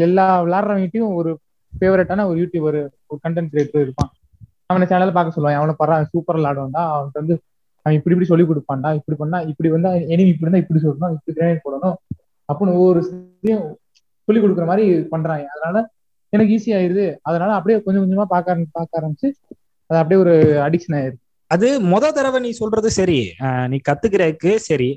எல்லா 0.07 0.27
விளாடுறவங்கிட்டையும் 0.47 1.15
ஒரு 1.19 1.31
ஃபேவரட்டான 1.73 2.25
ஒரு 2.31 2.37
யூடியூபர் 2.43 2.79
ஒரு 3.11 3.19
கண்டென்ட் 3.25 3.51
கிரியேட்டர் 3.53 3.85
இருப்பான். 3.87 4.11
அவனை 4.71 4.87
சேனல்ல 4.91 5.15
பார்க்க 5.17 5.37
சொல்லுவான். 5.37 5.59
அவனை 5.61 5.75
பரவ 5.81 6.07
சூப்பர் 6.13 6.39
விளாடுவான்டா 6.39 6.83
அவன்கிட்ட 6.95 7.23
வந்து 7.23 7.37
அவன் 7.83 7.97
இப்படி 7.99 8.15
இப்படி 8.15 8.31
சொல்லி 8.31 8.45
கொடுப்பான்டா. 8.51 8.91
இப்படி 8.99 9.17
பண்ணா 9.23 9.39
இப்படி 9.51 9.69
வந்தா 9.75 9.91
எனிமி 10.15 10.31
இப்படி 10.33 10.47
இருந்தா 10.47 10.63
இப்படி 10.65 10.81
சொல்லணும். 10.87 11.13
இப்படி 11.17 11.35
கிரேனேட் 11.39 11.65
போடணும். 11.67 11.97
அப்படின்னு 12.49 12.77
ஒவ்வொரு 12.79 13.03
சொல்லி 14.29 14.41
கொடுக்குற 14.45 14.67
மாதிரி 14.71 14.87
பண்றாங்க. 15.13 15.45
அதனால 15.55 15.77
எனக்கு 16.33 16.55
ஈஸி 16.57 16.71
ஆயிருது. 16.79 17.07
அதனால 17.29 17.51
அப்படியே 17.59 17.77
கொஞ்சம் 17.85 18.05
கொஞ்சமா 18.05 18.27
பார்க்க 18.35 18.57
பார்க்க 18.79 19.01
ஆரம்பிச்சு 19.01 19.29
அது 19.91 19.99
அப்படியே 20.01 20.21
ஒரு 20.25 20.35
அடிக்ஷன் 20.67 20.97
ஆயிருது. 20.99 21.21
அது 21.51 21.67
முத 21.91 22.05
தடவை 22.13 22.39
நீ 22.45 22.51
சொல்றது 22.61 22.89
சரி. 22.99 23.19
நீ 23.73 23.77
கத்துக்கிறதுக்கு 23.89 24.53
சரி. 24.69 24.89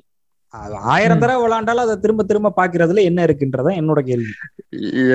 ஆயிரம் 0.93 1.21
தடவை 1.23 1.39
விளாண்டாலும் 1.43 1.85
அதை 1.85 1.95
திரும்ப 2.03 2.21
திரும்ப 2.29 2.53
பாக்குறதுல 2.59 3.01
என்ன 3.09 3.19
இருக்குன்றத 3.27 3.71
என்னோட 3.81 3.99
கேள்வி. 4.07 4.31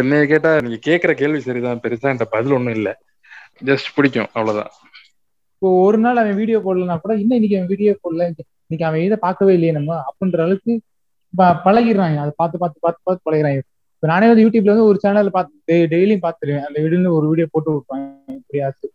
என்னைய 0.01 0.24
கேட்டா 0.32 0.51
நீங்க 0.64 0.78
கேக்குற 0.89 1.12
கேள்வி 1.22 1.41
சரிதான். 1.47 1.80
பெருசா 1.85 2.12
என்ற 2.14 2.26
பதில் 2.35 2.55
ஒண்ணும் 2.59 2.76
இல்ல. 2.78 2.91
ஜஸ்ட் 3.68 3.91
பிடிக்கும் 3.97 4.30
அவ்வளவுதான். 4.37 4.70
இப்போ 5.55 5.68
ஒரு 5.87 5.99
நாள் 6.05 6.20
அவன் 6.22 6.39
வீடியோ 6.41 6.59
போடலன்னா 6.66 6.97
கூட 7.05 7.12
இன்னும் 7.22 7.39
இன்னைக்கு 7.39 7.59
அவன் 7.59 7.70
வீடியோ 7.74 7.93
போடல 8.05 8.24
இன்னைக்கு 8.30 8.87
அவன் 8.89 9.05
இதை 9.09 9.16
பார்க்கவே 9.26 9.53
இல்லையே 9.57 9.74
நம்ம? 9.78 9.93
அப்படின்ற 10.09 10.41
அளவுக்கு 10.47 10.72
பழகிடுறாங்க. 11.66 12.18
அதை 12.24 12.32
பார்த்து 12.41 12.57
பார்த்து 12.62 12.85
பார்த்து 12.85 13.07
பார்த்து 13.07 13.26
பழகிறாங்க 13.28 13.61
இப்போ 13.95 14.09
நானே 14.12 14.26
வந்து 14.30 14.45
யூடியூப்ல 14.45 14.72
வந்து 14.74 14.89
ஒரு 14.91 14.99
சேனல் 15.05 15.37
பார்த்து 15.37 15.53
டெய்லியும் 15.93 16.24
பார்த்துருவேன். 16.26 16.64
அந்த 16.68 16.78
வீடியோல 16.85 17.12
ஒரு 17.18 17.26
வீடியோ 17.32 17.47
போட்டு 17.55 17.70
விட்பாங்க 17.76 18.07
இப்படியாச்சு 18.41 18.87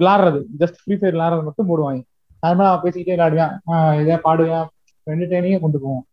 விளாடுறது. 0.00 0.40
ஜஸ்ட் 0.60 0.78
ஃப்ரீ 0.82 0.94
ஃபயர் 0.98 1.16
விளாடுறது 1.16 1.46
மட்டும் 1.48 1.68
போடுவாங்க. 1.70 2.00
அது 2.42 2.56
மாதிரி 2.58 2.82
பேசிக்கிட்டே 2.84 3.16
விளாடுவேன் 3.16 3.52
இதே 4.02 4.16
பாடுவேன். 4.26 4.66
என்டர்டைனிங்கே 5.06 5.60
கொண்டு 5.64 5.78
போவோம். 5.84 6.04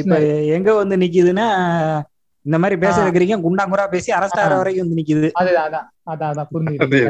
இப்ப 0.00 0.16
எங்க 0.56 0.70
வந்து 0.80 0.96
நிக்குதுன்னா 1.02 1.46
இந்த 2.46 2.58
மாதிரி 2.62 2.76
பேச 2.82 2.96
வைக்கிறீங்க 3.04 3.36
குண்டாங்குறா 3.46 3.84
பேசி 3.94 4.10
அரெஸ்ட் 4.18 4.40
ஆகிற 4.42 4.56
வரைக்கும் 4.60 4.84
வந்து 4.84 4.98
நிக்குது. 5.00 5.28
அது 5.40 5.50
அதான் 5.64 5.86
அதான் 6.12 6.30
அதான் 6.32 6.50
புரிஞ்சுக்கிட்டு 6.52 7.00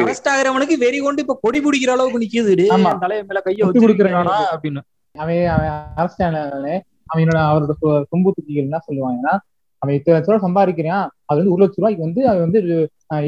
அரெஸ்ட் 0.00 0.30
ஆகிறவனுக்கு 0.32 0.76
வெறி 0.84 0.98
கொண்டு 0.98 1.22
இப்ப 1.24 1.36
கொடி 1.44 1.60
பிடிக்கிற 1.64 1.92
அளவுக்கு 1.94 2.22
நிக்குது 2.24 2.54
தலைய 3.04 3.22
மேல 3.28 3.40
கைய 3.46 3.66
வச்சு 3.66 3.84
கொடுக்குறானா. 3.84 4.36
அப்படின்னு. 4.54 4.82
அவன் 5.14 5.46
அவன் 5.54 5.70
அரெஸ்ட் 6.00 6.24
ஆனாலே 6.26 6.74
அவனோட 7.12 7.38
அவரோட 7.50 7.72
சொம்பு 8.10 8.30
துக்கிகள் 8.36 8.66
என்ன 8.66 8.80
சொல்லுவாங்கன்னா 8.86 9.34
அவன் 9.86 9.96
இத்தனை 9.98 10.14
லட்ச 10.16 10.28
ரூபா 10.28 10.44
சம்பாதிக்கிறான் 10.44 11.02
அது 11.24 11.38
வந்து 11.40 11.52
ஒரு 11.54 11.62
லட்ச 11.62 11.76
ரூபாய்க்கு 11.76 12.06
வந்து 12.06 12.20
அவன் 12.30 12.44
வந்து 12.46 12.60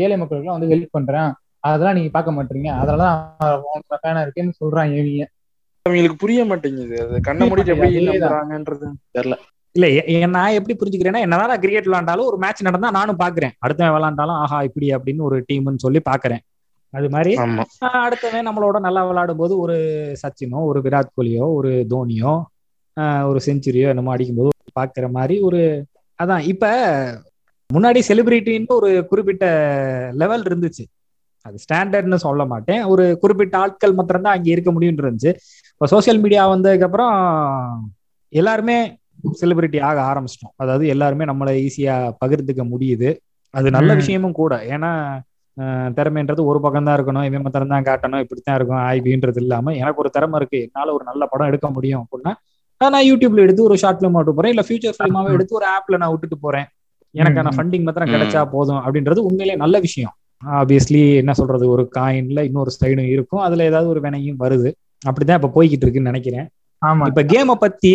ஏழை 0.04 0.16
மக்களுக்கு 0.20 0.56
வந்து 0.56 0.70
ஹெல்ப் 0.72 0.96
பண்றேன். 0.96 1.30
அதெல்லாம் 1.64 1.96
நீங்க 1.98 2.11
பார்க்க 2.14 2.36
மாட்டீங்க. 2.36 2.68
அதனாலதான் 2.80 3.16
ஃபேனா 3.96 4.22
இருக்கேன்னு 4.24 4.59
சொல்றாங்க 4.61 4.94
இவங்க. 5.00 5.24
அவங்களுக்கு 5.86 6.22
புரிய 6.22 6.40
மாட்டேங்குது. 6.50 6.96
அது 7.04 7.20
கண்ண 7.28 7.42
முடிட்டு 7.50 7.74
எப்படி 7.74 7.92
தெரியல. 9.16 9.36
இல்ல 9.76 9.86
நான் 10.34 10.56
எப்படி 10.59 10.74
புரிஞ்சுக்கிறேன்னா 10.76 11.24
என்னதான் 11.26 11.61
கிரிக்கெட் 11.62 11.88
விளாண்டாலும் 11.88 12.28
ஒரு 12.30 12.38
மேட்ச் 12.44 12.66
நடந்தா 12.68 12.90
நானும் 12.98 13.20
பாக்குறேன் 13.22 13.54
அடுத்தவன் 13.64 13.94
விளாண்டாலும் 13.96 14.38
ஆஹா 14.42 14.59
இப்படி 14.68 14.86
அப்படின்னு 14.96 15.26
ஒரு 15.28 15.36
டீம்னு 15.48 15.84
சொல்லி 15.84 16.00
பாக்குறேன் 16.11 16.42
அது 16.92 17.06
மாதிரி 17.14 17.32
அடுத்தவன் 18.02 18.46
நம்மளோட 18.48 18.76
நல்லா 18.86 19.02
விளையாடும் 19.09 19.40
போது 19.40 19.54
ஒரு 19.64 19.76
சச்சினோ 20.22 20.61
ஒரு 20.70 20.80
விராட் 20.84 21.14
கோலியோ 21.16 21.46
ஒரு 21.59 21.72
தோனியோ 21.92 22.32
ஒரு 23.30 23.40
செஞ்சுரியோ 23.46 23.88
என்னமோ 23.88 24.14
அடிக்கும்போது 24.14 24.50
பாக்குற 24.78 25.06
மாதிரி 25.11 25.36
ஒரு 25.40 25.61
அதான் 26.19 26.45
இப்ப 26.53 26.66
முன்னாடி 27.71 28.01
செலிபிரிட்டின்னு 28.09 28.77
ஒரு 28.81 28.91
குறிப்பிட்ட 29.11 29.47
லெவல் 30.21 30.45
இருந்துச்சு. 30.49 30.85
அது 31.47 31.57
ஸ்டாண்டர்ட்னு 31.64 32.19
சொல்ல 32.25 32.43
மாட்டேன். 32.53 32.83
ஒரு 32.93 33.05
குறிப்பிட்ட 33.23 33.55
ஆட்கள் 33.59 33.97
மாத்திரம் 33.99 34.25
தான் 34.27 34.37
அங்கே 34.37 34.51
இருக்க 34.55 34.71
முடியும் 34.77 35.03
இருந்துச்சு. 35.03 35.33
இப்போ 35.73 35.87
சோசியல் 35.95 36.21
மீடியா 36.25 36.43
வந்ததுக்கு 36.55 36.87
அப்புறம் 36.89 37.14
எல்லாருமே 38.33 38.77
செலிபிரிட்டி 39.41 39.79
ஆக 39.89 39.99
ஆரம்பிச்சிட்டோம். 40.11 40.55
அதாவது 40.62 40.85
எல்லாருமே 40.95 41.25
நம்மளை 41.31 41.53
ஈஸியா 41.66 41.95
பகிர்ந்துக்க 42.23 42.64
முடியுது. 42.73 43.11
அது 43.55 43.69
நல்ல 43.77 43.91
விஷயமும் 44.01 44.39
கூட. 44.41 44.55
ஏன்னா 44.75 44.91
திறமைன்றது 45.97 46.43
ஒரு 46.51 46.59
பக்கம் 46.64 46.87
தான் 46.89 46.97
இருக்கணும். 46.99 47.27
இவன் 47.29 47.45
மாத்திரம் 47.47 47.73
தான் 47.75 47.87
காட்டணும். 47.89 48.23
இப்படித்தான் 48.25 48.57
இருக்கும் 48.59 48.83
ஆய்வுன்றது 48.89 49.41
இல்லாம 49.45 49.75
எனக்கு 49.83 50.03
ஒரு 50.05 50.11
திறமை 50.16 50.39
இருக்கு. 50.41 50.59
என்னால 50.66 50.93
ஒரு 50.97 51.05
நல்ல 51.11 51.23
படம் 51.33 51.51
எடுக்க 51.53 51.69
முடியும் 51.77 52.03
அப்படின்னா 52.05 52.35
நான் 52.81 53.07
யூடியூப்ல 53.11 53.45
எடுத்து 53.47 53.62
ஒரு 53.62 53.76
ஷார்ட் 53.76 54.01
பிலிம் 54.01 54.16
விட்டு 54.16 54.35
போறேன். 54.35 54.53
இல்ல 54.55 54.62
ஃபியூச்சர் 54.66 54.99
பிலிமாவே 54.99 55.33
எடுத்து 55.33 55.55
ஒரு 55.55 55.66
ஆப்ல 55.76 55.97
நான் 55.97 56.11
விட்டுட்டு 56.11 56.39
போறேன். 56.39 56.66
எனக்கான 57.14 57.53
ஃபண்டிங் 57.57 57.83
மாத்திரம் 57.83 58.12
கிடைச்சா 58.14 58.41
போதும் 58.51 58.81
அப்படின்றது 58.85 59.20
உண்மையிலேயே 59.29 59.57
நல்ல 59.57 59.76
விஷயம். 59.79 60.14
ஆப்வியஸ்லி 60.43 61.03
என்ன 61.14 61.33
சொல்றது 61.33 61.64
ஒரு 61.68 61.85
காயின்ல 61.97 62.41
இன்னொரு 62.43 62.72
சைடும் 62.81 63.11
இருக்கும். 63.14 63.41
அதுல 63.41 63.64
ஏதாவது 63.64 63.89
ஒரு 63.91 64.01
வினையும் 64.01 64.41
வருது. 64.41 64.70
அப்படிதான் 65.07 65.39
இப்ப 65.41 65.51
போய்கிட்டு 65.57 65.85
இருக்குன்னு 65.87 66.11
நினைக்கிறேன். 66.12 66.47
இப்ப 67.07 67.22
கேமை 67.33 67.55
பத்தி 67.55 67.93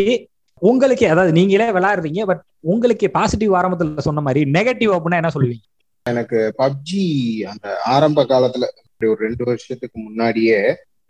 உங்களுக்கு 0.62 1.06
அதாவது 1.10 1.32
நீங்களே 1.32 1.68
விளையாடுறீங்க 1.72 2.22
பட் 2.26 2.42
உங்களுக்கு 2.60 3.06
பாசிட்டிவ் 3.12 3.52
ஆரம்பத்துல 3.52 4.04
சொன்ன 4.08 4.22
மாதிரி 4.22 4.52
நெகட்டிவ் 4.52 4.92
அப்படின்னா 4.96 5.20
என்ன 5.22 5.32
சொல்லுவீங்க? 5.34 5.64
எனக்கு 6.06 6.40
பப்ஜி 6.58 7.04
அந்த 7.52 7.68
ஆரம்ப 7.86 8.24
காலத்துல 8.24 8.68
ஒரு 9.02 9.18
ரெண்டு 9.20 9.44
வருஷத்துக்கு 9.46 9.98
முன்னாடியே 10.00 10.60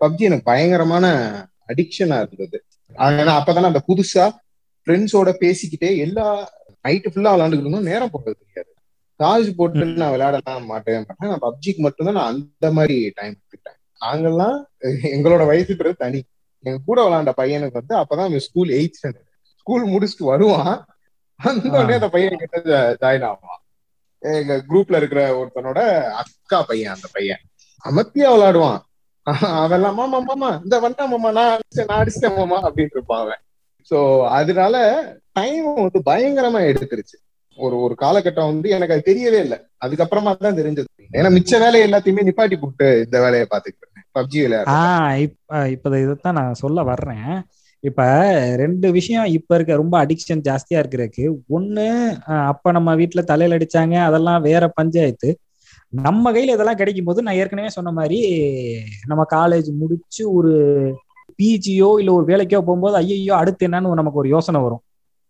பப்ஜி 0.02 0.24
எனக்கு 0.30 0.44
பயங்கரமான 0.44 1.06
அடிக்ஷனா 1.68 2.18
இருந்தது. 2.26 2.58
ஏன்னா 2.90 3.34
அப்பதானே 3.40 3.72
அந்த 3.72 3.82
புதுசா 3.88 4.26
ஃப்ரெண்ட்ஸோட 4.86 5.32
பேசிக்கிட்டே 5.44 5.98
எல்லா 5.98 6.54
நைட்டு 6.88 7.12
ஃபுல்லா 7.12 7.32
விளாண்டுக்கிட்டு 7.34 7.66
இருந்தோம். 7.66 7.90
நேரம் 7.92 8.10
போகிறது 8.12 8.38
தெரியாது. 8.46 8.70
சார்ஜ் 9.20 9.56
போட்டு 9.56 9.86
நான் 9.86 10.12
விளையாடலாம் 10.12 10.66
மாட்டேன் 10.66 11.06
மாட்டேன். 11.08 11.30
நான் 11.30 11.44
பப்ஜிக்கு 11.48 11.78
மட்டும்தான் 11.78 12.16
நான் 12.16 12.32
அந்த 12.34 12.72
மாதிரி 12.72 13.12
டைம் 13.16 13.34
எடுத்துக்கிட்டேன். 13.34 13.80
நாங்கெல்லாம் 14.04 14.58
எங்களோட 15.16 15.44
வயசுன்றது 15.52 15.96
தனி. 15.96 16.22
எங்க 16.60 16.80
கூட 16.86 17.00
விளையாண்ட 17.08 17.32
பையனுக்கு 17.38 17.80
வந்து 17.82 17.96
அப்பதான் 17.96 18.38
ஸ்கூல் 18.38 18.70
எயிட் 18.70 18.98
ஸ்டாண்டர்ட் 19.00 19.30
ஸ்கூல் 19.56 19.90
முடிச்சுட்டு 19.90 20.26
வருவான். 20.32 20.86
அந்த 21.36 21.70
உடனே 21.70 21.94
அந்த 21.94 22.10
பையன் 22.10 22.38
கிட்ட 22.38 22.98
ஜாயின் 23.02 23.26
ஆவான். 23.26 23.62
எங்க 24.20 24.64
குரூப்ல 24.68 24.96
இருக்கிற 24.96 25.22
ஒருத்தனோட 25.40 25.80
அக்கா 26.12 26.64
பையன் 26.64 26.94
அந்த 26.94 27.08
பையன். 27.12 27.42
அமத்தியா 27.84 28.30
விளையாடுவான். 28.34 28.80
அவெல்லாம் 29.60 29.98
மாமா 30.00 30.20
மாமா 30.22 30.50
இந்த 30.64 30.76
வந்தா 30.80 31.04
மாமா 31.06 31.30
நான் 31.32 31.52
அடிச்சேன் 31.56 31.90
நான் 31.90 32.02
அடிச்சிட்டேன் 32.02 32.38
மாமா 32.40 32.58
அப்படின்னு 32.68 32.96
இருப்பான் 32.96 33.22
அவன். 33.24 33.42
சோ 33.92 33.98
அதனால 34.38 34.76
டைம் 35.34 35.68
வந்து 35.78 36.00
பயங்கரமா 36.06 36.60
எடுத்துருச்சு. 36.70 37.16
ஒரு 37.60 37.76
ஒரு 37.86 37.96
காலகட்டம் 37.96 38.52
வந்து 38.52 38.68
எனக்கு 38.70 38.96
அது 38.96 39.10
தெரியவே 39.10 39.40
இல்லை. 39.46 39.58
அதுக்கப்புறமா 39.82 40.32
தான் 40.38 40.60
தெரிஞ்சது. 40.60 40.90
ஏன்னா 41.12 41.30
மிச்ச 41.32 41.60
வேலையை 41.60 41.84
எல்லாத்தையுமே 41.88 42.28
நிப்பாட்டி 42.28 42.58
போட்டு 42.60 42.88
இந்த 43.06 43.18
வேலையை 43.20 43.48
பாத்துக்கிட்டேன் 43.52 43.90
பப்ஜி 44.16 44.40
விளையாடு 44.42 44.72
ஆஹ் 45.50 45.70
இப்ப 45.76 45.98
இதைத்தான் 45.98 46.40
நான் 46.40 46.62
சொல்ல 46.62 46.82
வர்றேன். 46.84 47.28
இப்ப 47.84 48.02
ரெண்டு 48.56 48.88
விஷயம் 48.92 49.28
இப்ப 49.38 49.56
இருக்க 49.56 49.76
ரொம்ப 49.76 49.96
அடிக்ஷன் 50.04 50.44
ஜாஸ்தியா 50.46 50.80
இருக்கிறதுக்கு. 50.82 51.26
ஒண்ணு 51.50 51.88
அப்ப 52.52 52.72
நம்ம 52.72 52.96
வீட்டுல 52.96 53.24
தலையில 53.24 53.58
அடிச்சாங்க 53.58 53.96
அதெல்லாம் 54.08 54.42
வேற 54.42 54.64
பஞ்சாயத்து. 54.78 55.30
நம்ம 55.94 56.32
கையில 56.32 56.54
இதெல்லாம் 56.54 56.76
கிடைக்கும் 56.76 57.06
போது 57.06 57.22
நான் 57.22 57.36
ஏற்கனவே 57.36 57.70
சொன்ன 57.70 57.92
மாதிரி 57.92 58.20
நம்ம 59.06 59.26
காலேஜ் 59.34 59.70
முடிச்சு 59.74 60.34
ஒரு 60.34 60.52
பிஜியோ 61.40 62.00
இல்ல 62.00 62.12
ஒரு 62.14 62.26
வேலைக்கோ 62.26 62.62
போகும்போது 62.62 62.96
ஐயோ 62.96 63.34
அடுத்து 63.36 63.68
என்னன்னு 63.68 64.00
நமக்கு 64.02 64.18
ஒரு 64.18 64.30
யோசனை 64.30 64.62
வரும். 64.62 64.84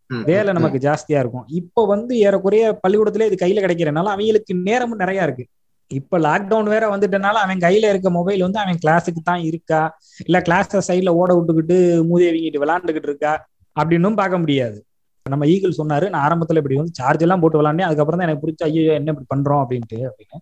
வேலை 0.09 0.53
நமக்கு 0.53 0.79
ஜாஸ்தியா 0.79 1.19
இருக்கும். 1.19 1.45
இப்ப 1.49 1.85
வந்து 1.85 2.17
ஏறக்குறைய 2.17 2.79
பள்ளிக்கூடத்துல 2.83 3.25
இது 3.25 3.37
கையில 3.45 3.61
கிடைக்கிறனால 3.61 4.11
அவங்களுக்கு 4.15 4.53
நேரமும் 4.67 4.97
நிறைய 4.97 5.23
இருக்கு. 5.23 5.45
இப்ப 5.91 6.19
லாக்டவுன் 6.19 6.63
வேற 6.63 6.97
வந்துட்டனால 6.97 7.41
அவன் 7.45 7.59
கையில 7.59 7.89
இருக்க 7.89 8.09
மொபைல் 8.09 8.41
வந்து 8.41 8.59
அவன் 8.59 8.79
கிளாஸுக்கு 8.85 9.21
தான் 9.23 9.43
இருக்கா? 9.43 9.81
இல்ல 10.25 10.41
கிளாஸ் 10.41 10.89
சைட்ல 10.89 11.09
ஓட 11.09 11.33
விட்டுக்கிட்டு 11.33 11.77
மூதேவிங்கிட்டு 12.11 12.63
விளாண்டுகிட்டு 12.65 13.09
இருக்கா? 13.11 13.33
அப்படின்னும் 13.75 14.15
பார்க்க 14.15 14.37
முடியாது. 14.37 14.77
நம்ம 15.25 15.45
ஈகிள் 15.47 15.77
சொன்னாரு 15.77 16.05
நான் 16.09 16.23
ஆரம்பத்துல 16.25 16.61
இப்படி 16.61 16.77
வந்து 16.77 16.97
சார்ஜ் 16.97 17.21
எல்லாம் 17.21 17.41
போட்டு 17.41 17.59
விளாண்டேன் 17.59 17.87
அதுக்கப்புறம் 17.87 18.19
தான் 18.19 18.27
எனக்கு 18.27 18.43
பிடிச்ச 18.43 18.63
ஐயோ 18.67 18.93
என்ன 18.93 19.11
இப்படி 19.13 19.27
பண்றோம் 19.29 19.61
அப்படின்ட்டு 19.63 19.99
அப்படின்னு. 20.07 20.39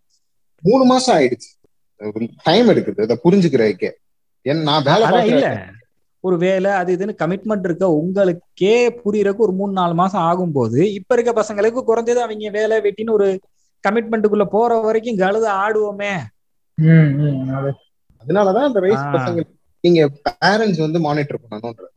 மூணு 0.64 0.84
மாசம் 0.86 1.14
ஆயிடுச்சு. 1.16 1.50
டைம் 2.46 2.70
எடுக்குது 2.70 3.06
அதை 3.06 3.16
புரிஞ்சுக்கிறதுக்கே 3.24 3.92
நான் 4.66 4.86
வேலை 4.86 5.06
இல்ல. 5.32 5.48
ஒரு 6.24 6.36
வேலை 6.40 6.72
அது 6.74 6.90
இதுன்னு 6.96 7.14
கமிட்மெண்ட் 7.22 7.66
இருக்க 7.66 7.86
உங்களுக்கே 8.00 8.74
புரியறதுக்கு 8.98 9.46
ஒரு 9.46 9.54
மூணு 9.54 9.72
நாலு 9.74 9.94
மாசம் 9.94 10.26
ஆகும் 10.30 10.54
போது 10.54 10.80
இப்ப 10.98 11.16
இருக்க 11.16 11.32
பசங்களுக்கு 11.34 11.82
குறைஞ்சது 11.84 12.20
அவங்க 12.26 12.52
வேலை 12.58 12.78
வெட்டின்னு 12.86 13.16
ஒரு 13.18 13.28
கமிட்மெண்ட்டுக்குள்ள 13.84 14.46
போற 14.50 14.74
வரைக்கும் 14.82 15.22
கழுத 15.22 15.46
ஆடுவோமே. 15.62 16.14
அதனாலதான் 18.22 18.68
அந்த 18.70 18.80
வயசு 18.84 19.06
பசங்க 19.16 19.46
நீங்க 19.84 20.02
பேரண்ட்ஸ் 20.28 20.84
வந்து 20.84 21.00
மானிட்டர் 21.00 21.42
பண்ணணும்ன்றது 21.44 21.91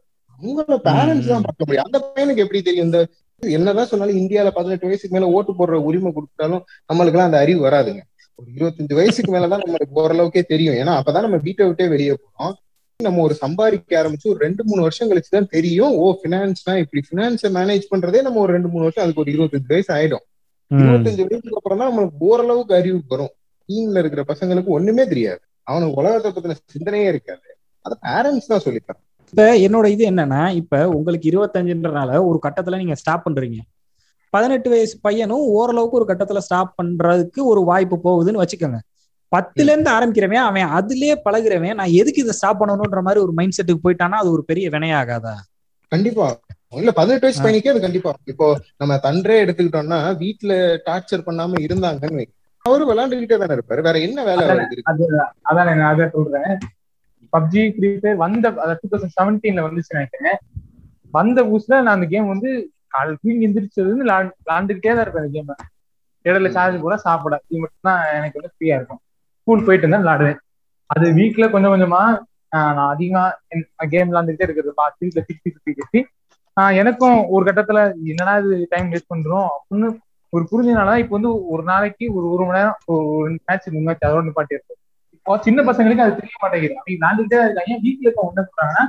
அவங்கள 0.44 0.78
பேரண்ட்ஸ் 0.88 1.30
தான் 1.32 1.44
பார்க்க 1.46 1.66
முடியும். 1.66 1.86
அந்த 1.88 1.98
பையனுக்கு 2.06 2.42
எப்படி 2.44 2.62
தெரியும்? 2.62 2.86
இந்த 2.86 3.00
என்னதான் 3.42 3.86
சொன்னாலும் 3.86 4.18
இந்தியால 4.22 4.50
பதினெட்டு 4.50 4.86
வயசுக்கு 4.86 5.16
மேல 5.16 5.30
ஓட்டு 5.36 5.52
போடுற 5.52 5.76
உரிமை 5.88 6.10
கொடுத்தாலும் 6.12 6.62
நம்மளுக்கு 6.90 7.16
எல்லாம் 7.16 7.30
அந்த 7.30 7.38
அறிவு 7.38 7.60
வராதுங்க. 7.68 8.02
ஒரு 8.38 8.48
இருபத்தஞ்சு 8.56 8.94
வயசுக்கு 8.94 9.30
மேலதான் 9.32 9.62
நம்மளுக்கு 9.64 9.98
ஓரளவுக்கே 10.02 10.42
தெரியும். 10.42 10.74
ஏன்னா 10.74 10.92
அப்பதான் 11.00 11.26
நம்ம 11.26 11.36
வீட்டை 11.36 11.66
விட்டே 11.66 11.86
வெளியே 11.88 12.14
போறோம். 12.22 12.54
நம்ம 13.00 13.22
ஒரு 13.22 13.34
சம்பாதிக்க 13.34 13.92
ஆரம்பிச்சு 14.00 14.30
ஒரு 14.32 14.38
ரெண்டு 14.38 14.62
மூணு 14.64 14.80
வருஷம் 14.80 15.08
கழிச்சுதான் 15.10 15.48
தெரியும் 15.48 15.94
ஓ 16.02 16.04
பினான்ஸ்னா 16.24 16.74
இப்படி 16.82 17.00
பினான்ஸை 17.10 17.48
மேனேஜ் 17.58 17.90
பண்றதே 17.92 18.22
நம்ம 18.22 18.40
ஒரு 18.40 18.52
ரெண்டு 18.52 18.68
மூணு 18.68 18.86
வருஷம் 18.86 19.04
அதுக்கு 19.04 19.22
ஒரு 19.24 19.32
இருபத்தஞ்சு 19.32 19.72
வயசு 19.74 19.90
ஆயிடும். 19.94 20.24
இருபத்தஞ்சு 20.70 21.24
வயசுக்கு 21.28 21.58
அப்புறம் 21.60 21.80
தான் 21.80 21.90
நம்மளுக்கு 21.90 22.28
ஓரளவுக்கு 22.28 22.74
அறிவு 22.74 23.00
வரும். 23.08 23.32
டீம்ல 23.68 23.98
இருக்கிற 23.98 24.24
பசங்களுக்கு 24.32 24.76
ஒண்ணுமே 24.78 25.06
தெரியாது. 25.06 25.42
அவனுக்கு 25.62 25.98
உலகத்தை 26.00 26.30
பத்தின 26.32 26.56
சிந்தனையே 26.74 27.08
இருக்காது. 27.14 27.46
அதை 27.86 27.96
பேரண்ட்ஸ் 28.06 28.50
தான் 28.52 28.64
சொல்லித்தரேன் 28.64 29.04
இப்ப 29.34 29.44
என்னோட 29.58 29.86
இது 29.86 30.10
என்னன்னா 30.10 30.40
இப்ப 30.54 30.88
உங்களுக்கு 30.88 31.26
இருபத்தஞ்சுன்றனால 31.30 32.10
ஒரு 32.24 32.38
கட்டத்துல 32.42 32.76
நீங்க 32.76 32.94
ஸ்டாப் 32.94 33.24
பண்றீங்க. 33.26 33.56
பதினெட்டு 34.32 34.70
வயசு 34.70 35.00
பையனும் 35.02 35.46
ஓரளவுக்கு 35.54 35.96
ஒரு 35.96 36.06
கட்டத்துல 36.08 36.38
ஸ்டாப் 36.38 36.74
பண்றதுக்கு 36.76 37.40
ஒரு 37.44 37.60
வாய்ப்பு 37.60 37.96
போகுதுன்னு 38.04 38.42
வச்சுக்கோங்க. 38.42 38.78
பத்துல 39.32 39.72
இருந்து 39.72 39.90
ஆரம்பிக்கிறவன் 39.90 40.44
அவன் 40.44 40.74
அதுலயே 40.78 41.16
பழகிறவன் 41.24 41.74
நான் 41.74 41.94
எதுக்கு 41.94 42.22
இதை 42.22 42.32
ஸ்டாப் 42.32 42.60
பண்ணணும்ன்ற 42.60 43.02
மாதிரி 43.02 43.22
ஒரு 43.22 43.32
மைண்ட் 43.32 43.56
செட்டுக்கு 43.56 43.84
போயிட்டானா 43.86 44.20
அது 44.22 44.30
ஒரு 44.32 44.44
பெரிய 44.44 44.68
வினையாகாதா? 44.70 45.34
கண்டிப்பா. 45.92 46.28
இல்ல 46.72 46.92
பதினெட்டு 46.92 47.26
வயசு 47.26 47.42
பையனுக்கே 47.44 47.72
அது 47.74 47.80
கண்டிப்பா. 47.80 48.12
இப்போ 48.24 48.46
நம்ம 48.76 48.98
தன்றே 48.98 49.44
எடுத்துக்கிட்டோம்னா 49.44 50.00
வீட்டுல 50.22 50.52
டார்ச்சர் 50.86 51.26
பண்ணாம 51.26 51.64
இருந்தாங்கன்னு 51.66 52.24
அவரு 52.64 52.84
விளையாண்டுகிட்டே 52.90 53.38
தானே 53.38 53.54
இருப்பாரு. 53.54 53.80
வேற 53.80 53.96
என்ன 54.00 54.24
வேலை 54.24 54.46
அதான் 55.50 55.68
நான் 55.72 55.90
அதை 55.92 56.06
சொல்றேன். 56.08 56.54
பப்ஜி 57.34 57.62
ஃப்ரீ 57.74 57.88
ஃபயர் 57.94 58.20
வந்த 58.24 58.50
டூ 58.80 58.88
தௌசண்ட் 58.92 59.16
செவன்டீன்ல 59.18 59.64
வந்துச்சு 59.66 59.96
நினைக்கிறேன். 59.96 60.38
வந்த 61.14 61.38
புதுசுல 61.48 61.80
நான் 61.84 61.96
அந்த 61.96 62.06
கேம் 62.12 62.32
வந்து 62.32 62.50
கால் 62.94 63.12
தூங்கி 63.22 63.46
எந்திரிச்சது 63.48 63.88
வந்து 63.88 64.06
விளாண்டுக்கிட்டே 64.06 64.92
தான் 64.94 65.04
இருப்பேன் 65.04 65.24
அந்த 65.24 65.32
கேம் 65.36 65.50
இடையில 66.24 66.50
சார்ஜ் 66.56 66.84
கூட 66.84 66.94
சாப்பிட 67.06 67.34
இது 67.48 67.58
மட்டும் 67.62 67.88
தான் 67.88 68.02
எனக்கு 68.18 68.38
வந்து 68.38 68.52
ஃப்ரீயா 68.54 68.76
இருக்கும். 68.78 69.00
ஸ்கூல் 69.40 69.64
போயிட்டு 69.66 69.84
இருந்தா 69.84 70.00
விளாடுவேன். 70.04 70.38
அது 70.90 71.06
வீக்ல 71.18 71.44
கொஞ்சம் 71.52 71.72
கொஞ்சமா 71.74 72.02
நான் 72.76 72.90
அதிகமா 72.92 73.22
கேம் 73.92 74.10
விளாண்டுக்கிட்டே 74.10 74.46
இருக்கிறது 74.46 74.72
பார்த்து 74.80 75.04
வீட்டுல 75.04 75.22
திட்டி 75.28 75.48
சுத்தி 75.54 75.72
திட்டி 75.78 76.00
எனக்கும் 76.80 77.16
ஒரு 77.34 77.44
கட்டத்துல 77.48 77.78
என்னடா 78.10 78.34
இது 78.44 78.56
டைம் 78.72 78.90
வேஸ்ட் 78.92 79.12
பண்றோம் 79.12 79.48
அப்படின்னு 79.54 79.88
ஒரு 80.32 80.44
புரிஞ்சனால 80.50 80.94
இப்போ 81.02 81.14
வந்து 81.16 81.32
ஒரு 81.52 81.62
நாளைக்கு 81.70 82.04
ஒரு 82.16 82.26
ஒரு 82.34 82.44
மணி 82.46 82.58
நேரம் 82.58 82.78
ஒரு 82.94 83.28
மேட்ச் 83.48 83.68
மூணு 83.74 83.86
மேட்ச் 83.88 84.06
அதோட 84.06 84.24
நிப்பாட்டி 84.28 84.56
இருக்கும் 84.56 84.80
சின்ன 85.44 85.60
பசங்களுக்கு 85.68 86.04
அது 86.04 86.18
தெரிய 86.18 86.36
மாட்டேங்குது. 86.36 86.74
அவங்க 86.74 86.92
விளாண்டுக்கிட்டே 86.92 87.38
தான் 87.38 87.48
இருக்காங்க 87.48 87.76
வீட்டுல 87.84 88.06
இருக்க 88.06 88.24
என்ன 88.26 88.44
சொல்றாங்கன்னா 88.44 88.84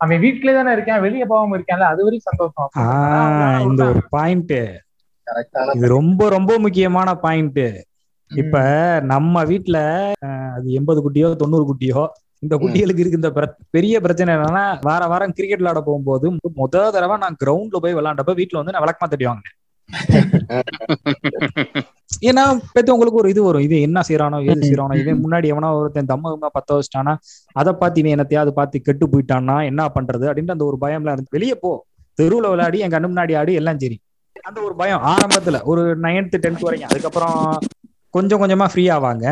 அவன் 0.00 0.20
வீட்லயே 0.22 0.54
தானே 0.56 0.72
இருக்கேன் 0.76 1.02
வெளியே 1.04 1.26
போகாம 1.28 1.56
இருக்கான்ல 1.58 1.88
அது 1.92 2.06
வரைக்கும் 2.06 2.30
சந்தோஷம் 2.30 2.70
இந்த 3.66 3.82
ஒரு 3.92 4.02
பாயிண்ட் 4.14 4.56
இது 5.76 5.86
ரொம்ப 5.94 6.28
ரொம்ப 6.34 6.52
முக்கியமான 6.64 7.08
பாயிண்ட் 7.22 7.62
இப்ப 8.30 8.56
நம்ம 9.10 9.44
வீட்டுல 9.50 9.78
அது 10.54 10.68
எண்பது 10.78 11.00
குட்டியோ 11.02 11.28
தொண்ணூறு 11.42 11.66
குட்டியோ 11.68 12.02
இந்த 12.42 12.54
குட்டிகளுக்கு 12.62 13.02
இருக்கு 13.02 13.20
இந்த 13.20 13.30
பெரிய 13.76 14.00
பிரச்சனை 14.00 14.30
என்னன்னா 14.34 14.64
வார 14.82 15.02
வாரம் 15.06 15.36
கிரிக்கெட் 15.36 15.62
விளையாட 15.62 15.80
போகும்போது 15.82 16.26
முத 16.56 16.82
தடவை 16.96 17.16
நான் 17.22 17.38
கிரவுண்ட்ல 17.42 17.80
போய் 17.84 17.96
விளையாண்டப்ப 17.98 18.34
வீட்டுல 18.40 18.60
வந்து 18.60 18.74
நான் 18.74 18.84
விளக்கமா 18.84 19.08
தட்டி 19.08 19.28
வாங்கினேன். 19.28 19.56
ஏன்னா 22.28 22.42
பெத்தவங்களுக்கு 22.74 23.20
ஒரு 23.22 23.30
இது 23.32 23.40
வரும். 23.42 23.64
இது 23.66 23.76
என்ன 23.80 23.98
செய்யறானோ 24.08 24.38
எது 24.50 24.60
செய்யறானோ 24.62 24.94
இவன் 25.02 25.22
முன்னாடி 25.24 25.46
எவனா 25.52 25.68
ஒருத்தன் 25.78 26.10
தம்ம 26.12 26.32
தம்மா 26.34 26.48
பத்த 26.56 26.78
வச்சிட்டானா 26.78 27.14
அதை 27.56 27.72
பார்த்து 27.72 28.00
இவன் 28.02 28.14
என்னத்தையாவது 28.16 28.52
பார்த்து 28.58 28.82
கெட்டு 28.88 29.06
போயிட்டானா 29.12 29.56
என்ன 29.70 29.88
பண்றது? 29.96 30.24
அப்படின்ட்டு 30.28 30.56
அந்த 30.56 30.66
ஒரு 30.70 30.78
பயம்ல 30.84 31.14
இருந்து 31.14 31.36
வெளியே 31.36 31.56
போ. 31.64 31.72
தெருவுல 32.18 32.50
விளையாடி 32.52 32.78
என் 32.84 32.94
கண்ணு 32.94 33.10
முன்னாடி 33.12 33.32
ஆடி 33.40 33.54
எல்லாம் 33.60 33.80
சரி. 33.80 33.96
அந்த 34.44 34.58
ஒரு 34.60 34.74
பயம் 34.76 35.02
ஆரம்பத்துல 35.12 35.56
ஒரு 35.64 35.82
நைன்த் 36.04 36.36
டென்த் 36.44 36.66
வரைக்கும் 36.66 36.90
அதுக்கப்புறம் 36.90 37.38
கொஞ்சம் 38.14 38.40
கொஞ்சமா 38.42 38.66
ஃப்ரீ 38.72 38.84
ஆவாங்க. 38.88 39.26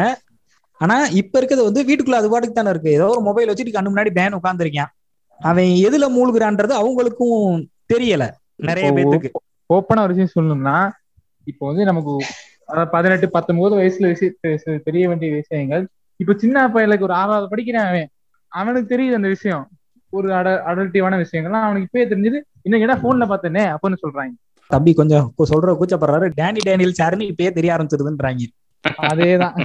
ஆனா 0.80 0.96
இப்ப 1.20 1.34
இருக்கிறது 1.38 1.66
வந்து 1.68 1.82
வீட்டுக்குள்ள 1.88 2.20
அது 2.20 2.30
பாட்டுக்கு 2.32 2.58
தானே 2.58 2.72
இருக்கு. 2.74 2.96
ஏதோ 2.98 3.06
ஒரு 3.14 3.22
மொபைல் 3.28 3.50
வச்சுட்டு 3.50 3.76
கண்ணு 3.76 3.92
முன்னாடி 3.92 4.12
பேன் 4.18 4.38
உட்காந்துருக்கான் 4.38 4.92
அவன் 5.40 5.70
எதுல 5.86 6.04
மூழ்கிறான்றது 6.16 6.74
அவங்களுக்கும் 6.80 7.54
தெரியல 7.92 8.24
நிறைய 8.68 8.88
பேத்துக்கு. 8.92 9.30
ஓப்பனா 9.68 10.02
ஒரு 10.06 10.14
விஷயம் 10.14 10.34
சொல்லணும்னா 10.36 10.76
இப்போ 11.46 11.64
வந்து 11.66 11.84
நமக்கு 11.84 12.12
அதாவது 12.66 12.90
பதினெட்டு 12.90 13.26
பத்தொன்பது 13.30 13.74
வயசுல 13.78 14.06
விஷய 14.12 14.78
தெரிய 14.84 15.08
வேண்டிய 15.08 15.30
விஷயங்கள். 15.32 15.82
இப்ப 16.20 16.34
சின்ன 16.42 16.66
பையனுக்கு 16.68 17.06
ஒரு 17.08 17.12
ஆறாவது 17.12 17.48
படிக்கிறான் 17.48 17.88
அவன். 17.88 18.08
அவனுக்கு 18.52 18.88
தெரியுது 18.94 19.18
அந்த 19.18 19.28
விஷயம். 19.28 19.64
ஒரு 20.12 20.28
அட 20.34 20.48
அடல்ட்டிவான 20.66 21.14
விஷயங்கள்லாம் 21.22 21.66
அவனுக்கு 21.66 21.86
இப்பயே 21.88 22.04
தெரிஞ்சது. 22.12 22.38
இன்னும் 22.62 22.82
என்ன 22.84 22.94
போன்ல 23.04 23.26
பார்த்தனே 23.30 23.64
அப்படின்னு 23.74 24.02
சொல்றாங்க. 24.04 24.32
தம்பி 24.70 24.92
கொஞ்சம் 24.94 25.26
சொல்ற 25.52 25.72
கூச்சப்படுறாரு. 25.80 26.26
டேனி 26.40 26.60
டேனியல் 26.62 26.98
சாருன்னு 27.00 27.30
இப்பயே 27.32 27.50
தெரிய 27.58 27.70
ஆரம்பிச்சிருதுன்றாங்க. 27.76 28.46
அதேதான். 29.10 29.56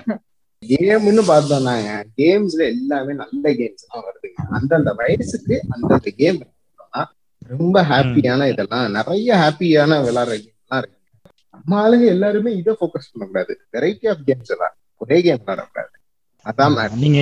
கேம்னு 0.63 1.23
பார்த்தோம்னா 1.29 1.73
கேம்ஸ்ல 2.19 2.61
எல்லாமே 2.73 3.13
நல்ல 3.21 3.43
கேம்ஸ் 3.59 3.85
தான் 3.89 4.03
வருதுங்க. 4.07 4.37
அந்தந்த 4.57 4.93
வயசுக்கு 4.93 5.57
அந்தந்த 5.69 6.09
கேம் 6.21 6.39
ரொம்ப 7.49 7.77
ஹாப்பியான 7.83 8.47
இதெல்லாம் 8.51 8.85
நிறைய 8.91 9.29
ஹாப்பியான 9.35 9.91
விளையாடுற 10.05 10.35
கேம்லாம் 10.37 10.81
இருக்கு. 10.81 10.97
நம்ம 11.55 11.77
ஆளுங்க 11.81 12.05
எல்லாருமே 12.07 12.51
இதை 12.55 12.73
ஃபோக்கஸ் 12.73 13.09
பண்ணக்கூடாது 13.11 13.53
வெரைட்டி 13.73 14.07
ஆஃப் 14.09 14.23
கேம்ஸ் 14.27 14.53
எல்லாம் 14.55 14.73
ஒரே 15.01 15.17
கேம் 15.21 15.41
விளையாடக்கூடாது 15.41 15.95
அதான். 16.45 16.75
நீங்க 17.03 17.19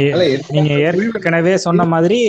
நீங்க 0.56 0.74
ஏற்கனவே 0.88 1.54
சொன்ன 1.66 1.86
மாதிரி 1.94 2.20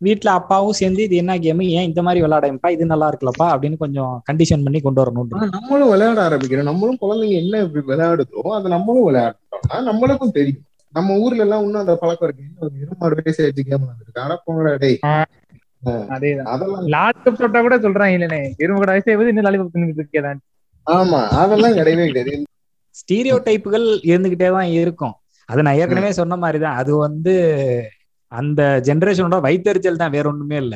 வீட்ல 0.00 0.30
அப்பாவும் 0.30 0.76
சேர்ந்து 0.80 1.02
இது 1.02 1.14
என்ன 1.16 1.32
கேம் 1.38 1.62
ஏன் 1.70 1.88
இந்த 1.88 2.00
மாதிரி 2.02 2.20
விளையாடப்பா 2.24 2.68
இது 2.74 2.84
நல்லா 2.86 3.06
இருக்குல்லப்பா? 3.08 3.46
அப்படின்னு 3.54 3.78
கொஞ்சம் 3.78 4.12
கண்டிஷன் 4.28 4.64
பண்ணி 4.64 4.80
கொண்டு 4.80 5.00
வரணும் 5.02 5.30
நம்மளும் 5.56 5.90
விளையாட 5.92 6.18
ஆரம்பிக்கிறோம். 6.26 6.68
நம்மளும் 6.70 7.00
குழந்தைங்க 7.00 7.36
என்ன 7.42 7.62
விளையாடுதோ 7.88 8.42
அதை 8.56 8.68
நம்மளும் 8.70 9.06
விளையாடுறோம்னா 9.08 9.78
நம்மளுக்கும் 9.88 10.36
தெரியும். 10.38 10.64
நம்ம 10.94 11.16
ஊர்ல 11.18 11.44
எல்லாம் 11.44 11.64
இன்னும் 11.64 11.80
அந்த 11.80 11.94
பழக்கம் 11.96 12.26
இருக்கு. 12.28 12.44
ஒரு 12.60 12.72
இருமாறு 12.82 13.16
வயசு 13.18 13.40
ஆயிடுச்சு 13.42 13.64
கேம் 13.66 13.82
விளையாண்டுருக்கு 13.82 14.24
ஆனா 14.24 14.36
போங்கடா 14.44 14.72
டேய். 14.76 14.98
அதெல்லாம் 16.14 16.86
லாலிபப் 16.94 17.40
தொட்டா 17.40 17.60
கூட 17.60 17.76
சொல்றாங்க 17.84 18.16
இல்லனே 18.16 18.40
எருமை 18.62 18.78
கூட 18.78 18.92
வயசே 18.92 19.12
இன்னும் 19.24 19.46
லாலிபப் 19.46 19.72
தின்னுட்டு 19.74 20.02
இருக்கேதான் 20.02 20.40
ஆமா 20.86 21.20
அதெல்லாம் 21.40 21.76
கிடையவே 21.78 22.04
கிடையாது. 22.10 22.34
ஸ்டீரியோ 22.94 23.34
டைப்புகள் 23.46 23.86
இருந்துகிட்டே 24.10 24.48
தான் 24.50 24.70
இருக்கும். 24.78 25.14
அது 25.48 25.64
நான் 25.64 25.80
ஏற்கனவே 25.80 26.10
சொன்ன 26.18 26.36
மாதிரி 26.42 26.58
தான் 26.60 26.78
அது 26.80 26.92
வந்து 27.04 27.34
அந்த 28.32 28.60
ஜெனரேஷனோட 28.86 29.36
வைத்தறிச்சல் 29.46 30.00
தான் 30.00 30.14
வேற 30.14 30.26
ஒண்ணுமே 30.30 30.56
இல்ல. 30.64 30.74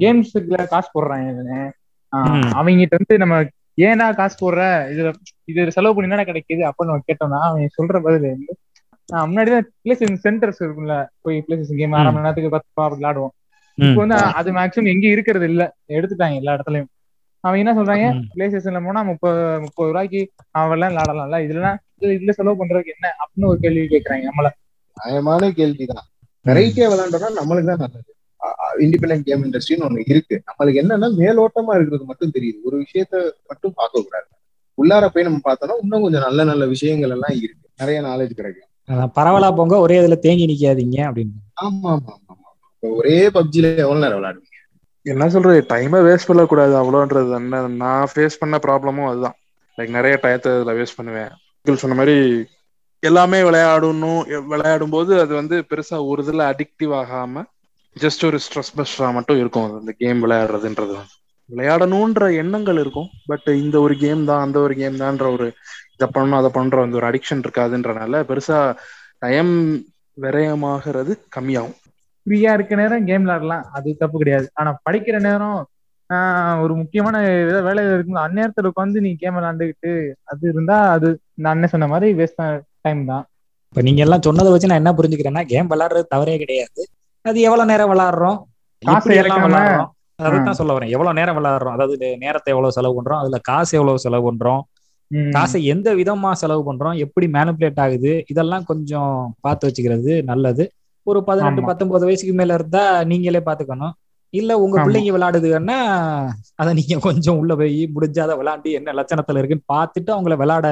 கேம்ஸுக்குள்ள 0.00 0.64
காசு 0.72 0.88
போடுறாங்க. 0.90 1.28
அவங்கிட்ட 2.58 2.98
வந்து 3.00 3.16
நம்ம 3.22 3.36
ஏன்னா 3.84 4.06
காசு 4.18 4.36
போடுற? 4.38 4.60
இதுல 4.92 5.08
இது 5.50 5.74
செலவு 5.76 5.94
பண்ணி 5.94 6.08
என்ன 6.10 6.26
கிடைக்குது? 6.28 6.62
அப்படின்னு 6.68 6.92
நம்ம 6.92 7.06
கேட்டோம்னா 7.08 7.40
அவன் 7.48 7.76
சொல்ற 7.76 7.98
பதில் 8.06 8.26
வந்து 8.28 8.54
ஆஹ் 9.08 9.26
முன்னாடி 9.28 9.50
தான் 9.50 9.66
பிளே 9.82 9.94
ஸ்டேஷன் 9.94 10.22
சென்டர்ஸ் 10.24 10.58
இருக்கும்ல 10.60 10.94
போய் 11.22 11.36
பிளே 11.44 11.54
ஸ்டேஷன் 11.56 11.78
கேம் 11.80 11.94
அரை 11.94 12.10
மணி 12.10 12.24
நேரத்துக்கு 12.24 12.54
பத்து 12.54 12.68
ரூபா 12.70 12.84
அப்படி 12.86 12.98
விளையாடுவோம். 12.98 13.32
இப்போ 13.78 14.00
வந்து 14.02 14.16
அது 14.38 14.48
மேக்ஸிமம் 14.52 14.92
எங்க 14.92 15.06
இருக்கிறது 15.08 15.46
இல்ல. 15.50 15.62
எடுத்துட்டாங்க 15.90 16.34
எல்லா 16.34 16.54
இடத்துலயும். 16.56 16.88
அவன் 17.44 17.58
என்ன 17.58 17.72
சொல்றாங்க. 17.74 18.06
பிளே 18.32 18.46
ஸ்டேஷன்ல 18.48 18.80
போனா 18.84 19.02
முப்பது 19.02 19.34
முப்பது 19.60 19.88
ரூபாய்க்கு 19.88 20.20
அவன் 20.52 20.74
எல்லாம் 20.76 20.92
விளையாடலாம்ல 20.92 21.38
இதுல 21.44 21.68
இதுல 22.10 22.32
செலவு 22.32 22.60
பண்றதுக்கு 22.60 22.94
என்ன? 22.96 23.06
அப்படின்னு 23.20 23.50
ஒரு 23.50 23.58
கேள்வி 23.58 23.84
கேக்குறாங்க 23.86 24.24
நம்மள. 24.30 24.48
நியாயமான 24.96 25.50
கேள்விதான். 25.52 26.06
வெரைட்டியா 26.46 26.86
விளையாண்டோம்னா 26.88 27.30
நம்மளுக்கு 27.38 27.70
தான் 27.70 27.82
நல்லது. 27.84 28.10
இண்டிபெண்டன்ட் 28.82 29.26
கேம் 29.26 29.44
இண்டஸ்ட்ரின்னு 29.44 29.86
ஒண்ணு 29.86 30.02
இருக்கு. 30.06 30.36
நம்மளுக்கு 30.48 30.82
என்னன்னா 30.82 31.08
மேலோட்டமா 31.18 31.72
இருக்கிறது 31.74 32.04
மட்டும் 32.04 32.30
தெரியுது. 32.30 32.58
ஒரு 32.64 32.76
விஷயத்த 32.76 33.14
மட்டும் 33.48 33.74
பார்க்க 33.74 34.02
கூடாது. 34.02 34.26
உள்ளார 34.78 35.08
போய் 35.08 35.22
நம்ம 35.22 35.40
பார்த்தோம்னா 35.44 35.76
இன்னும் 35.82 36.02
கொஞ்சம் 36.02 36.22
நல்ல 36.22 36.44
நல்ல 36.44 36.66
விஷயங்கள் 36.66 37.10
எல்லாம் 37.10 37.36
இருக்கு. 37.36 37.66
நிறைய 37.78 38.00
நாலேஜ் 38.02 38.38
கிடைக்கும். 38.38 38.64
பரவலா 39.16 39.48
போங்க 39.54 39.78
ஒரே 39.78 39.96
இதுல 40.00 40.16
தேங்கி 40.18 40.44
நிக்காதீங்க 40.46 40.98
அப்படின்னு. 41.08 41.34
ஆமா 41.62 41.90
ஆமா. 41.96 42.27
ஒரே 42.78 43.28
பப்ஜில 43.28 43.76
எவ்வளவு 43.76 43.98
நேரம் 43.98 44.22
விளையாடுவீங்க? 44.22 44.56
என்ன 45.02 45.28
சொல்றது 45.28 45.64
டைமை 45.68 46.00
வேஸ்ட் 46.08 46.26
பண்ணக்கூடாது. 46.26 46.72
அவ்வளோன்றது 46.80 47.34
என்ன? 47.34 47.66
நான் 47.66 48.08
ஃபேஸ் 48.14 48.38
பண்ண 48.38 48.58
ப்ராப்ளமும் 48.66 49.08
அதுதான். 49.08 49.36
லைக் 49.76 49.88
நிறைய 49.88 50.18
டயத்தை 50.22 50.50
இதுல 50.50 50.74
வேஸ்ட் 50.78 50.96
பண்ணுவேன். 50.96 51.28
சொன்ன 51.74 51.96
மாதிரி 51.96 52.44
எல்லாமே 53.00 53.40
விளையாடணும். 53.40 54.46
விளையாடும் 54.46 54.90
போது 54.90 55.20
அது 55.20 55.34
வந்து 55.34 55.64
பெருசா 55.70 56.06
ஒரு 56.06 56.22
இதுல 56.22 56.52
அடிக்டிவ் 56.52 56.92
ஆகாம 57.02 57.44
ஜஸ்ட் 57.96 58.24
ஒரு 58.24 58.38
ஸ்ட்ரெஸ் 58.38 58.72
பஸ்டரா 58.76 59.12
மட்டும் 59.12 59.38
இருக்கும். 59.38 59.64
அது 59.64 59.74
அந்த 59.74 59.94
கேம் 59.98 60.24
விளையாடுறதுன்றது 60.24 60.94
வந்து. 61.00 61.14
விளையாடணுன்ற 61.56 62.36
எண்ணங்கள் 62.36 62.78
இருக்கும். 62.78 63.08
பட் 63.26 63.46
இந்த 63.46 63.80
ஒரு 63.80 63.96
கேம் 63.96 64.24
தான் 64.24 64.40
அந்த 64.40 64.58
ஒரு 64.60 64.74
கேம் 64.74 65.00
தான்ன்ற 65.00 65.32
ஒரு 65.32 65.54
இதை 65.94 66.08
பண்ணணும் 66.14 66.36
அதை 66.36 66.50
பண்ற 66.52 66.82
அந்த 66.82 66.96
ஒரு 66.96 67.06
அடிக்ஷன் 67.06 67.44
இருக்காதுன்றனால 67.46 68.22
பெருசா 68.30 68.76
டைம் 69.18 69.76
விரயமாகிறது 70.20 71.14
கம்மியாகும். 71.36 71.76
ஃப்ரீயா 72.28 72.52
இருக்க 72.56 72.74
நேரம் 72.80 73.06
கேம் 73.08 73.24
விளையாடலாம். 73.24 73.64
அது 73.76 73.96
தப்பு 74.02 74.16
கிடையாது. 74.22 74.46
ஆனா 74.60 74.70
படிக்கிற 74.86 75.18
நேரம் 75.28 75.58
ஒரு 76.64 76.72
முக்கியமான 76.80 77.16
வேலை 77.66 77.82
இருக்கும் 77.94 78.22
அந்நேரத்துல 78.24 78.70
உட்காந்து 78.70 79.02
நீ 79.06 79.10
கேம் 79.22 79.36
விளையாண்டுக்கிட்டு 79.38 79.90
அது 80.32 80.44
இருந்தா 80.52 80.76
அது 80.94 81.08
நான் 81.42 81.52
அண்ணன் 81.54 81.72
சொன்ன 81.72 81.88
மாதிரி 81.92 82.08
வேஸ்ட் 82.20 82.40
டைம் 82.86 83.02
தான். 83.10 83.24
இப்ப 83.72 83.82
நீங்க 83.88 84.00
எல்லாம் 84.04 84.24
சொன்னதை 84.26 84.52
வச்சு 84.52 84.70
நான் 84.70 84.82
என்ன 84.82 84.92
புரிஞ்சுக்கிறேன்னா 84.98 85.42
கேம் 85.52 85.70
விளையாடுறது 85.72 86.12
தவறே 86.14 86.36
கிடையாது. 86.42 86.82
அது 87.24 87.38
எவ்வளவு 87.48 87.70
நேரம் 87.72 87.90
விளையாடுறோம்? 87.92 88.38
காசு 88.82 89.18
எல்லாம் 89.22 89.44
விளையாடுறோம். 89.46 89.90
அதைத்தான் 90.26 90.58
சொல்ல 90.60 90.74
வரேன். 90.76 90.92
எவ்வளவு 90.94 91.18
நேரம் 91.18 91.36
விளையாடுறோம்? 91.38 91.74
அதாவது 91.76 92.08
நேரத்தை 92.24 92.52
எவ்வளவு 92.54 92.76
செலவு 92.78 92.96
பண்றோம்? 92.98 93.20
அதுல 93.22 93.40
காசு 93.50 93.72
எவ்வளவு 93.78 94.04
செலவு 94.06 94.26
பண்றோம். 94.28 94.62
காசை 95.36 95.60
எந்த 95.72 95.88
விதமா 95.94 96.30
செலவு 96.40 96.62
பண்றோம்? 96.68 96.96
எப்படி 97.04 97.26
மேனிபுலேட் 97.36 97.80
ஆகுது? 97.84 98.12
இதெல்லாம் 98.32 98.66
கொஞ்சம் 98.70 99.12
பார்த்து 99.44 99.68
வச்சுக்கிறது 99.68 100.14
நல்லது. 100.30 100.64
ஒரு 101.08 101.20
பதினெட்டு. 101.24 101.62
பத்தொன்பது 101.62 102.04
வயசுக்கு 102.04 102.34
மேல 102.34 102.54
இருந்தா 102.54 102.82
நீங்களே 103.04 103.40
பாத்துக்கணும் 103.40 103.94
இல்ல 104.34 104.52
உங்க. 104.58 104.76
பிள்ளைங்க 104.78 105.12
விளையாடுதுன்னா 105.14 105.76
அதை 106.54 106.70
நீங்க 106.74 106.96
கொஞ்சம் 107.00 107.38
உள்ள 107.38 107.52
போய் 107.56 107.78
முடிஞ்சாத 107.94 108.32
விளையாண்டு 108.40 108.72
என்ன 108.72 108.94
லட்சணத்துல 108.94 109.40
இருக்குன்னு 109.40 109.70
பார்த்துட்டு 109.72 110.10
அவங்கள 110.14 110.36
விளையாட 110.36 110.66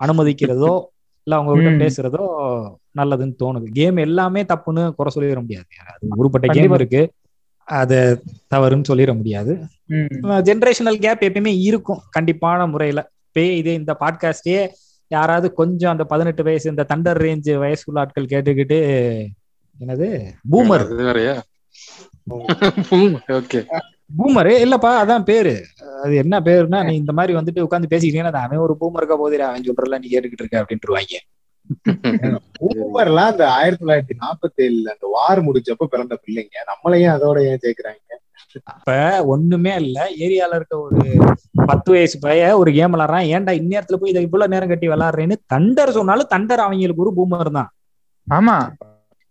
அனுமதிக்கிறதோ 0.00 0.72
இல்ல 1.26 1.36
அவங்க 1.36 1.52
கிட்ட. 1.58 1.84
பேசுறதோ 1.84 2.22
நல்லதுன்னு 2.96 3.36
தோணுது 3.42 3.68
கேம் 3.72 3.96
எல்லாமே 3.98 4.42
தப்புன்னு 4.44 4.82
குறை 4.94 5.10
சொல்லிட 5.14 5.40
முடியாது 5.40 5.66
அது 5.86 6.10
உருப்பட்ட 6.16 6.46
கேம். 6.56 6.74
இருக்கு 6.74 7.02
அது 7.68 7.96
தவறுன்னு 8.50 8.88
சொல்லிட 8.88 9.12
முடியாது. 9.16 9.52
ஜென்ரேஷனல் 10.48 10.98
கேப் 10.98 11.24
எப்பயுமே 11.24 11.52
இருக்கும் 11.62 12.02
கண்டிப்பான 12.10 12.66
முறையில 12.66 13.00
பே 13.36 13.44
இதே 13.56 13.74
இந்த 13.74 13.92
பாட்காஸ்டே 14.00 14.58
யாராவது 15.10 15.52
கொஞ்சம் 15.52 15.92
அந்த 15.92 16.04
பதினெட்டு 16.04 16.42
வயசு 16.42 16.70
இந்த 16.70 16.86
தண்டர் 16.88 17.20
ரேஞ்ச் 17.20 17.50
வயசுக்குள்ள 17.62 17.98
ஆட்கள் 17.98 18.30
கேட்டுக்கிட்டு 18.30 18.78
என்னது? 19.80 20.08
பூமர் 20.52 20.84
அது 20.86 21.02
வேறயா? 21.02 21.34
ஓகே 23.36 23.60
பூமரு 24.16 24.52
இல்லப்பா 24.64 24.90
அதான் 25.00 25.24
பேரு. 25.28 25.54
அது 26.02 26.12
என்ன 26.22 26.34
பேருன்னா 26.46 26.80
நீ 26.86 26.92
இந்த 27.00 27.12
மாதிரி 27.16 27.32
வந்துட்டு 27.38 27.64
உட்காந்து 27.66 27.92
பேசிக்கிட்டீங்கன்னா 27.92 28.44
அவன் 28.44 28.64
ஒரு 28.66 28.74
பூமருக்கா 28.80 29.16
போதிர 29.22 29.46
அவன் 29.48 29.66
சொல்றல 29.68 29.98
நீ 30.02 30.08
கேட்டுக்கிட்டு 30.10 30.44
இருக்க 30.44 30.62
அப்படின்ட்டுருவாங்க 30.62 31.16
பூமர்லாம் 32.56 33.30
அந்த 33.32 33.44
ஆயிரத்தி 33.54 33.82
தொள்ளாயிரத்தி 33.82 34.14
நாற்பத்தி 34.20 34.60
ஏழுல 34.66 34.92
அந்த 34.92 35.06
வார் 35.14 35.40
முடிச்சப்ப 35.46 35.88
பிறந்த 35.92 36.14
பிள்ளைங்க. 36.22 36.56
நம்மளையும் 36.70 37.14
அதோட 37.14 37.38
ஏன் 37.48 37.62
சேர்க்கிறாங்க 37.64 38.02
அப்ப 38.70 38.90
ஒண்ணுமே 39.32 39.72
இல்ல. 39.82 39.96
ஏரியால 40.24 40.58
இருக்க 40.58 40.74
ஒரு 40.84 41.00
பத்து 41.62 41.90
வயசு 41.94 42.16
பைய 42.20 42.44
ஒரு 42.60 42.70
கேம் 42.76 42.94
விளாடுறான். 42.94 43.28
ஏன்டா 43.34 43.52
இந்நேரத்துல 43.60 43.98
போய் 44.00 44.12
இதை 44.12 44.22
இவ்வளவு 44.26 44.52
நேரம் 44.54 44.72
கட்டி 44.72 44.88
விளாடுறேன்னு 44.92 45.36
தண்டர் 45.54 45.96
சொன்னாலும் 45.98 46.32
தண்டர் 46.34 46.64
அவங்களுக்கு 46.66 47.04
ஒரு 47.06 47.12
பூமர் 47.18 47.56
தான். 47.58 47.70
ஆமா. 48.26 48.56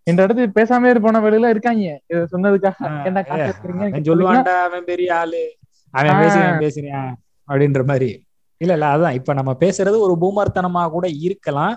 இந்த 0.08 0.24
இடத்துக்கு 0.24 0.62
பேசாம 0.62 0.99
போன 0.99 1.20
வேலையில 1.20 1.49
இருக்காங்க. 1.49 1.99
இத 2.08 2.28
சொன்னதுக்காக 2.32 3.03
என்ன 3.06 3.24
காசு 3.24 3.41
எடுக்குறீங்க? 3.43 3.86
அவன் 3.88 4.03
சொல்லுவான்டா 4.03 4.56
அவன் 4.62 4.84
பெரிய 4.84 5.16
ஆளு. 5.16 5.43
அவன். 5.93 6.22
பேசுறான் 6.22 6.62
பேசுறான் 6.62 7.12
அப்படின்ற 7.47 7.86
மாதிரி. 7.86 8.10
இல்ல 8.62 8.74
இல்ல 8.74 8.97
அதான். 8.97 9.14
இப்ப 9.14 9.34
நம்ம 9.34 9.58
பேசுறது 9.60 9.97
ஒரு 9.97 10.16
பூமர்த்தனமா 10.22 10.89
கூட 10.89 11.08
இருக்கலாம். 11.08 11.76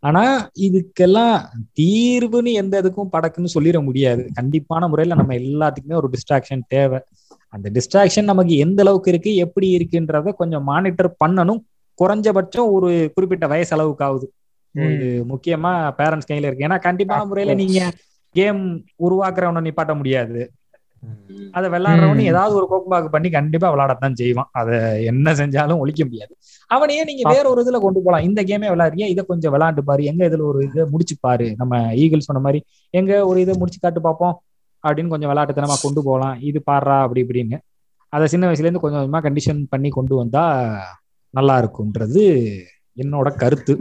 ஆனா 0.00 0.22
இதுக்கெல்லாம் 0.60 1.34
தீர்வுன்னு 1.80 2.52
எந்த 2.52 2.82
இதுக்கும் 2.82 3.12
படக்குன்னு 3.12 3.54
சொல்லிட 3.54 3.84
முடியாது. 3.84 4.28
கண்டிப்பான 4.34 4.88
முறையில 4.88 5.14
நம்ம 5.14 5.34
எல்லாத்துக்குமே 5.34 5.94
ஒரு 5.94 6.08
டிஸ்ட்ராக்ஷன் 6.08 6.62
தேவை. 6.68 6.98
அந்த 7.48 7.70
டிஸ்ட்ராக்ஷன் 7.70 8.24
நமக்கு 8.24 8.56
எந்த 8.56 8.82
அளவுக்கு 8.82 9.10
இருக்கு 9.10 9.36
எப்படி 9.36 9.76
இருக்குன்றத 9.76 10.32
கொஞ்சம் 10.32 10.62
மானிட்டர் 10.62 11.16
பண்ணணும். 11.24 11.60
குறைஞ்சபட்சம் 11.98 12.70
ஒரு 12.70 13.10
குறிப்பிட்ட 13.14 13.46
வயசு 13.46 13.74
அளவுக்கு 13.76 14.04
ஆகுது 14.04 14.26
இது 14.72 15.24
முக்கியமா 15.28 15.92
பேரண்ட்ஸ் 15.98 16.30
கையில 16.32 16.48
இருக்கு. 16.48 16.66
ஏன்னா 16.66 16.78
கண்டிப்பான 16.78 17.26
முறையில 17.26 17.54
நீங்க 17.54 17.90
கேம் 18.30 18.84
உருவாக்குறவனை 18.98 19.70
நிப்பாட்ட 19.70 19.96
முடியாது. 19.96 20.50
அதை 21.52 21.70
விளையாடுறவனு. 21.70 22.22
ஏதாவது 22.22 22.54
ஒரு 22.54 22.66
கோக்குபாக்கு 22.70 23.08
பண்ணி 23.08 23.30
கண்டிப்பா 23.30 23.74
விளையாடத்தான் 23.74 24.12
செய்வான். 24.12 24.48
அதை 24.52 25.04
என்ன 25.04 25.32
செஞ்சாலும் 25.32 25.76
ஒழிக்க 25.76 26.04
முடியாது. 26.04 26.36
அவனையே 26.66 27.04
நீங்க 27.04 27.30
வேற 27.30 27.48
ஒரு 27.48 27.64
இதுல 27.64 27.80
கொண்டு 27.80 28.02
போலாம். 28.02 28.22
இந்த 28.22 28.42
கேமே 28.42 28.68
விளையாடுறியா 28.74 29.08
இதை 29.08 29.24
கொஞ்சம் 29.24 29.54
விளையாண்டு 29.54 29.80
பாரு. 29.80 30.04
எங்க 30.04 30.28
இதுல 30.28 30.40
ஒரு 30.40 30.64
இதை 30.64 30.84
முடிச்சு 30.90 31.16
பாரு. 31.20 31.54
நம்ம 31.56 31.94
ஈகிள் 31.94 32.20
சொன்ன 32.20 32.42
மாதிரி 32.42 32.64
எங்க 32.90 33.26
ஒரு 33.26 33.40
இதை 33.40 33.54
முடிச்சு 33.58 33.78
காட்டு 33.80 34.00
பார்ப்போம் 34.00 34.42
அப்படின்னு 34.88 35.08
கொஞ்சம் 35.08 35.30
விளையாட்டுத்தனமா 35.30 35.82
கொண்டு 35.82 36.02
போகலாம் 36.02 36.40
இது 36.40 36.62
பாடுறா 36.70 37.00
அப்படி 37.00 37.22
இப்படின்னு. 37.22 37.58
அதை 38.08 38.26
சின்ன 38.26 38.52
வயசுல 38.52 38.58
இருந்து 38.58 38.80
கொஞ்சம் 38.80 39.12
கொஞ்சமா 39.12 39.20
கண்டிஷன் 39.26 39.64
பண்ணி 39.68 39.88
கொண்டு 39.88 40.16
வந்தா 40.16 40.44
நல்லா 41.30 41.60
இருக்கும்ன்றது 41.60 42.22
என்னோட 42.96 43.36
கருத்து. 43.36 43.78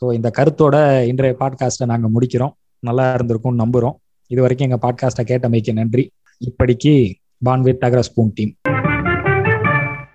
ஸோ 0.00 0.12
இந்த 0.12 0.30
கருத்தோட 0.38 1.02
இன்றைய 1.06 1.36
பாட்காஸ்ட்டை 1.40 1.84
நாங்கள் 1.84 2.10
முடிக்கிறோம். 2.14 2.52
நல்லா 2.78 3.14
இருந்திருக்கும்னு 3.14 3.64
நம்புகிறோம் 3.64 3.96
இது 4.26 4.40
வரைக்கும் 4.40 4.70
எங்கள் 4.70 4.92
பாட்காஸ்ட்டை 4.92 5.26
கேட்டமைக்கு 5.26 5.72
நன்றி. 5.72 6.10
இப்படிக்கு 6.40 7.14
பான்வித் 7.44 7.84
அக்ரஸ்பூன் 7.86 8.30
டீம் 8.34 8.54